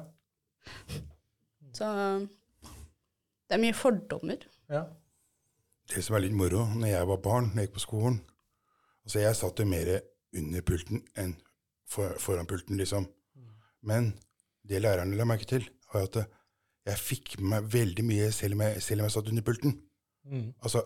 Så 1.76 1.86
det 3.48 3.56
er 3.56 3.62
mye 3.64 3.76
fordommer. 3.76 4.44
ja. 4.72 4.84
Det 5.92 6.00
som 6.00 6.14
er 6.16 6.22
litt 6.24 6.32
moro, 6.32 6.62
når 6.80 6.88
jeg 6.88 7.06
var 7.10 7.18
barn, 7.20 7.50
når 7.52 7.60
jeg 7.60 7.68
gikk 7.68 7.74
på 7.76 7.82
skolen 7.82 8.14
Altså, 9.04 9.18
jeg 9.20 9.36
satt 9.36 9.58
jo 9.60 9.66
mer 9.68 9.90
under 10.40 10.62
pulten 10.64 11.02
enn 11.20 11.34
for, 11.94 12.18
foran 12.22 12.48
pulten, 12.50 12.76
liksom. 12.80 13.06
Men 13.84 14.12
det 14.68 14.82
lærerne 14.82 15.16
la 15.18 15.26
merke 15.28 15.48
til, 15.48 15.66
var 15.92 16.08
at 16.08 16.18
jeg 16.84 17.00
fikk 17.00 17.38
med 17.38 17.48
meg 17.52 17.72
veldig 17.72 18.04
mye 18.04 18.28
selv 18.34 18.56
om 18.58 18.64
jeg, 18.66 18.82
selv 18.84 19.02
om 19.02 19.08
jeg 19.08 19.14
satt 19.16 19.30
under 19.32 19.44
pulten. 19.46 19.74
Mm. 20.28 20.46
Altså, 20.60 20.84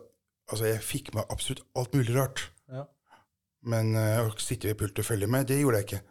altså, 0.51 0.65
jeg 0.69 0.85
fikk 0.87 1.13
med 1.15 1.31
absolutt 1.31 1.65
alt 1.79 1.95
mulig 1.95 2.15
rart. 2.17 2.45
Ja. 2.71 2.85
Men 3.69 3.95
uh, 3.99 4.27
å 4.27 4.35
sitte 4.43 4.71
ved 4.71 4.79
pulten 4.79 5.03
og 5.03 5.09
følge 5.09 5.31
med, 5.31 5.49
det 5.51 5.61
gjorde 5.61 5.81
jeg 5.81 5.89
ikke. 5.89 6.03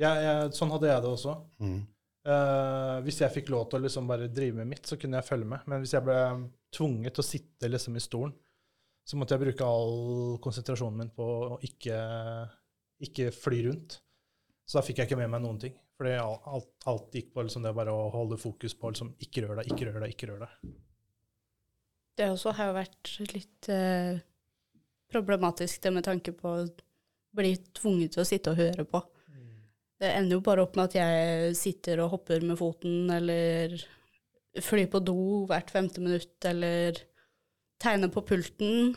Jeg, 0.00 0.22
jeg, 0.24 0.52
sånn 0.56 0.72
hadde 0.72 0.88
jeg 0.88 1.04
det 1.04 1.10
også. 1.10 1.34
Mm. 1.62 1.80
Uh, 2.22 2.96
hvis 3.02 3.20
jeg 3.20 3.34
fikk 3.34 3.50
lov 3.52 3.66
til 3.68 3.80
å 3.80 3.84
liksom 3.86 4.08
bare 4.08 4.30
drive 4.32 4.60
med 4.60 4.70
mitt, 4.72 4.88
så 4.88 4.96
kunne 5.00 5.20
jeg 5.20 5.28
følge 5.28 5.48
med. 5.52 5.68
Men 5.68 5.82
hvis 5.82 5.92
jeg 5.96 6.06
ble 6.06 6.18
tvunget 6.72 7.16
til 7.16 7.24
å 7.24 7.28
sitte 7.28 7.70
liksom 7.70 7.98
i 7.98 8.04
stolen, 8.04 8.32
så 9.02 9.18
måtte 9.18 9.34
jeg 9.34 9.42
bruke 9.42 9.66
all 9.66 10.38
konsentrasjonen 10.42 11.00
min 11.02 11.12
på 11.12 11.26
å 11.26 11.58
ikke, 11.66 11.96
ikke 13.02 13.30
fly 13.34 13.62
rundt. 13.66 13.98
Så 14.66 14.78
da 14.78 14.84
fikk 14.86 15.02
jeg 15.02 15.10
ikke 15.10 15.20
med 15.20 15.32
meg 15.32 15.42
noen 15.44 15.58
ting. 15.62 15.74
For 15.98 16.08
alt, 16.08 16.72
alt, 16.88 17.08
gikk 17.14 17.32
på 17.34 17.44
liksom 17.44 17.66
det 17.66 17.74
bare 17.76 17.94
å 17.94 18.08
holde 18.14 18.38
fokus 18.40 18.74
på 18.78 18.92
liksom, 18.92 19.12
ikke 19.22 19.44
rør 19.44 19.60
deg, 19.60 19.70
ikke 19.72 19.88
rør 19.88 20.04
deg, 20.04 20.14
ikke 20.14 20.30
rør 20.30 20.44
deg. 20.46 20.72
Det 22.18 22.28
også 22.32 22.52
har 22.56 22.70
jo 22.70 22.76
vært 22.76 23.12
litt 23.32 23.68
eh, 23.72 24.20
problematisk 25.12 25.82
det 25.84 25.92
med 25.94 26.06
tanke 26.06 26.34
på 26.36 26.54
å 26.60 26.66
bli 27.36 27.54
tvunget 27.76 28.14
til 28.14 28.24
å 28.24 28.28
sitte 28.28 28.52
og 28.52 28.60
høre 28.60 28.86
på. 28.88 29.00
Det 30.02 30.10
ender 30.10 30.34
jo 30.34 30.42
bare 30.42 30.64
opp 30.64 30.74
med 30.74 30.90
at 30.90 30.96
jeg 30.98 31.52
sitter 31.54 32.00
og 32.02 32.16
hopper 32.16 32.42
med 32.42 32.58
foten, 32.58 33.06
eller 33.14 33.76
flyr 34.58 34.88
på 34.90 35.00
do 35.04 35.44
hvert 35.46 35.70
femte 35.70 36.02
minutt, 36.02 36.34
eller 36.48 36.98
tegner 37.82 38.10
på 38.12 38.24
pulten. 38.26 38.96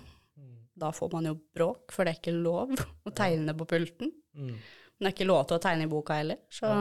Da 0.75 0.91
får 0.91 1.11
man 1.13 1.29
jo 1.29 1.37
bråk, 1.55 1.93
for 1.95 2.03
det 2.03 2.15
er 2.15 2.19
ikke 2.19 2.35
lov 2.35 2.73
å 3.07 3.13
tegne 3.15 3.55
på 3.57 3.67
pulten. 3.69 4.11
Mm. 4.35 4.55
Men 4.55 5.07
det 5.07 5.09
er 5.11 5.15
ikke 5.15 5.27
lov 5.27 5.43
til 5.47 5.57
å 5.57 5.63
tegne 5.63 5.87
i 5.87 5.91
boka 5.91 6.19
heller, 6.19 6.45
så 6.51 6.71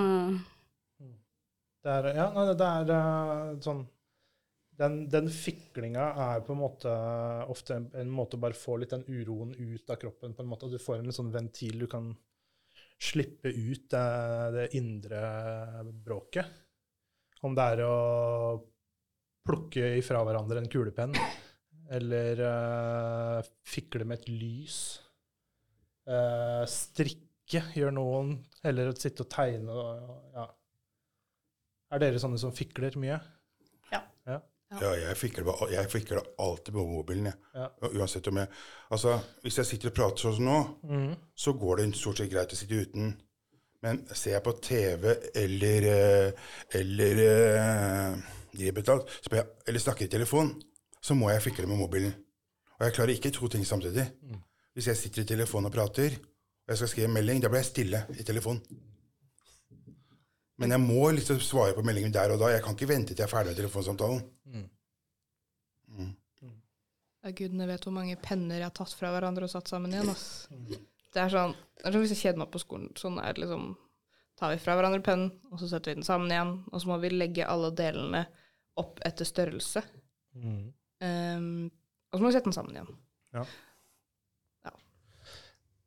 Det 1.85 1.93
er, 1.93 2.07
ja, 2.17 2.27
det 2.57 2.67
er 2.67 2.91
eh, 2.95 3.49
sånn 3.61 3.83
Den, 4.79 4.95
den 5.13 5.27
fiklinga 5.29 6.07
er 6.25 6.45
på 6.47 6.55
en 6.55 6.63
måte 6.63 6.93
ofte 7.53 7.77
en, 7.77 7.91
en 8.01 8.11
måte 8.11 8.39
å 8.39 8.43
bare 8.43 8.57
få 8.57 8.79
litt 8.81 8.95
den 8.95 9.05
uroen 9.07 9.53
ut 9.55 9.91
av 9.91 9.99
kroppen. 10.01 10.35
på 10.35 10.43
en 10.43 10.49
måte, 10.51 10.71
Du 10.73 10.79
får 10.79 11.03
en 11.03 11.15
sånn 11.15 11.35
ventil 11.35 11.85
du 11.85 11.87
kan 11.91 12.09
slippe 12.99 13.51
ut 13.51 13.91
det, 13.91 14.07
det 14.55 14.69
indre 14.79 15.21
bråket. 16.07 16.47
Om 17.45 17.55
det 17.55 17.67
er 17.75 17.83
å 17.85 17.95
plukke 19.45 19.91
ifra 19.99 20.23
hverandre 20.25 20.63
en 20.63 20.71
kulepenn, 20.73 21.15
eller 21.91 22.41
uh, 22.41 23.43
fikle 23.67 24.05
med 24.09 24.21
et 24.23 24.29
lys. 24.29 24.79
Uh, 26.09 26.65
strikke 26.69 27.63
gjør 27.77 27.93
noen, 27.97 28.35
eller 28.65 28.93
sitte 28.99 29.25
og 29.27 29.31
tegne. 29.31 29.71
og- 29.71 30.33
Ja. 30.35 30.47
Er 31.93 31.99
dere 31.99 32.19
sånne 32.19 32.39
som 32.41 32.53
fikler 32.53 32.91
mye? 32.99 33.21
Ja, 34.81 34.91
jeg 34.99 35.17
fikler, 35.17 35.45
jeg 35.71 35.87
fikler 35.93 36.19
alltid 36.41 36.73
på 36.75 36.83
mobilen. 36.89 37.27
Jeg. 37.27 37.35
Ja. 37.55 37.69
Uansett 37.93 38.27
om 38.27 38.37
jeg 38.41 38.49
Altså, 38.91 39.21
hvis 39.45 39.57
jeg 39.61 39.67
sitter 39.67 39.89
og 39.93 39.95
prater 39.95 40.17
sånn 40.25 40.35
som 40.35 40.45
nå, 40.45 41.17
så 41.37 41.53
går 41.53 41.77
det 41.77 41.85
stort 41.95 42.17
sett 42.19 42.31
greit 42.33 42.51
å 42.53 42.57
sitte 42.59 42.81
uten. 42.81 43.13
Men 43.83 44.01
ser 44.17 44.33
jeg 44.33 44.43
på 44.43 44.53
TV 44.65 45.15
eller 45.37 45.85
eller, 45.85 46.33
eller 46.73 47.21
eh, 47.23 48.17
må 49.31 49.37
jeg, 49.37 49.47
eller 49.69 49.79
snakker 49.85 50.05
i 50.07 50.09
telefon, 50.09 50.55
så 51.05 51.17
må 51.19 51.29
jeg 51.33 51.45
fikle 51.45 51.69
med 51.69 51.81
mobilen. 51.81 52.15
Og 52.79 52.87
jeg 52.87 52.97
klarer 52.97 53.15
ikke 53.15 53.33
to 53.35 53.49
ting 53.53 53.67
samtidig. 53.67 54.07
Hvis 54.75 54.89
jeg 54.91 54.99
sitter 54.99 55.23
i 55.23 55.29
telefonen 55.29 55.69
og 55.69 55.75
prater, 55.75 56.17
og 56.65 56.73
jeg 56.73 56.81
skal 56.81 56.91
skrive 56.91 57.11
en 57.11 57.17
melding, 57.19 57.43
da 57.43 57.51
blir 57.53 57.61
jeg 57.61 57.71
stille 57.71 58.01
i 58.19 58.25
telefonen. 58.27 58.63
Men 60.63 60.71
jeg 60.71 60.81
må 60.81 61.11
liksom 61.11 61.41
svare 61.43 61.75
på 61.75 61.83
meldingen 61.87 62.15
der 62.15 62.33
og 62.35 62.41
da. 62.41 62.53
Jeg 62.55 62.63
kan 62.65 62.77
ikke 62.77 62.89
vente 62.89 63.13
til 63.13 63.23
jeg 63.23 63.27
er 63.27 63.33
ferdig 63.33 63.53
med 63.53 63.59
telefonsamtalen. 63.59 64.23
Mm. 64.47 66.13
Ja, 67.25 67.33
gudene 67.33 67.67
vet 67.69 67.87
hvor 67.87 67.95
mange 67.97 68.17
penner 68.21 68.61
jeg 68.61 68.69
har 68.69 68.75
tatt 68.77 68.93
fra 68.99 69.11
hverandre 69.15 69.47
og 69.47 69.53
satt 69.53 69.71
sammen 69.71 69.95
igjen. 69.95 70.11
Ass. 70.13 70.47
Det 71.15 71.23
er 71.23 71.33
sånn, 71.33 71.55
det 71.79 71.87
er 71.87 71.95
sånn 71.95 72.03
Hvis 72.03 72.13
jeg 72.13 72.21
kjeder 72.21 72.41
meg 72.43 72.51
på 72.53 72.61
skolen, 72.63 72.89
sånn 72.99 73.21
er 73.23 73.35
det 73.35 73.45
liksom 73.45 73.75
Tar 74.35 74.51
vi 74.51 74.59
fra 74.59 74.75
hverandre 74.75 74.99
pennen, 75.07 75.29
og 75.53 75.61
så 75.61 75.69
setter 75.71 75.93
vi 75.93 76.01
den 76.01 76.07
sammen 76.07 76.33
igjen. 76.33 76.49
Og 76.73 76.81
så 76.83 76.89
må 76.91 76.97
vi 76.99 77.13
legge 77.13 77.47
alle 77.47 77.69
delene 77.79 78.25
opp 78.83 78.99
etter 79.07 79.29
størrelse. 79.29 79.85
Ehm, 81.05 81.71
og 82.11 82.19
så 82.19 82.23
må 82.25 82.31
vi 82.31 82.35
sette 82.37 82.49
den 82.51 82.57
sammen 82.57 82.77
igjen. 82.77 82.91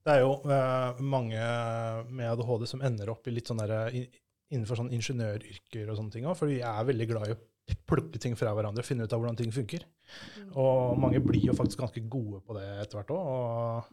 Det 0.07 0.13
er 0.15 0.21
jo 0.23 0.37
uh, 0.47 0.99
mange 1.03 1.41
med 2.15 2.29
ADHD 2.31 2.63
som 2.69 2.83
ender 2.87 3.09
opp 3.11 3.27
i 3.27 3.33
litt 3.35 3.49
sånn 3.49 3.59
der, 3.59 3.89
innenfor 4.53 4.79
sånn 4.79 4.93
ingeniøryrker 4.95 5.89
og 5.91 5.97
sånne 5.99 6.13
ting 6.13 6.27
òg, 6.29 6.37
for 6.39 6.47
vi 6.47 6.61
er 6.63 6.85
veldig 6.87 7.07
glad 7.09 7.27
i 7.27 7.35
å 7.35 7.41
plukke 7.89 8.21
ting 8.23 8.37
fra 8.39 8.53
hverandre 8.55 8.79
og 8.79 8.87
finne 8.87 9.03
ut 9.03 9.11
av 9.11 9.19
hvordan 9.19 9.35
ting 9.41 9.51
funker. 9.51 9.83
Og 10.55 10.95
mange 11.03 11.19
blir 11.19 11.49
jo 11.49 11.55
faktisk 11.57 11.81
ganske 11.83 12.05
gode 12.07 12.39
på 12.47 12.55
det 12.55 12.63
etter 12.85 13.01
hvert 13.01 13.11
òg. 13.11 13.25
Og 13.33 13.89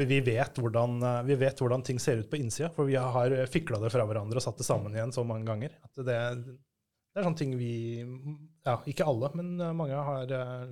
vi- 0.00 0.06
vi 0.08 0.20
vet, 0.24 0.56
hvordan, 0.56 0.96
vi 1.28 1.36
vet 1.36 1.60
hvordan 1.60 1.84
ting 1.84 1.98
ser 2.00 2.22
ut 2.22 2.30
på 2.32 2.40
innsida, 2.40 2.70
for 2.72 2.88
vi 2.88 2.96
har 2.96 3.36
fikla 3.52 3.78
det 3.82 3.92
fra 3.92 4.06
hverandre 4.08 4.40
og 4.40 4.42
satt 4.46 4.56
det 4.56 4.64
sammen 4.64 4.96
igjen 4.96 5.12
så 5.12 5.26
mange 5.28 5.44
ganger. 5.44 5.76
At 5.84 5.92
det, 6.00 6.16
det 6.16 7.20
er 7.20 7.24
sånne 7.28 7.36
ting 7.36 7.52
vi 7.60 8.00
Ja, 8.66 8.76
ikke 8.90 9.06
alle, 9.06 9.30
men 9.38 9.52
eh, 9.62 9.74
mange 9.78 9.98
har 10.08 10.32
eh, 10.34 10.70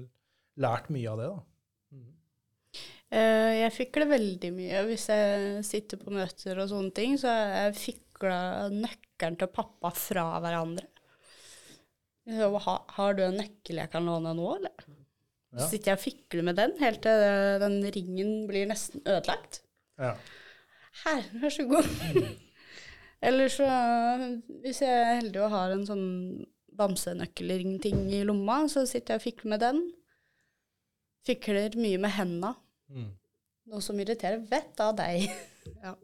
lært 0.60 0.88
mye 0.94 1.12
av 1.12 1.20
det, 1.20 1.28
da. 1.30 1.42
Eh, 3.14 3.52
Jeg 3.60 3.74
fikler 3.76 4.08
veldig 4.10 4.50
mye 4.56 4.80
hvis 4.88 5.04
jeg 5.12 5.60
sitter 5.66 6.00
på 6.00 6.10
møter 6.14 6.58
og 6.58 6.70
sånne 6.72 6.90
ting. 6.96 7.14
Så 7.20 7.30
jeg 7.30 7.76
fikla 7.78 8.38
nøkkelen 8.74 9.38
til 9.38 9.52
pappa 9.54 9.92
fra 9.94 10.26
hverandre. 10.42 10.88
Så, 12.24 12.48
ha, 12.66 12.74
har 12.96 13.14
du 13.14 13.22
en 13.26 13.36
nøkkel 13.38 13.78
jeg 13.82 13.92
kan 13.92 14.06
låne 14.08 14.32
nå, 14.34 14.48
eller? 14.56 14.86
Ja. 15.54 15.60
Så 15.60 15.68
sitter 15.74 15.92
jeg 15.92 16.00
og 16.00 16.02
fikler 16.02 16.46
med 16.48 16.56
den 16.58 16.72
helt 16.80 17.02
til 17.04 17.20
den 17.62 17.76
ringen 17.94 18.32
blir 18.48 18.66
nesten 18.66 19.04
ødelagt. 19.04 19.60
Ja. 20.00 20.16
Her, 21.04 21.28
vær 21.42 21.52
så 21.54 21.66
god. 21.70 21.86
Eller 23.24 23.48
så, 23.48 23.66
hvis 24.64 24.82
jeg 24.82 24.90
er 24.90 25.20
heldig 25.20 25.40
og 25.46 25.52
har 25.54 25.72
en 25.72 25.84
sånn 25.88 26.08
bamsenøkkelring-ting 26.78 28.06
i 28.12 28.22
lomma, 28.26 28.64
så 28.70 28.84
sitter 28.88 29.14
jeg 29.14 29.22
og 29.22 29.26
fikler 29.26 29.52
med 29.54 29.62
den. 29.64 29.82
Fikler 31.24 31.76
mye 31.80 32.00
med 32.02 32.14
henda. 32.16 32.54
Mm. 32.92 33.10
Noe 33.72 33.84
som 33.84 34.00
irriterer 34.00 34.42
vett 34.50 34.84
av 34.84 34.96
deg. 35.00 35.28
Ja. 35.80 35.94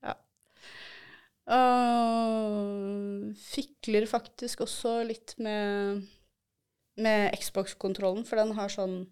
Ja. 0.00 0.12
Og 1.52 3.34
fikler 3.36 4.06
faktisk 4.08 4.62
også 4.64 5.02
litt 5.04 5.34
med, 5.40 6.00
med 6.96 7.36
Xbox-kontrollen, 7.36 8.24
for 8.28 8.40
den 8.40 8.54
har 8.56 8.72
sånn 8.72 9.02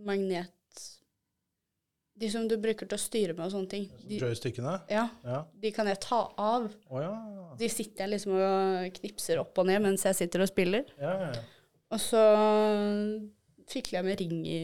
magnet 0.00 0.48
De 2.18 2.30
som 2.32 2.48
du 2.50 2.56
bruker 2.58 2.88
til 2.88 2.98
å 2.98 3.00
styre 3.00 3.34
med 3.36 3.44
og 3.46 3.52
sånne 3.52 3.70
ting. 3.70 3.84
De, 4.08 4.18
Joystickene? 4.18 4.74
ja, 4.90 5.06
Ja. 5.24 5.44
de 5.62 5.70
kan 5.74 5.86
jeg 5.86 6.00
ta 6.02 6.20
av. 6.34 6.66
Oh, 6.90 7.00
ja. 7.02 7.12
De 7.58 7.68
sitter 7.70 8.04
jeg 8.04 8.14
liksom 8.16 8.34
og 8.34 8.98
knipser 8.98 9.38
opp 9.42 9.58
og 9.58 9.68
ned 9.70 9.82
mens 9.84 10.06
jeg 10.08 10.18
sitter 10.18 10.42
og 10.42 10.50
spiller. 10.50 10.88
Ja, 10.98 11.12
ja, 11.14 11.28
ja. 11.36 11.42
Og 11.94 12.02
så 12.02 12.22
fikler 13.68 13.98
jeg 13.98 14.06
med 14.06 14.20
ring 14.20 14.40
i 14.48 14.60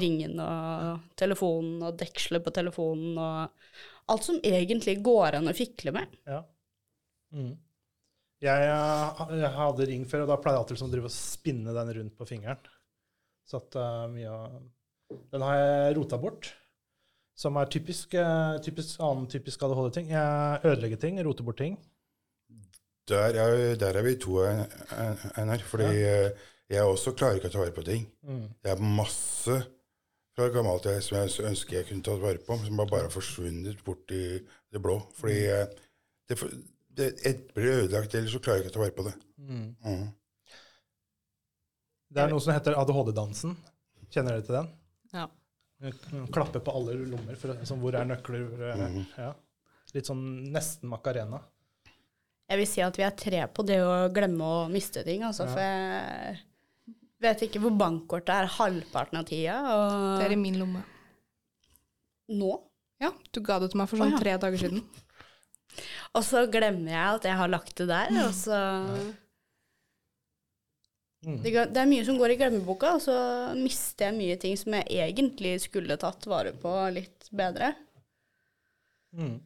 ringen 0.00 0.40
og 0.40 1.04
telefonen 1.20 1.82
og 1.84 1.98
dekselet 2.00 2.44
på 2.44 2.52
telefonen 2.56 3.18
og 3.20 4.12
alt 4.12 4.26
som 4.26 4.40
egentlig 4.44 4.98
går 5.04 5.38
an 5.40 5.48
å 5.48 5.56
fikle 5.56 5.94
med. 5.96 6.16
Ja. 6.28 6.42
Mm. 7.34 7.54
Jeg, 8.44 8.68
eh, 8.68 9.22
jeg 9.40 9.52
hadde 9.56 9.86
ring 9.88 10.04
før, 10.08 10.24
og 10.24 10.32
da 10.32 10.36
pleide 10.40 10.58
jeg 10.58 10.64
alltid 10.64 10.76
liksom 10.76 10.90
å 10.90 10.94
drive 10.94 11.08
og 11.08 11.14
spinne 11.14 11.76
den 11.76 11.92
rundt 11.98 12.16
på 12.18 12.28
fingeren. 12.28 12.72
Så 13.48 13.60
at 13.60 13.76
uh, 13.76 14.04
mye 14.08 14.30
av 14.32 14.60
Den 15.32 15.42
har 15.44 15.58
jeg 15.58 15.96
rota 15.98 16.16
bort. 16.20 16.48
Som 17.36 17.56
er 17.58 17.70
typisk, 17.70 18.14
eh, 18.14 18.56
typisk 18.62 19.00
annen 19.02 19.26
typisk 19.30 19.62
ADHD-ting. 19.62 20.10
Jeg 20.14 20.60
ødelegger 20.64 21.00
ting, 21.02 21.18
roter 21.26 21.44
bort 21.44 21.58
ting. 21.58 21.78
Der 23.08 23.34
er, 23.36 23.74
der 23.76 23.98
er 23.98 24.02
vi 24.02 24.14
to, 24.16 24.38
eh, 24.44 24.64
Einar. 25.38 25.58
Fordi 25.58 25.90
ja. 25.98 26.30
jeg 26.70 26.82
også 26.82 27.12
klarer 27.12 27.40
ikke 27.40 27.50
å 27.50 27.56
ta 27.56 27.64
vare 27.64 27.74
på 27.74 27.86
ting. 27.86 28.06
Mm. 28.22 28.46
Det 28.62 28.70
er 28.70 28.84
masse 29.00 29.58
fra 30.34 30.48
gammelt 30.50 30.86
jeg, 30.88 31.02
som 31.02 31.18
jeg 31.18 31.50
ønsker 31.50 31.78
jeg 31.78 31.88
kunne 31.90 32.06
tatt 32.06 32.22
vare 32.22 32.42
på, 32.42 32.56
som 32.64 32.80
bare 32.80 33.06
har 33.06 33.12
forsvunnet 33.12 33.82
bort 33.86 34.14
i 34.14 34.24
det 34.42 34.82
blå. 34.82 34.98
Fordi 35.18 35.40
eh, 35.50 35.66
det, 36.30 36.38
det, 36.96 37.12
et 37.26 37.46
blir 37.54 37.84
ødelagt, 37.84 38.14
eller 38.14 38.30
så 38.30 38.42
klarer 38.42 38.62
jeg 38.62 38.66
ikke 38.66 38.74
å 38.74 38.78
ta 38.78 38.84
vare 38.84 38.96
på 38.98 39.06
det. 39.10 39.14
Mm. 39.38 39.68
Mm. 39.84 40.08
Det 42.14 42.22
er 42.22 42.30
noe 42.30 42.42
som 42.42 42.54
heter 42.54 42.78
ADHD-dansen. 42.78 43.56
Kjenner 44.14 44.36
dere 44.36 44.46
til 44.46 44.58
den? 44.60 44.68
Ja. 45.14 45.28
Klappe 46.32 46.60
på 46.64 46.72
alle 46.74 46.94
lommer. 47.06 47.36
For, 47.36 47.54
sånn, 47.68 47.80
hvor 47.82 47.94
er 47.98 48.04
nøkler? 48.08 48.46
hvor 48.50 48.62
er- 48.72 48.76
Mhm. 48.88 49.06
ja. 49.18 49.32
Litt 49.94 50.06
sånn 50.06 50.50
nesten 50.52 50.88
Macarena. 50.88 51.40
Jeg 52.48 52.58
vil 52.58 52.66
si 52.66 52.80
at 52.82 52.96
vi 52.96 53.02
er 53.02 53.10
tre 53.16 53.46
på 53.48 53.64
det 53.66 53.78
å 53.80 54.12
glemme 54.12 54.40
å 54.44 54.70
miste 54.70 55.04
ting, 55.04 55.22
altså, 55.22 55.46
Ja. 55.46 55.52
for 55.52 55.60
jeg 55.60 56.40
vet 57.20 57.40
ikke 57.48 57.60
hvor 57.60 57.76
bankkortet 57.78 58.28
er 58.34 58.46
halvparten 58.46 59.18
av 59.18 59.24
tida. 59.24 59.56
Og 59.62 60.18
Det 60.20 60.26
er 60.26 60.32
i 60.32 60.36
min 60.36 60.58
lomme. 60.58 60.82
nå. 62.30 62.60
Ja, 63.00 63.10
du 63.32 63.40
ga 63.40 63.58
det 63.58 63.70
til 63.70 63.78
meg 63.78 63.88
for 63.88 63.96
sånn 63.96 64.12
ah, 64.14 64.16
ja. 64.16 64.18
tre 64.18 64.36
dager 64.38 64.58
siden. 64.58 64.82
Og 66.14 66.22
så 66.22 66.46
glemmer 66.50 66.90
jeg 66.90 67.14
at 67.16 67.22
jeg 67.22 67.36
har 67.36 67.48
lagt 67.48 67.74
det 67.76 67.88
der, 67.88 68.08
og 68.26 68.32
så 68.32 69.14
Mm. 71.24 71.40
det, 71.42 71.52
det 71.72 71.80
er 71.80 71.90
mye 71.90 72.04
som 72.06 72.18
går 72.20 72.34
i 72.34 72.38
glemmeboka, 72.40 72.94
og 72.98 73.02
så 73.04 73.16
mister 73.58 74.10
jeg 74.10 74.18
mye 74.18 74.36
ting 74.40 74.56
som 74.60 74.76
jeg 74.76 74.86
egentlig 75.08 75.56
skulle 75.64 75.98
tatt 76.00 76.26
vare 76.30 76.54
på 76.60 76.72
litt 76.94 77.28
bedre. 77.34 77.72
Mm. 79.16 79.36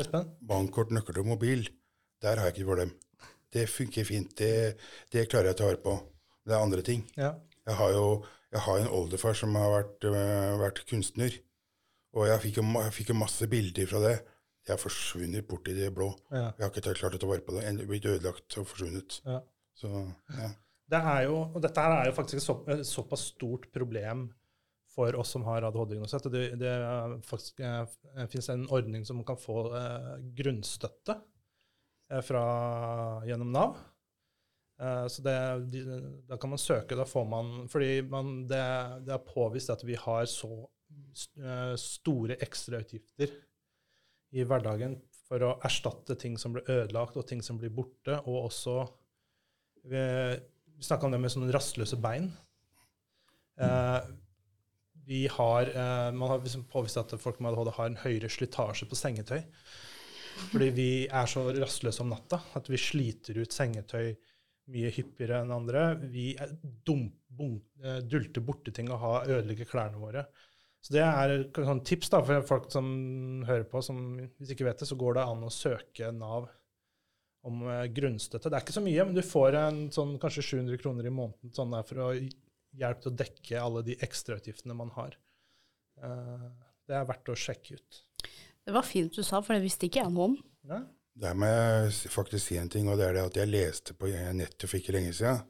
Espen? 0.00 0.30
Bankkort, 0.42 0.92
nøkkel 0.94 1.20
og 1.22 1.32
mobil, 1.34 1.66
der 2.24 2.40
har 2.40 2.50
jeg 2.50 2.58
ikke 2.58 2.70
problem. 2.72 2.94
Det 3.54 3.68
funker 3.70 4.06
fint. 4.08 4.32
Det, 4.38 4.74
det 5.14 5.28
klarer 5.30 5.52
jeg 5.52 5.58
å 5.58 5.60
ta 5.60 5.68
vare 5.68 5.82
på. 5.84 5.98
Det 6.44 6.56
er 6.56 6.64
andre 6.64 6.82
ting. 6.86 7.04
Ja. 7.14 7.36
Jeg 7.64 7.78
har 7.78 7.92
jo 7.94 8.06
jeg 8.54 8.62
har 8.62 8.78
en 8.78 8.92
oldefar 8.94 9.34
som 9.34 9.56
har 9.58 9.72
vært, 9.72 10.04
øh, 10.06 10.52
vært 10.60 10.84
kunstner, 10.86 11.32
og 12.14 12.28
jeg 12.28 12.42
fikk, 12.44 12.60
jo, 12.60 12.64
jeg 12.84 12.92
fikk 12.94 13.08
jo 13.10 13.16
masse 13.18 13.48
bilder 13.50 13.88
fra 13.90 14.02
det. 14.04 14.14
Jeg 14.64 14.72
har 14.76 14.80
forsvunnet 14.80 15.46
bort 15.48 15.66
i 15.68 15.74
det 15.76 15.90
blå. 15.94 16.12
ja. 16.30 16.52
Jeg 16.54 16.62
har 16.62 16.70
ikke 16.70 16.94
klart 16.94 17.16
å 17.16 17.18
ta 17.18 17.26
vare 17.26 17.42
på 17.44 17.56
det. 17.56 17.86
Blitt 17.88 18.06
ødelagt 18.06 18.58
og 18.58 18.68
forsvunnet. 18.70 19.18
ja. 19.26 19.40
Så, 19.74 19.90
ja. 20.38 20.50
Det 20.90 21.00
er 21.00 21.26
jo, 21.26 21.36
og 21.48 21.62
dette 21.64 21.82
her 21.82 21.94
er 21.96 22.08
jo 22.10 22.16
faktisk 22.16 22.38
et 22.38 22.44
så, 22.44 22.56
et 22.74 22.86
såpass 22.86 23.28
stort 23.32 23.70
problem 23.74 24.28
for 24.94 25.16
oss 25.18 25.32
som 25.34 25.44
har 25.48 25.64
ADHD-diagnose. 25.66 26.18
at 26.20 26.28
Det, 26.30 26.44
det 26.60 26.70
er 26.70 27.16
faktisk 27.26 27.62
eh, 27.64 28.26
finnes 28.30 28.50
en 28.52 28.66
ordning 28.70 29.06
som 29.06 29.22
kan 29.26 29.40
få 29.40 29.64
eh, 29.74 30.12
grunnstøtte 30.38 31.16
eh, 32.12 32.22
fra, 32.22 32.44
gjennom 33.26 33.50
Nav. 33.54 33.80
Eh, 34.80 35.06
så 35.10 35.24
det, 35.24 35.38
de, 35.72 35.82
da 36.28 36.38
kan 36.38 36.54
man 36.54 36.62
søke, 36.62 36.98
da 36.98 37.06
får 37.06 37.26
man 37.30 37.50
Fordi 37.70 38.02
man, 38.10 38.36
det, 38.50 38.62
det 39.06 39.14
er 39.14 39.26
påvist 39.26 39.70
at 39.70 39.84
vi 39.86 39.98
har 39.98 40.28
så 40.30 40.52
eh, 41.40 41.74
store 41.80 42.38
ekstrautgifter 42.44 43.34
i 44.34 44.42
hverdagen 44.46 44.98
for 45.24 45.42
å 45.46 45.54
erstatte 45.64 46.16
ting 46.18 46.34
som 46.38 46.54
blir 46.54 46.66
ødelagt, 46.68 47.16
og 47.16 47.26
ting 47.26 47.40
som 47.42 47.58
blir 47.58 47.72
borte, 47.72 48.18
og 48.26 48.50
også 48.50 48.82
Vi, 49.84 50.02
vi 50.76 50.86
snakka 50.86 51.06
om 51.06 51.14
det 51.14 51.20
med 51.22 51.32
sånne 51.32 51.52
rastløse 51.54 51.98
bein. 52.00 52.30
Eh, 53.60 53.98
vi 55.04 55.26
har, 55.28 55.68
eh, 55.68 56.12
man 56.12 56.30
har 56.30 56.40
liksom 56.40 56.64
påvist 56.64 56.96
at 56.96 57.12
folk 57.20 57.40
med 57.40 57.52
ADHD 57.52 57.72
har 57.76 57.90
en 57.90 58.00
høyere 58.04 58.30
slitasje 58.32 58.88
på 58.88 58.98
sengetøy. 58.98 59.42
Fordi 60.50 60.70
vi 60.74 60.88
er 61.06 61.28
så 61.30 61.44
rastløse 61.54 62.02
om 62.02 62.10
natta 62.10 62.40
at 62.58 62.70
vi 62.70 62.80
sliter 62.80 63.38
ut 63.38 63.54
sengetøy 63.54 64.14
mye 64.72 64.90
hyppigere 64.96 65.42
enn 65.44 65.52
andre. 65.54 65.84
Vi 66.10 66.32
er 66.40 66.56
dum, 66.62 67.06
bum, 67.28 67.60
eh, 67.84 68.00
dulter 68.00 68.42
borti 68.42 68.72
ting 68.74 68.90
og 68.90 69.02
har 69.04 69.28
ødelegger 69.28 69.68
klærne 69.68 70.00
våre. 70.00 70.24
Så 70.84 70.92
det 70.96 71.04
er 71.04 71.30
et 71.36 71.56
sånn 71.56 71.84
tips 71.84 72.10
da, 72.12 72.20
for 72.24 72.44
folk 72.44 72.66
som 72.72 72.86
hører 73.48 73.64
på, 73.68 73.80
som 73.84 74.00
hvis 74.20 74.52
ikke 74.52 74.66
vet 74.66 74.82
det, 74.82 74.88
så 74.88 74.98
går 75.00 75.16
det 75.16 75.24
an 75.24 75.46
å 75.46 75.52
søke 75.52 76.10
Nav 76.12 76.50
om 77.48 77.62
eh, 77.68 77.84
grunnstøtte. 77.92 78.50
Det 78.50 78.58
er 78.58 78.64
ikke 78.64 78.76
så 78.76 78.84
mye, 78.84 79.04
men 79.04 79.16
du 79.16 79.22
får 79.26 79.58
en 79.60 79.84
sånn 79.94 80.16
kanskje 80.22 80.46
700 80.50 80.80
kroner 80.80 81.08
i 81.08 81.14
måneden 81.14 81.54
sånn 81.56 81.74
der 81.74 81.86
for 81.88 82.02
å 82.06 82.10
hjelpe 82.14 83.04
til 83.04 83.12
å 83.12 83.18
dekke 83.20 83.62
alle 83.62 83.84
de 83.86 83.96
ekstrautgiftene 84.04 84.76
man 84.76 84.92
har. 84.96 85.16
Eh, 86.02 86.50
det 86.88 86.98
er 86.98 87.08
verdt 87.08 87.32
å 87.32 87.38
sjekke 87.38 87.78
ut. 87.78 88.02
Det 88.64 88.72
var 88.72 88.86
fint 88.86 89.12
du 89.12 89.22
sa, 89.22 89.42
for 89.44 89.56
det 89.56 89.64
visste 89.64 89.88
ikke 89.88 90.02
jeg 90.02 90.14
noe 90.14 90.30
om. 90.32 90.38
Ja? 90.70 90.80
Der 91.24 91.36
må 91.38 91.46
jeg 91.46 91.92
faktisk 92.10 92.48
si 92.48 92.56
en 92.58 92.72
ting, 92.72 92.88
og 92.90 92.98
det 92.98 93.06
er 93.06 93.18
det 93.18 93.26
at 93.28 93.36
jeg 93.38 93.52
leste 93.52 93.94
på 93.96 94.08
nettet 94.34 94.66
for 94.66 94.80
ikke 94.80 94.96
lenge 94.96 95.12
siden. 95.14 95.44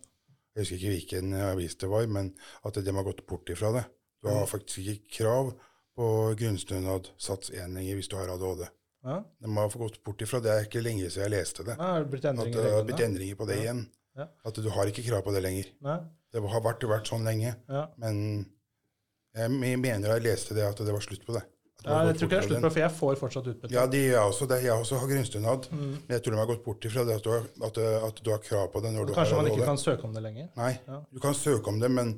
Jeg 0.55 0.63
husker 0.63 0.77
ikke 0.79 0.93
hvilken 0.93 1.37
avis 1.49 1.79
det 1.81 1.89
var, 1.91 2.05
men 2.11 2.35
at 2.67 2.77
de 2.79 2.95
har 2.95 3.07
gått 3.07 3.25
bort 3.27 3.51
ifra 3.51 3.73
det. 3.75 3.85
Du 4.23 4.31
har 4.31 4.47
faktisk 4.49 4.83
ikke 4.83 5.17
krav 5.19 5.55
på 5.95 6.07
grunnstønad 6.39 7.11
sats 7.21 7.51
1 7.55 7.75
lenger 7.75 7.99
hvis 7.99 8.11
du 8.11 8.17
har 8.19 8.31
ADHD. 8.35 8.67
Ja? 9.05 9.19
De 9.45 9.57
har 9.57 9.69
gått 9.79 9.99
bort 10.05 10.23
ifra 10.25 10.41
det. 10.41 10.49
Det 10.51 10.57
er 10.59 10.65
ikke 10.69 10.83
lenge 10.85 11.11
siden 11.11 11.27
jeg 11.29 11.35
leste 11.37 11.65
det. 11.67 11.77
Ja, 11.79 12.03
det 12.03 12.25
At 12.33 12.53
det 12.53 12.73
har 12.73 12.85
blitt 12.89 13.01
endringer 13.05 13.37
på 13.37 13.47
det 13.47 13.57
Ja. 13.59 13.63
igjen. 13.63 13.87
At 14.47 14.55
du 14.55 14.69
har 14.71 14.87
ikke 14.87 15.03
krav 15.07 15.23
på 15.27 15.33
det 15.35 15.43
lenger. 15.43 15.67
Nei? 15.83 15.99
Det 16.33 16.43
har 16.43 16.61
vært, 16.61 16.81
vært 16.89 17.07
sånn 17.11 17.25
lenge. 17.25 17.55
Ja. 17.69 17.87
Men 17.99 18.47
jeg 19.35 19.51
me- 19.51 19.77
mener 19.77 20.09
jeg 20.15 20.23
leste 20.23 20.55
det 20.55 20.65
at 20.67 20.77
det 20.77 20.93
var 20.93 21.01
slutt 21.01 21.25
på 21.27 21.35
det. 21.35 21.43
Ja, 21.85 21.99
jeg 22.07 22.17
tror 22.17 22.29
ikke 22.29 22.31
det 22.31 22.39
er 22.39 22.49
slutt 22.49 22.63
på 22.63 22.65
på, 22.65 22.73
for 22.73 22.81
jeg 22.81 22.93
får 22.97 23.17
fortsatt 23.21 23.47
utbytte. 23.51 23.71
Ja, 23.75 23.87
de 23.87 23.99
jeg, 23.99 24.17
også 24.17 24.47
det. 24.49 24.63
Jeg 24.65 24.73
også 24.73 24.97
har 24.99 25.07
grunnstønad. 25.11 25.67
Mm. 25.71 25.81
Men 25.91 26.09
jeg 26.17 26.23
tror 26.23 26.33
de 26.33 26.39
har 26.39 26.47
gått 26.47 26.65
bort 26.65 26.81
ifra 26.89 27.05
det 27.05 27.17
at 27.19 27.23
du 27.27 27.31
har, 27.31 27.43
at, 27.67 27.79
at 28.09 28.23
du 28.25 28.31
har 28.31 28.39
krav 28.39 28.73
på 28.73 28.81
det 28.81 28.93
når 28.95 29.07
du 29.07 29.13
Kanskje 29.13 29.35
har 29.37 29.43
man 29.43 29.53
ikke 29.53 29.65
kan 29.67 29.77
søke 29.77 30.05
om 30.05 30.15
det 30.15 30.23
lenger. 30.23 30.49
Nei, 30.57 30.79
Ja. 30.89 31.01
du 31.13 31.21
kan 31.21 31.35
søke 31.35 31.69
om 31.69 31.79
det, 31.81 31.91
men 31.91 32.15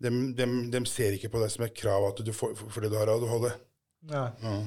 de, 0.00 0.10
de, 0.38 0.46
de 0.70 0.84
ser 0.86 1.12
ikke 1.18 1.30
på 1.34 1.40
det 1.42 1.50
som 1.50 1.64
et 1.64 1.74
krav 1.74 2.06
at 2.12 2.24
du 2.24 2.30
får, 2.32 2.54
fordi 2.70 2.88
du 2.90 2.94
har 2.96 3.08
ADHD. 3.10 3.50
Ja. 4.12 4.30
Ja. 4.42 4.62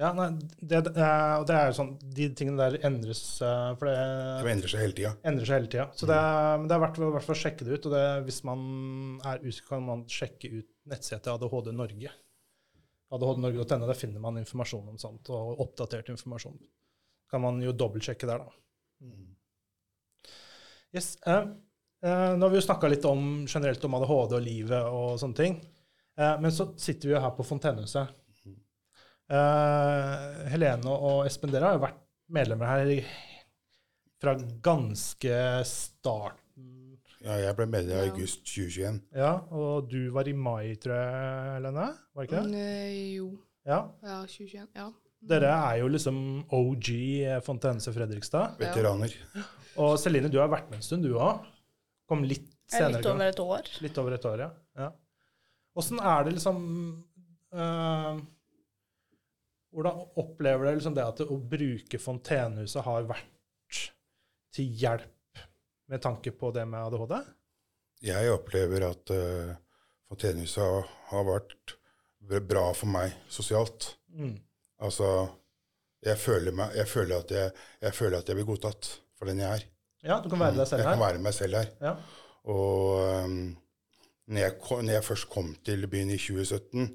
Ja, 0.00 0.08
nei, 0.16 0.24
det, 0.58 0.80
det, 0.88 0.92
er, 0.98 1.36
og 1.38 1.44
det 1.46 1.54
er 1.54 1.68
jo 1.68 1.74
sånn, 1.76 1.90
De 2.16 2.24
tingene 2.34 2.58
der 2.58 2.80
endres 2.88 3.20
eh, 3.46 3.68
For 3.78 3.86
det 3.86 3.92
Det 4.42 4.50
endrer 4.50 4.72
seg 4.72 4.80
hele 4.82 4.96
tida. 4.98 5.12
endrer 5.30 5.46
seg 5.46 5.54
hele 5.60 5.70
tida. 5.70 5.84
Så 5.94 6.08
det 6.10 6.16
er, 6.18 6.56
men 6.58 6.66
det 6.66 6.74
er 6.74 6.82
verdt 6.82 6.98
å 6.98 7.10
hvert 7.14 7.26
fall 7.28 7.38
sjekke 7.38 7.66
det 7.68 7.76
ut. 7.78 7.86
Og 7.86 7.94
det, 7.94 8.02
hvis 8.26 8.40
man 8.48 8.64
er 9.30 9.44
usikker, 9.44 9.68
kan 9.76 9.86
man 9.86 10.02
sjekke 10.10 10.50
ut 10.56 10.68
nettsida 10.90 11.20
til 11.22 11.36
ADHD 11.36 11.70
Norge. 11.78 12.10
ADHDnorge.no. 13.14 13.86
Der 13.86 14.00
finner 14.00 14.24
man 14.24 14.40
informasjon 14.42 14.90
om 14.96 14.98
sånt, 14.98 15.30
og 15.30 15.62
oppdatert 15.62 16.10
informasjon. 16.16 16.58
Kan 17.30 17.44
man 17.46 17.62
jo 17.62 17.76
dobbeltsjekke 17.78 18.26
der, 18.32 18.42
da. 18.42 19.14
Yes. 20.94 21.12
eh, 21.26 21.46
eh, 22.06 22.34
nå 22.34 22.46
har 22.48 22.50
vi 22.52 22.58
jo 22.58 22.66
snakka 22.66 22.90
litt 22.90 23.06
om, 23.06 23.44
generelt 23.46 23.86
om 23.86 23.96
ADHD 24.00 24.36
og 24.40 24.44
livet 24.44 24.90
og 24.90 25.14
sånne 25.22 25.38
ting. 25.38 25.56
Eh, 26.18 26.34
men 26.42 26.50
så 26.54 26.72
sitter 26.78 27.10
vi 27.12 27.14
jo 27.16 27.22
her 27.22 27.34
på 27.38 27.46
Fontenehuset. 27.46 28.10
Eh, 29.30 30.48
Helene 30.52 30.90
og 30.92 31.24
Espen, 31.28 31.52
dere 31.54 31.70
har 31.70 31.78
jo 31.78 31.84
vært 31.86 32.00
medlemmer 32.34 32.66
her 32.68 32.90
fra 34.20 34.34
ganske 34.64 35.38
starten. 35.68 36.98
Ja, 37.24 37.38
jeg 37.40 37.56
ble 37.56 37.66
medlem 37.72 37.96
i 37.96 38.04
Ja. 38.04 38.10
august 38.12 38.44
2021. 38.44 39.00
Ja, 39.16 39.30
og 39.50 39.88
du 39.88 40.10
var 40.12 40.28
i 40.28 40.32
mai, 40.36 40.74
tror 40.76 40.92
jeg, 40.92 41.54
Helene? 41.56 41.86
Var 42.14 42.26
det 42.26 42.28
ikke 42.28 42.42
det? 42.42 42.50
Mm, 42.50 42.54
eh, 42.54 43.14
jo. 43.16 43.30
Ja. 43.64 43.78
Ja, 44.02 44.18
2021. 44.26 44.68
Ja. 44.76 44.90
Dere 45.26 45.48
er 45.48 45.78
jo 45.80 45.88
liksom 45.88 46.16
OG 46.52 46.88
Fontense 47.46 47.92
Fredrikstad. 47.94 48.58
Veteraner. 48.60 49.14
Og 49.80 49.96
Celine, 49.98 50.28
du 50.28 50.36
har 50.38 50.48
vært 50.52 50.68
med 50.68 50.76
en 50.82 50.82
stund, 50.84 51.02
du 51.02 51.14
òg. 51.16 51.46
Kom 52.06 52.22
litt 52.22 52.44
er 52.72 52.76
senere. 52.76 52.98
litt 53.00 53.06
over 53.06 53.24
et 53.30 53.40
år. 53.40 53.70
Litt 53.80 53.98
over 53.98 54.12
et 54.18 54.24
år, 54.28 54.38
ja. 54.44 54.50
ja. 54.76 54.90
Er 56.04 56.24
det 56.24 56.34
liksom 56.34 57.04
eh, 57.54 58.20
Hvordan 59.74 60.02
opplever 60.22 60.68
dere 60.68 60.78
liksom 60.78 60.94
det 60.94 61.04
at 61.04 61.22
å 61.26 61.36
bruke 61.50 61.98
Fontenehuset 61.98 62.84
har 62.86 63.08
vært 63.08 63.80
til 64.54 64.70
hjelp 64.78 65.40
med 65.90 66.02
tanke 66.02 66.30
på 66.38 66.52
det 66.54 66.62
med 66.70 66.86
ADHD? 66.86 67.16
Jeg 68.04 68.30
opplever 68.30 68.86
at 68.86 69.12
uh, 69.14 69.54
Fontenehuset 70.10 70.92
har, 71.10 71.26
vært 71.26 71.74
bra 72.46 72.68
for 72.76 72.90
meg 72.92 73.16
sosialt. 73.32 73.94
Mm. 74.14 74.36
Altså, 74.84 75.08
jeg 76.04 76.20
føler, 76.20 76.54
meg, 76.54 76.76
jeg, 76.78 76.88
føler 76.88 77.24
at 77.24 77.34
jeg, 77.34 77.52
jeg 77.82 77.96
føler 77.96 78.20
at 78.20 78.30
jeg 78.30 78.38
blir 78.38 78.48
godtatt 78.52 78.90
for 79.18 79.30
den 79.30 79.42
jeg 79.42 79.58
er. 79.58 79.66
Ja, 80.04 80.20
du 80.20 80.28
kan 80.30 80.42
være 80.44 80.60
deg 80.60 80.68
selv 80.68 80.84
her. 80.84 80.90
Jeg 80.92 80.98
kan 81.00 81.06
være 81.06 81.24
meg 81.24 81.34
selv 81.34 81.58
her. 81.58 81.70
Ja. 81.82 81.94
Og 82.52 83.24
um, 83.24 83.38
når, 84.28 84.40
jeg 84.42 84.56
kom, 84.60 84.84
når 84.84 84.98
jeg 84.98 85.06
først 85.08 85.30
kom 85.32 85.54
til 85.66 85.88
byen 85.90 86.12
i 86.12 86.20
2017, 86.20 86.90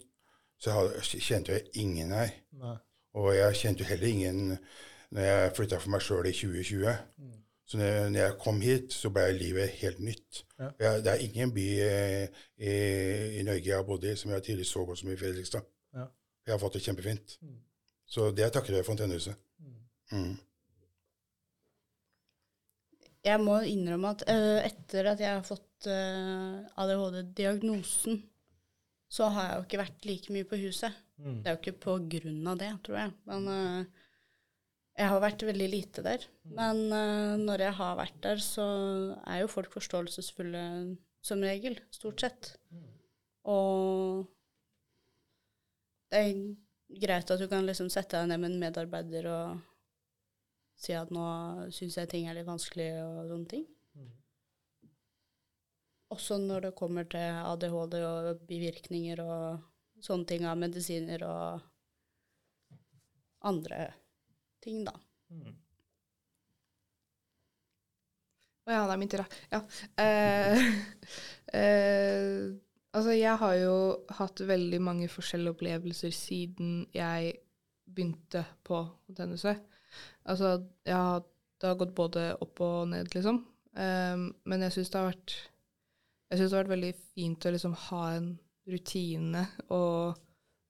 så 0.60 0.76
hadde, 0.76 1.02
kjente 1.04 1.56
jeg 1.56 1.84
ingen 1.84 2.12
her. 2.16 2.32
Nei. 2.60 2.76
Og 3.20 3.32
jeg 3.36 3.60
kjente 3.62 3.84
jo 3.84 3.90
heller 3.90 4.08
ingen 4.08 4.58
når 5.10 5.26
jeg 5.26 5.54
flytta 5.58 5.80
for 5.82 5.94
meg 5.94 6.04
sjøl 6.06 6.28
i 6.30 6.34
2020. 6.36 6.98
Mm. 7.18 7.38
Så 7.70 7.78
når, 7.78 8.10
når 8.10 8.20
jeg 8.20 8.38
kom 8.42 8.62
hit, 8.62 8.94
så 8.94 9.12
ble 9.14 9.26
livet 9.38 9.74
helt 9.82 10.00
nytt. 10.02 10.44
Ja. 10.60 10.70
Jeg, 10.80 11.04
det 11.06 11.12
er 11.12 11.26
ingen 11.26 11.54
by 11.54 11.66
eh, 11.86 12.44
i, 12.58 12.76
i 13.40 13.44
Norge 13.46 13.70
jeg 13.70 13.78
har 13.78 13.88
bodd 13.88 14.08
i 14.10 14.16
som 14.18 14.34
jeg 14.34 14.46
tidligere 14.46 14.70
så 14.72 14.86
godt 14.86 15.02
som 15.02 15.12
i 15.14 15.18
Fredrikstad. 15.18 15.66
Ja. 15.94 16.06
Jeg 16.46 16.54
har 16.56 16.62
fått 16.62 16.78
det 16.80 16.84
kjempefint. 16.86 17.38
Mm. 17.46 17.58
Så 18.10 18.32
det 18.34 18.50
takker 18.54 18.74
jeg 18.74 18.88
Fontenehuset. 18.88 19.38
Mm. 19.62 19.76
Mm. 20.12 20.38
Jeg 23.30 23.42
må 23.44 23.60
innrømme 23.68 24.16
at 24.16 24.26
uh, 24.32 24.60
etter 24.66 25.12
at 25.12 25.22
jeg 25.22 25.30
har 25.30 25.46
fått 25.46 25.90
uh, 25.92 26.66
ADHD-diagnosen, 26.80 28.22
så 29.10 29.30
har 29.34 29.48
jeg 29.48 29.58
jo 29.58 29.66
ikke 29.66 29.82
vært 29.82 30.06
like 30.06 30.34
mye 30.36 30.48
på 30.48 30.60
huset. 30.62 30.98
Mm. 31.18 31.40
Det 31.42 31.50
er 31.50 31.56
jo 31.56 31.62
ikke 31.64 31.82
på 31.86 31.96
grunn 32.14 32.50
av 32.52 32.60
det, 32.62 32.70
tror 32.86 33.00
jeg. 33.00 33.14
Men 33.30 33.48
uh, 33.50 34.08
jeg 35.00 35.12
har 35.12 35.24
vært 35.24 35.46
veldig 35.50 35.70
lite 35.72 36.04
der. 36.06 36.26
Men 36.46 36.82
uh, 36.94 37.34
når 37.42 37.66
jeg 37.66 37.78
har 37.80 37.98
vært 38.00 38.20
der, 38.26 38.44
så 38.44 38.68
er 39.26 39.42
jo 39.42 39.52
folk 39.52 39.74
forståelsesfulle 39.74 40.64
som 41.26 41.42
regel, 41.44 41.80
stort 41.92 42.22
sett. 42.24 42.52
Og 43.50 44.28
det 46.10 46.22
er 46.22 47.02
greit 47.02 47.34
at 47.34 47.42
du 47.42 47.48
kan 47.50 47.66
liksom 47.68 47.90
sette 47.94 48.18
deg 48.18 48.30
ned 48.30 48.42
med 48.42 48.54
en 48.54 48.62
medarbeider 48.62 49.28
og 49.30 49.60
si 50.80 50.96
at 50.96 51.12
nå 51.14 51.26
syns 51.76 51.98
jeg 52.00 52.10
ting 52.10 52.30
er 52.30 52.38
litt 52.38 52.48
vanskelig 52.48 52.92
og 53.04 53.34
sånne 53.34 53.52
ting. 53.52 53.66
Også 56.10 56.40
når 56.42 56.70
det 56.70 56.78
kommer 56.78 57.06
til 57.10 57.42
ADHD 57.46 57.98
og 58.02 58.44
bivirkninger 58.50 59.22
og 59.22 60.04
sånne 60.04 60.30
ting 60.30 60.46
av 60.50 60.58
medisiner 60.58 61.24
og 61.28 61.66
andre 63.46 63.90
ting, 64.64 64.84
da. 64.88 64.96
Mm. 65.30 65.54
Å 68.70 68.74
ja, 68.74 68.82
det 68.86 68.94
er 68.94 69.02
min 69.02 69.12
tur, 69.12 69.22
ja. 69.24 69.28
ja. 69.54 69.62
Eh, 70.04 70.66
eh, 71.60 72.50
altså, 72.94 73.14
jeg 73.16 73.36
har 73.42 73.56
jo 73.58 73.78
hatt 74.20 74.44
veldig 74.46 74.82
mange 74.86 75.12
forskjellige 75.12 75.56
opplevelser 75.56 76.14
siden 76.14 76.84
jeg 76.94 77.38
begynte 77.90 78.44
på 78.68 78.84
tennisøy. 79.18 79.56
Altså, 80.30 80.58
jeg 80.86 80.98
har, 80.98 81.24
det 81.58 81.72
har 81.72 81.80
gått 81.80 81.96
både 81.98 82.28
opp 82.46 82.62
og 82.66 82.92
ned, 82.92 83.10
liksom. 83.16 83.42
Um, 83.80 84.30
men 84.50 84.66
jeg 84.66 84.76
syns 84.76 84.92
det 84.92 85.00
har 85.00 85.10
vært 85.12 85.34
Jeg 86.30 86.38
synes 86.38 86.52
det 86.52 86.58
har 86.58 86.64
vært 86.64 86.76
veldig 86.76 86.94
fint 87.16 87.46
å 87.46 87.54
liksom 87.54 87.76
ha 87.90 88.04
en 88.14 88.30
rutine 88.70 89.46
å 89.74 89.84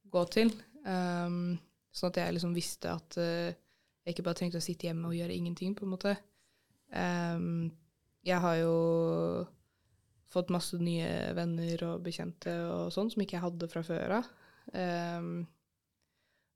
gå 0.10 0.24
til. 0.32 0.54
Um, 0.86 1.58
sånn 1.92 2.14
at 2.14 2.22
jeg 2.22 2.36
liksom 2.38 2.56
visste 2.56 2.94
at 2.94 3.18
uh, 3.20 3.52
jeg 4.06 4.16
ikke 4.16 4.26
bare 4.30 4.40
trengte 4.40 4.62
å 4.62 4.64
sitte 4.64 4.88
hjemme 4.88 5.12
og 5.12 5.18
gjøre 5.18 5.36
ingenting, 5.36 5.76
på 5.76 5.86
en 5.86 5.94
måte. 5.94 6.16
Um, 6.96 7.70
jeg 8.26 8.40
har 8.42 8.56
jo 8.62 8.76
fått 10.30 10.52
masse 10.54 10.78
nye 10.82 11.34
venner 11.38 11.84
og 11.88 12.04
bekjente 12.06 12.54
og 12.70 12.94
sånn, 12.94 13.10
som 13.12 13.24
ikke 13.24 13.38
jeg 13.38 13.46
hadde 13.46 13.70
fra 13.72 13.84
før 13.86 14.20
av. 14.20 14.30
Um, 14.74 15.48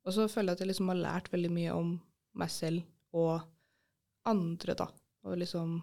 og 0.03 0.15
så 0.15 0.27
føler 0.31 0.51
jeg 0.51 0.57
at 0.57 0.63
jeg 0.63 0.71
liksom 0.71 0.91
har 0.91 0.99
lært 0.99 1.31
veldig 1.33 1.51
mye 1.53 1.75
om 1.75 1.93
meg 2.39 2.51
selv 2.51 3.17
og 3.17 3.43
andre, 4.29 4.75
da. 4.77 4.87
Og 5.27 5.37
liksom 5.39 5.77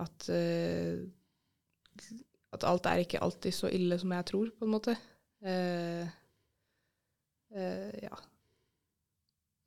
at 0.00 0.28
eh, 0.32 1.02
At 2.54 2.66
alt 2.66 2.88
er 2.90 3.04
ikke 3.04 3.22
alltid 3.22 3.54
så 3.54 3.70
ille 3.70 3.98
som 4.00 4.12
jeg 4.14 4.26
tror, 4.30 4.50
på 4.58 4.66
en 4.66 4.72
måte. 4.74 4.96
Uh, 5.44 6.08
uh, 7.54 7.92
ja. 8.02 8.16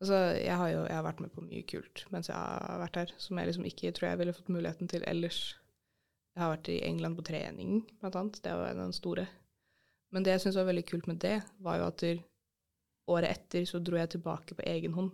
Altså, 0.04 0.20
jeg 0.36 0.56
har 0.60 0.70
jo 0.74 0.82
jeg 0.84 0.98
har 0.98 1.06
vært 1.06 1.22
med 1.24 1.32
på 1.32 1.42
mye 1.46 1.64
kult 1.64 2.02
mens 2.12 2.28
jeg 2.28 2.36
har 2.36 2.82
vært 2.82 2.98
her, 3.00 3.14
som 3.24 3.40
jeg 3.40 3.48
liksom 3.48 3.68
ikke 3.70 3.94
tror 3.96 4.10
jeg 4.10 4.20
ville 4.20 4.36
fått 4.36 4.52
muligheten 4.52 4.92
til 4.92 5.06
ellers. 5.08 5.40
Jeg 6.36 6.44
har 6.44 6.52
vært 6.58 6.70
i 6.74 6.82
England 6.84 7.16
på 7.16 7.26
trening, 7.30 7.82
blant 8.02 8.18
annet. 8.20 8.42
Det 8.44 8.54
var 8.58 8.76
den 8.76 8.94
store. 8.96 9.28
Men 10.12 10.26
det 10.26 10.36
jeg 10.36 10.44
syntes 10.44 10.60
var 10.60 10.70
veldig 10.70 10.86
kult 10.90 11.08
med 11.10 11.22
det, 11.24 11.38
var 11.64 11.80
jo 11.80 11.88
at 11.88 12.06
året 13.14 13.30
etter 13.30 13.66
så 13.70 13.80
dro 13.80 13.98
jeg 14.00 14.12
tilbake 14.16 14.58
på 14.58 14.66
egen 14.70 14.96
hånd 14.98 15.12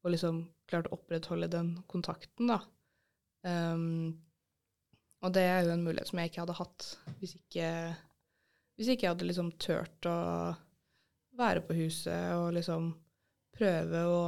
og 0.00 0.14
liksom 0.14 0.44
klarte 0.70 0.90
å 0.90 0.96
opprettholde 0.96 1.50
den 1.52 1.72
kontakten, 1.90 2.52
da. 2.52 2.60
Um, 3.44 4.16
og 5.20 5.34
det 5.36 5.42
er 5.44 5.64
jo 5.64 5.74
en 5.74 5.84
mulighet 5.84 6.10
som 6.10 6.20
jeg 6.20 6.30
ikke 6.30 6.44
hadde 6.44 6.58
hatt 6.60 6.86
hvis 7.20 7.34
ikke, 7.36 7.66
hvis 8.78 8.92
ikke 8.92 9.06
jeg 9.06 9.14
hadde 9.14 9.28
liksom 9.28 9.50
turt 9.60 10.08
å 10.08 10.18
være 11.40 11.64
på 11.64 11.76
huset 11.78 12.32
og 12.36 12.54
liksom 12.56 12.90
prøve 13.56 14.04
å 14.08 14.22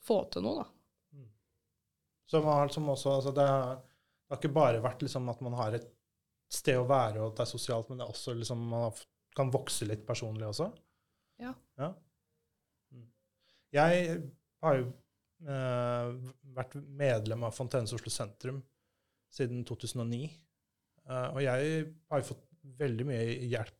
få 0.00 0.18
til 0.32 0.44
noe, 0.44 0.64
da. 0.64 1.24
Som, 2.30 2.46
har, 2.46 2.68
som 2.70 2.86
også, 2.92 3.16
altså 3.18 3.32
det, 3.34 3.46
har, 3.48 3.80
det 3.80 4.34
har 4.34 4.38
ikke 4.38 4.54
bare 4.54 4.82
vært 4.84 5.02
liksom 5.02 5.28
at 5.32 5.40
man 5.42 5.56
har 5.58 5.74
et 5.80 5.88
sted 6.50 6.78
å 6.78 6.86
være 6.86 7.20
og 7.20 7.32
at 7.32 7.40
det 7.40 7.44
er 7.46 7.50
sosialt, 7.50 7.88
men 7.90 8.00
det 8.00 8.06
er 8.06 8.12
også 8.14 8.34
liksom 8.38 8.62
man 8.70 8.86
har, 8.86 9.00
kan 9.36 9.50
vokse 9.54 9.88
litt 9.88 10.04
personlig 10.06 10.46
også. 10.50 10.68
Ja. 11.42 11.52
ja. 11.80 11.90
Mm. 12.94 13.08
Jeg 13.74 14.20
har 14.62 14.78
jo 14.78 14.86
eh, 15.48 16.12
vært 16.56 16.76
medlem 17.00 17.48
av 17.48 17.56
Fontenes 17.56 17.94
Oslo 17.96 18.12
sentrum 18.14 18.60
siden 19.34 19.64
2009. 19.68 20.24
Eh, 21.08 21.28
og 21.28 21.42
jeg 21.44 21.84
har 22.10 22.22
jo 22.22 22.30
fått 22.32 22.46
veldig 22.80 23.06
mye 23.08 23.22
hjelp 23.50 23.76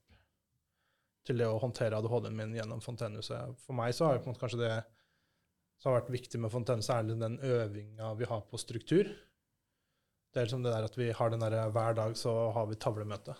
til 1.27 1.43
det 1.43 1.49
å 1.51 1.61
håndtere 1.61 1.99
ADHD-en 1.99 2.37
min 2.37 2.55
gjennom 2.57 2.81
Fontenehuset. 2.85 3.59
For 3.65 3.77
meg 3.77 3.95
så 3.97 4.09
har 4.09 4.17
det 4.17 4.25
på 4.25 4.31
en 4.31 4.35
måte 4.35 4.43
kanskje 4.43 4.63
det 4.63 4.75
som 5.81 5.91
har 5.91 6.01
vært 6.03 6.13
viktig 6.13 6.41
med 6.41 6.53
Fontenehuset, 6.53 6.93
er 6.97 7.21
den 7.21 7.41
øvinga 7.41 8.13
vi 8.19 8.29
har 8.29 8.45
på 8.49 8.61
struktur. 8.61 9.09
Det 10.31 10.41
er 10.41 10.47
liksom 10.47 10.65
det 10.65 10.73
der 10.75 10.87
at 10.87 10.97
vi 10.99 11.11
har 11.17 11.33
den 11.33 11.43
der 11.43 11.73
hver 11.75 11.97
dag 11.97 12.17
så 12.19 12.33
har 12.55 12.69
vi 12.71 12.79
tavlemøte. 12.81 13.35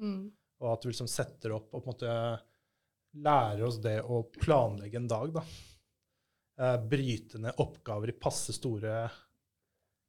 Mm. 0.00 0.30
Og 0.62 0.68
at 0.70 0.84
vi 0.84 0.92
liksom 0.92 1.10
setter 1.10 1.54
opp 1.56 1.74
og 1.74 1.82
på 1.82 1.90
en 1.90 1.92
måte 1.92 2.14
lærer 3.24 3.62
oss 3.66 3.80
det 3.82 3.98
å 4.02 4.22
planlegge 4.38 4.98
en 4.98 5.10
dag, 5.10 5.34
da. 5.34 5.44
Eh, 6.54 6.78
bryte 6.86 7.40
ned 7.42 7.58
oppgaver 7.62 8.10
i 8.10 8.18
passe 8.18 8.54
store 8.54 9.04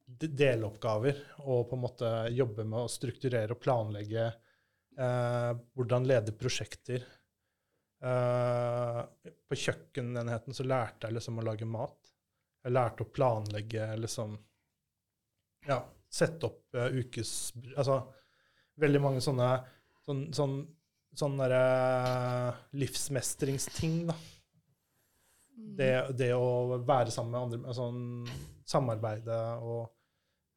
deloppgaver, 0.05 1.21
og 1.49 1.69
på 1.69 1.77
en 1.77 1.81
måte 1.81 2.09
jobbe 2.33 2.65
med 2.67 2.85
å 2.85 2.91
strukturere 2.91 3.55
og 3.55 3.61
planlegge 3.61 4.25
eh, 4.27 5.51
hvordan 5.75 6.07
lede 6.07 6.35
prosjekter. 6.37 7.05
Eh, 8.05 8.99
på 9.49 9.57
kjøkkenenheten 9.57 10.53
så 10.53 10.65
lærte 10.67 11.07
jeg 11.07 11.17
liksom 11.17 11.41
å 11.41 11.45
lage 11.47 11.67
mat. 11.69 12.11
Jeg 12.65 12.73
lærte 12.73 13.05
å 13.05 13.13
planlegge 13.13 13.91
liksom 14.01 14.37
Ja, 15.65 15.79
sette 16.09 16.47
opp 16.47 16.75
eh, 16.77 16.97
ukes 16.97 17.53
Altså 17.77 17.99
veldig 18.81 19.01
mange 19.01 19.21
sånne 19.23 19.49
sånn, 20.05 20.25
sånn, 20.35 20.55
sånn 21.15 21.37
derre 21.39 22.55
livsmestringsting, 22.77 24.01
da. 24.09 24.15
Det, 25.55 25.91
det 26.19 26.33
å 26.35 26.77
være 26.83 27.13
sammen 27.13 27.31
med 27.31 27.41
andre, 27.45 27.73
sånn 27.73 28.01
samarbeide 28.67 29.37
og 29.63 29.94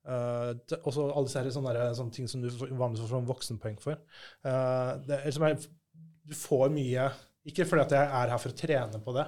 uh, 0.09 0.53
det, 0.69 0.81
også 0.83 1.09
alle 1.11 1.29
disse 1.29 1.55
sånne, 1.55 1.75
der, 1.77 1.97
sånne 1.97 2.15
ting 2.17 2.31
som 2.31 2.43
du 2.43 2.49
vanligvis 2.51 3.05
får 3.05 3.13
sånn 3.13 3.29
voksenpoeng 3.29 3.79
for. 3.83 4.01
Uh, 4.47 4.97
det 5.09 5.23
liksom, 5.27 5.49
jeg- 5.51 5.69
du 6.29 6.35
får 6.37 6.69
mye 6.69 7.11
Ikke 7.49 7.65
fordi 7.65 7.87
at 7.87 7.93
jeg 7.97 8.09
er 8.13 8.33
her 8.35 8.41
for 8.43 8.53
å 8.53 8.57
trene 8.59 8.99
på 9.01 9.13
det, 9.17 9.25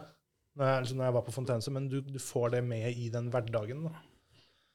når 0.59 0.67
jeg, 0.67 0.81
liksom, 0.83 0.99
når 0.99 1.07
jeg 1.07 1.15
var 1.17 1.23
på 1.25 1.33
Fontense, 1.33 1.71
men 1.73 1.87
du, 1.89 2.01
du 2.05 2.19
får 2.21 2.51
det 2.53 2.61
med 2.67 2.99
i 2.99 3.07
den 3.09 3.31
hverdagen. 3.33 3.87
Da. 3.87 3.93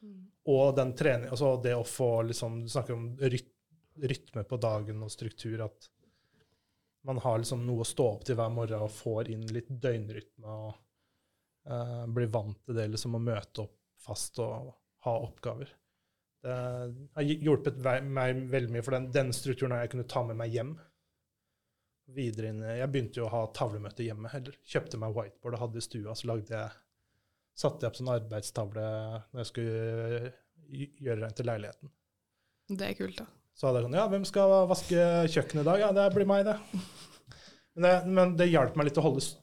Mm. 0.02 0.24
Og 0.56 0.72
den 0.78 0.94
trening, 0.98 1.30
altså 1.30 1.52
det 1.62 1.76
å 1.78 1.84
få 1.86 2.10
liksom, 2.32 2.64
Du 2.64 2.72
snakker 2.74 2.96
om 2.96 3.12
ryt, 3.20 3.52
rytme 4.02 4.44
på 4.50 4.58
dagen 4.58 5.04
og 5.06 5.14
struktur. 5.14 5.62
At 5.68 5.90
man 7.06 7.22
har 7.22 7.38
liksom 7.44 7.68
noe 7.68 7.84
å 7.84 7.88
stå 7.88 8.08
opp 8.16 8.26
til 8.26 8.40
hver 8.40 8.50
morgen 8.56 8.82
og 8.88 8.94
får 8.96 9.30
inn 9.36 9.46
litt 9.54 9.70
døgnrytme. 9.70 10.58
og 10.58 11.70
uh, 11.70 12.06
Blir 12.10 12.32
vant 12.34 12.58
til 12.66 12.80
det 12.80 12.88
liksom 12.96 13.20
å 13.20 13.22
møte 13.22 13.68
opp 13.68 13.78
fast 14.08 14.42
og 14.42 14.74
ha 15.06 15.18
oppgaver. 15.22 15.70
Det 16.46 16.56
har 17.18 17.26
hjulpet 17.26 17.80
meg 18.06 18.44
veldig 18.52 18.70
mye, 18.76 18.84
for 18.86 18.94
den, 18.94 19.08
den 19.16 19.32
strukturen 19.34 19.74
har 19.74 19.82
jeg 19.86 19.96
kunnet 19.96 20.10
ta 20.12 20.22
med 20.28 20.38
meg 20.38 20.52
hjem. 20.54 20.76
Videre 22.16 22.52
inn, 22.54 22.60
Jeg 22.78 22.90
begynte 22.94 23.18
jo 23.18 23.26
å 23.26 23.32
ha 23.34 23.40
tavlemøter 23.58 24.06
hjemme. 24.06 24.30
eller 24.38 24.54
Kjøpte 24.70 25.00
meg 25.02 25.16
whiteboard 25.16 25.56
og 25.58 25.64
hadde 25.64 25.82
i 25.82 25.86
stua. 25.86 26.14
Så 26.14 26.28
lagde 26.30 26.54
jeg, 26.54 26.76
satte 27.58 27.82
jeg 27.82 27.90
opp 27.90 27.98
sånn 27.98 28.12
arbeidstavle 28.14 28.84
når 29.32 29.42
jeg 29.42 29.50
skulle 29.50 30.34
gjøre 31.02 31.22
rent 31.24 31.42
i 31.42 31.48
leiligheten. 31.50 31.92
Det 32.76 32.92
er 32.92 33.00
kult, 33.00 33.18
da. 33.24 33.26
Så 33.56 33.68
hadde 33.70 33.80
jeg 33.82 33.88
sånn 33.88 33.98
Ja, 33.98 34.06
hvem 34.12 34.26
skal 34.28 34.54
vaske 34.70 35.02
kjøkkenet 35.34 35.64
i 35.64 35.68
dag? 35.72 35.82
Ja, 35.82 35.90
det 35.98 36.06
blir 36.14 36.30
meg, 36.30 36.46
det. 36.46 36.60
Men 37.76 37.86
det, 37.90 37.96
men 38.20 38.36
det 38.38 38.52
hjalp 38.52 38.78
meg 38.78 38.90
litt 38.92 39.02
å 39.02 39.04
holde 39.08 39.24
s- 39.26 39.34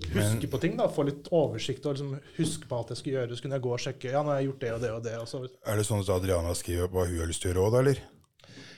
Huske 0.00 0.48
på 0.48 0.58
ting, 0.60 0.76
da. 0.80 0.86
Få 0.88 1.04
litt 1.04 1.28
oversikt 1.36 1.84
og 1.86 1.98
liksom 1.98 2.14
huske 2.38 2.68
på 2.68 2.78
alt 2.78 2.88
jeg 2.94 2.96
skulle 3.02 3.18
gjøre. 3.20 3.36
Så 3.36 3.44
kunne 3.44 3.58
jeg 3.58 3.64
gå 3.66 3.72
og 3.76 3.82
sjekke. 3.84 4.10
Ja, 4.14 4.22
nå 4.24 4.32
har 4.32 4.40
jeg 4.40 4.48
gjort 4.48 4.62
det 4.64 4.72
og 4.72 4.80
det 4.80 4.90
og 4.96 5.02
det. 5.04 5.14
Og 5.20 5.28
så, 5.28 5.42
Er 5.68 5.76
det 5.76 5.84
sånn 5.86 6.00
at 6.00 6.08
Adriana 6.16 6.54
skriver 6.56 6.88
hva 6.88 7.04
hun 7.06 7.18
har 7.20 7.28
lyst 7.28 7.44
til 7.44 7.52
å 7.52 7.54
gjøre 7.54 7.66
òg, 7.66 7.72
da, 7.76 7.82
eller? 7.84 8.00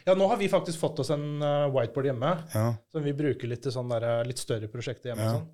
ja, 0.05 0.15
nå 0.19 0.27
har 0.29 0.37
vi 0.37 0.51
faktisk 0.53 0.79
fått 0.83 0.99
oss 1.01 1.11
en 1.15 1.41
eh, 1.41 1.71
whiteboard 1.73 2.11
hjemme 2.11 2.33
Ja. 2.53 2.65
som 2.93 3.03
vi 3.07 3.15
bruker 3.17 3.49
litt 3.49 3.63
til 3.65 3.73
sånn 3.73 3.89
der, 3.89 4.05
eh, 4.05 4.25
litt 4.29 4.43
større 4.43 4.69
prosjekter 4.69 5.13
hjemme. 5.15 5.25
Ja. 5.25 5.39
Sånn. 5.39 5.47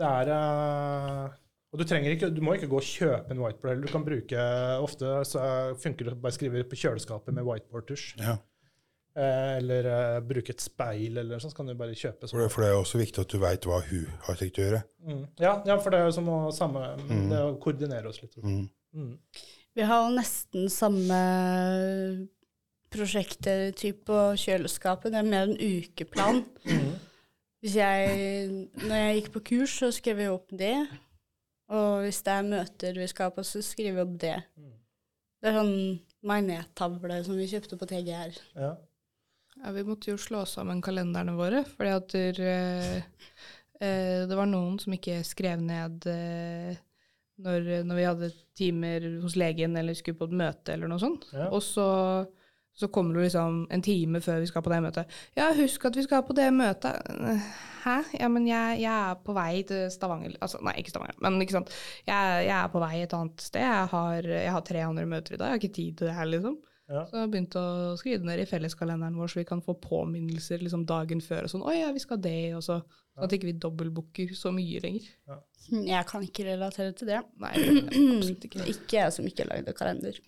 Det 0.00 0.08
er 0.08 0.30
eh, 0.32 1.34
Og 1.72 1.78
du 1.78 1.84
ikke, 1.84 2.30
du 2.32 2.40
må 2.44 2.54
ikke 2.56 2.68
gå 2.70 2.78
og 2.80 2.86
kjøpe 2.86 3.30
en 3.34 3.42
whiteboard 3.42 3.74
heller. 3.74 3.86
Du 3.86 3.92
kan 3.92 4.04
bruke 4.04 4.46
Ofte 4.82 5.12
så 5.28 5.44
funker 5.80 6.04
det 6.08 6.14
å 6.16 6.20
bare 6.20 6.32
skrive 6.36 6.64
på 6.64 6.76
kjøleskapet 6.78 7.34
med 7.34 7.44
whiteboard-tusj. 7.44 8.14
ja. 8.20 8.38
Eh, 9.12 9.56
eller 9.58 9.84
uh, 9.92 10.20
bruke 10.24 10.54
et 10.54 10.62
speil, 10.64 11.18
eller 11.20 11.40
sånn, 11.42 11.52
så 11.52 11.58
kan 11.58 11.66
du 11.68 11.74
bare 11.76 11.92
kjøpe 11.92 12.24
det, 12.24 12.30
for 12.32 12.64
det 12.64 12.68
er 12.70 12.78
også 12.78 12.96
viktig 12.96 13.20
at 13.20 13.32
du 13.34 13.40
veit 13.42 13.66
hva 13.68 13.82
hun 13.84 14.06
har 14.24 14.38
tenkt 14.40 14.56
å 14.56 14.62
gjøre. 14.64 14.78
Mm. 15.04 15.18
Ja, 15.42 15.50
ja, 15.68 15.76
for 15.84 15.92
det 15.92 15.98
er 16.00 16.06
jo 16.06 16.14
som 16.16 16.30
å, 16.32 16.38
samme, 16.56 16.84
Mm. 17.02 17.26
det 17.28 17.36
er 17.36 17.48
å 17.50 17.58
koordinere 17.60 18.08
oss 18.08 18.22
litt. 18.22 18.38
Mm. 18.40 18.62
Mm. 18.96 19.10
Vi 19.76 19.84
har 19.88 20.06
jo 20.06 20.14
nesten 20.16 20.70
samme 20.72 21.18
prosjekter 22.92 23.72
typ 23.76 24.04
på 24.08 24.18
kjøleskapet. 24.40 25.12
Det 25.12 25.20
er 25.20 25.28
mer 25.28 25.48
en 25.48 25.56
ukeplan. 25.60 26.42
Hvis 27.62 27.76
jeg, 27.78 28.48
når 28.82 28.96
jeg 28.96 29.18
gikk 29.18 29.30
på 29.36 29.42
kurs, 29.52 29.76
så 29.80 29.90
skrev 29.94 30.20
jeg 30.24 30.32
opp 30.32 30.48
det. 30.56 30.74
Og 31.72 32.02
hvis 32.04 32.20
det 32.26 32.32
er 32.32 32.48
møter 32.48 32.98
vi 33.00 33.06
skal 33.12 33.32
på, 33.32 33.44
så 33.44 33.62
skriver 33.64 34.02
jeg 34.02 34.06
opp 34.06 34.16
det. 34.20 34.38
Det 35.42 35.50
er 35.50 35.56
sånn 35.60 36.00
magnettavle 36.28 37.20
som 37.24 37.36
vi 37.38 37.48
kjøpte 37.50 37.78
på 37.80 37.88
TGR. 37.92 38.36
Ja. 38.56 38.72
Ja, 39.62 39.70
vi 39.70 39.84
måtte 39.86 40.10
jo 40.10 40.18
slå 40.18 40.42
sammen 40.48 40.82
kalenderne 40.82 41.36
våre, 41.38 41.62
fordi 41.76 41.90
at 41.94 42.14
der, 42.16 42.38
eh, 42.42 42.96
eh, 43.78 44.22
det 44.26 44.38
var 44.38 44.48
noen 44.50 44.78
som 44.82 44.94
ikke 44.96 45.20
skrev 45.26 45.62
ned 45.62 46.06
eh, 46.10 46.80
når, 47.42 47.68
når 47.86 47.98
vi 47.98 48.06
hadde 48.08 48.30
timer 48.58 49.06
hos 49.22 49.36
legen 49.38 49.78
eller 49.78 49.94
skulle 49.94 50.18
på 50.18 50.26
et 50.30 50.38
møte 50.42 50.74
eller 50.74 50.90
noe 50.90 51.02
sånt. 51.02 51.28
Ja. 51.30 51.46
Og 51.54 51.62
så, 51.62 51.86
så 52.74 52.88
kommer 52.90 53.14
du 53.14 53.22
liksom 53.22 53.62
en 53.70 53.84
time 53.86 54.22
før 54.24 54.42
vi 54.42 54.50
skal 54.50 54.66
på 54.66 54.72
det 54.74 54.80
møtet. 54.82 55.14
Ja, 55.38 55.52
husk 55.54 55.86
at 55.86 55.98
vi 55.98 56.06
skal 56.08 56.26
på 56.26 56.36
det 56.38 56.48
møtet. 56.58 56.98
Hæ? 57.84 57.96
Ja, 58.18 58.32
men 58.34 58.50
jeg, 58.50 58.82
jeg 58.82 58.90
er 58.90 59.22
på 59.22 59.34
vei 59.38 59.62
til 59.66 59.86
Stavanger. 59.94 60.34
Altså, 60.42 60.58
nei, 60.66 60.74
ikke 60.82 60.94
Stavanger, 60.94 61.22
men 61.22 61.38
ikke 61.42 61.60
sant. 61.60 61.70
Jeg, 62.02 62.44
jeg 62.48 62.56
er 62.58 62.74
på 62.74 62.82
vei 62.82 62.96
et 63.04 63.16
annet 63.18 63.46
sted. 63.46 63.62
Jeg 63.62 63.94
har, 63.94 64.30
jeg 64.34 64.58
har 64.58 64.66
tre 64.66 64.84
andre 64.90 65.06
møter 65.14 65.38
i 65.38 65.40
dag. 65.40 65.52
Jeg 65.52 65.58
har 65.58 65.62
ikke 65.62 65.78
tid 65.78 65.96
til 66.02 66.10
det 66.10 66.18
her, 66.18 66.30
liksom. 66.34 66.58
Ja. 66.90 67.04
Så 67.06 67.12
jeg 67.16 67.20
har 67.22 67.28
begynt 67.32 67.54
å 67.56 67.96
skrive 67.96 68.18
det 68.18 68.26
ned 68.26 68.40
i 68.42 68.44
felleskalenderen 68.50 69.14
vår, 69.16 69.28
så 69.30 69.38
vi 69.40 69.44
kan 69.48 69.62
få 69.62 69.74
påminnelser 69.80 70.58
liksom 70.60 70.84
dagen 70.86 71.20
før. 71.20 71.44
og 71.44 71.50
sånn, 71.50 71.62
'Å 71.62 71.74
ja, 71.78 71.92
vi 71.92 71.98
skal 72.02 72.18
det', 72.18 72.54
og 72.56 72.62
så, 72.62 72.80
sånn 73.14 73.24
at 73.24 73.30
ikke 73.32 73.44
vi 73.48 73.52
dobbeltbooker 73.52 74.34
så 74.34 74.52
mye 74.52 74.80
lenger. 74.82 75.08
Jeg 75.70 76.06
kan 76.06 76.22
ikke 76.22 76.44
relatere 76.44 76.92
til 76.96 77.06
det. 77.08 77.22
Nei, 77.38 77.52
absolutt 77.54 78.44
ikke. 78.44 78.66
Ikke 78.74 78.98
jeg 78.98 79.12
som 79.12 79.24
ikke 79.24 79.46
lagde 79.48 79.72
kalender. 79.72 80.18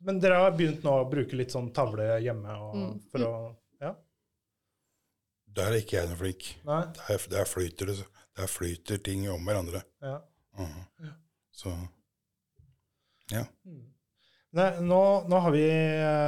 Men 0.00 0.18
dere 0.20 0.34
har 0.40 0.50
begynt 0.52 0.82
nå 0.82 0.90
å 1.04 1.10
bruke 1.10 1.32
litt 1.36 1.50
sånn 1.52 1.72
tavle 1.72 2.20
hjemme 2.22 2.48
og, 2.48 2.74
Mm. 2.74 3.00
for 3.10 3.18
å 3.20 3.56
Ja? 3.80 3.94
Der 5.52 5.72
er 5.72 5.80
ikke 5.80 5.96
jeg 6.00 6.08
noe 6.08 6.16
flink. 6.16 6.56
Nei? 6.64 6.82
Der, 7.08 7.18
der, 7.28 7.44
flyter 7.44 7.86
det, 7.86 8.06
der 8.36 8.46
flyter 8.46 8.98
ting 9.02 9.28
om 9.30 9.44
hverandre. 9.44 9.82
Ja. 10.02 10.20
Mhm. 10.58 11.14
Så 11.52 11.70
Mm. 13.30 13.82
Nei, 14.56 14.68
nå, 14.80 15.00
nå, 15.28 15.38
har 15.44 15.52
vi, 15.52 15.64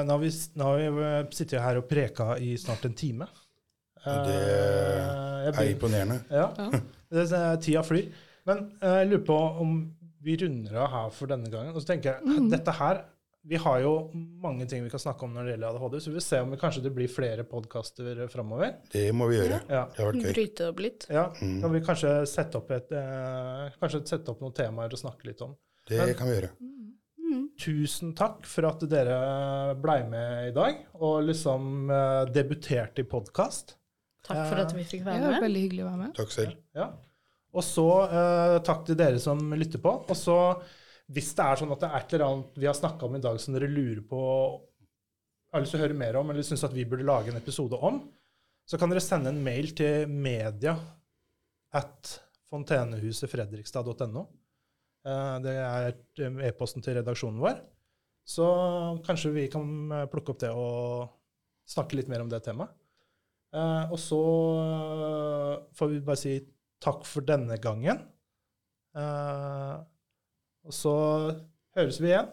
nå, 0.05 0.13
har 0.13 0.19
vi, 0.21 0.31
nå 0.61 0.65
har 0.69 0.81
vi 0.83 1.05
eh, 1.09 1.21
sittet 1.33 1.63
her 1.65 1.79
og 1.81 1.87
preka 1.89 2.35
i 2.45 2.55
snart 2.61 2.85
en 2.89 2.97
time. 2.99 3.29
Det 4.05 4.39
Eh, 4.39 5.49
er 5.49 5.71
imponerende. 5.73 6.21
Ja, 6.31 6.49
Ja. 6.59 6.71
det, 7.11 7.25
det, 7.31 7.45
tida 7.65 7.83
flyr. 7.87 8.11
Men 8.49 8.67
eh, 8.83 8.99
jeg 9.03 9.09
lurer 9.13 9.25
på 9.29 9.39
om 9.65 9.79
vi 10.25 10.35
runder 10.41 10.77
av 10.85 10.91
her 10.93 11.11
for 11.15 11.31
denne 11.31 11.49
gangen. 11.53 11.73
Og 11.75 11.81
så 11.83 11.95
tenker 11.95 12.15
jeg, 12.19 12.27
Mhm. 12.27 12.51
dette 12.53 12.75
her, 12.81 13.05
Vi 13.49 13.57
har 13.57 13.79
jo 13.81 14.11
mange 14.43 14.67
ting 14.69 14.83
vi 14.85 14.91
kan 14.91 15.01
snakke 15.01 15.23
om 15.25 15.33
når 15.33 15.45
det 15.47 15.53
gjelder 15.55 15.69
ADHD, 15.79 15.95
så 16.03 16.11
vi 16.11 16.17
vil 16.19 16.25
se 16.27 16.41
om 16.43 16.51
det 16.51 16.59
kanskje 16.61 16.83
det 16.85 16.91
blir 16.93 17.09
flere 17.09 17.45
podkaster 17.49 18.19
framover. 18.29 18.75
Det 18.93 19.05
må 19.15 19.29
vi 19.31 19.39
gjøre. 19.39 19.61
Ja. 19.71 19.85
Det 19.95 20.03
har 20.03 20.11
vært 20.13 20.25
gøy. 20.27 20.33
Bryte 20.35 20.67
opp 20.69 20.81
litt. 20.85 21.07
ja. 21.09 21.23
Mm. 21.41 21.61
Kan 21.63 21.73
vi 21.73 21.81
kanskje 21.87 22.11
sette 22.29 22.59
opp, 22.59 22.71
et, 22.77 22.93
eh, 22.93 23.71
kanskje 23.81 24.03
sette 24.11 24.29
opp 24.35 24.43
noen 24.43 24.53
temaer 24.53 24.93
og 24.93 25.01
snakke 25.01 25.25
litt 25.31 25.41
om. 25.47 25.55
Det 25.89 26.17
kan 26.19 26.29
vi 26.29 26.35
gjøre. 26.35 26.51
Tusen 27.59 28.13
takk 28.15 28.45
for 28.47 28.69
at 28.69 28.83
dere 28.87 29.75
blei 29.83 29.99
med 30.07 30.53
i 30.53 30.55
dag, 30.55 30.79
og 31.03 31.25
liksom 31.27 31.91
eh, 31.91 32.25
debuterte 32.31 33.03
i 33.03 33.09
podkast. 33.09 33.75
Takk 34.29 34.45
for 34.51 34.63
at 34.63 34.75
vi 34.77 34.85
fikk 34.87 35.03
være 35.07 35.23
med. 35.25 35.35
Ja, 35.35 35.41
veldig 35.43 35.63
hyggelig 35.65 35.83
å 35.83 35.89
være 35.89 36.01
med. 36.05 36.13
Takk 36.19 36.35
selv. 36.35 36.59
Ja. 36.79 36.87
Og 37.59 37.65
så 37.67 37.87
eh, 38.05 38.59
takk 38.67 38.85
til 38.87 38.99
dere 39.01 39.19
som 39.23 39.43
lytter 39.59 39.83
på. 39.83 39.95
Og 40.05 40.19
så, 40.19 40.37
hvis 41.11 41.33
det 41.35 41.49
er 41.49 41.61
sånn 41.63 41.75
at 41.75 41.83
det 41.83 41.91
er 41.91 41.99
et 41.99 42.15
eller 42.15 42.27
annet 42.29 42.63
vi 42.63 42.71
har 42.71 42.79
snakka 42.79 43.09
om 43.09 43.19
i 43.19 43.23
dag 43.27 43.41
som 43.43 43.57
dere 43.57 43.71
lurer 43.73 44.05
på, 44.07 44.23
har 45.51 45.65
lyst 45.65 45.75
til 45.75 45.81
å 45.81 45.87
høre 45.87 45.99
mer 45.99 46.21
om, 46.21 46.31
eller 46.31 46.47
syns 46.47 46.67
at 46.69 46.77
vi 46.77 46.87
burde 46.87 47.09
lage 47.09 47.33
en 47.33 47.41
episode 47.41 47.79
om, 47.91 48.03
så 48.69 48.79
kan 48.79 48.93
dere 48.93 49.03
sende 49.03 49.33
en 49.33 49.43
mail 49.43 49.73
til 49.75 50.07
media 50.13 50.77
at 51.75 52.19
fontenehusefredrikstad.no. 52.53 54.29
Eh, 55.09 55.37
det 55.45 55.55
er 55.57 55.93
eh, 55.93 56.41
e-posten 56.51 56.85
til 56.85 56.99
redaksjonen 56.99 57.41
vår. 57.43 57.63
Så 58.29 58.47
kanskje 59.07 59.33
vi 59.37 59.47
kan 59.53 59.69
eh, 59.95 60.09
plukke 60.13 60.35
opp 60.35 60.43
det 60.43 60.53
og 60.53 61.09
snakke 61.69 61.99
litt 61.99 62.11
mer 62.13 62.25
om 62.25 62.31
det 62.33 62.43
temaet. 62.45 62.75
Og 63.49 63.97
så 63.97 64.19
får 65.73 65.89
vi 65.89 66.01
bare 66.05 66.21
si 66.21 66.35
takk 66.85 67.07
for 67.09 67.25
denne 67.25 67.57
gangen. 67.65 68.03
Og 70.69 70.77
så 70.77 70.93
høres 71.79 72.03
vi 72.05 72.13
igjen. 72.13 72.29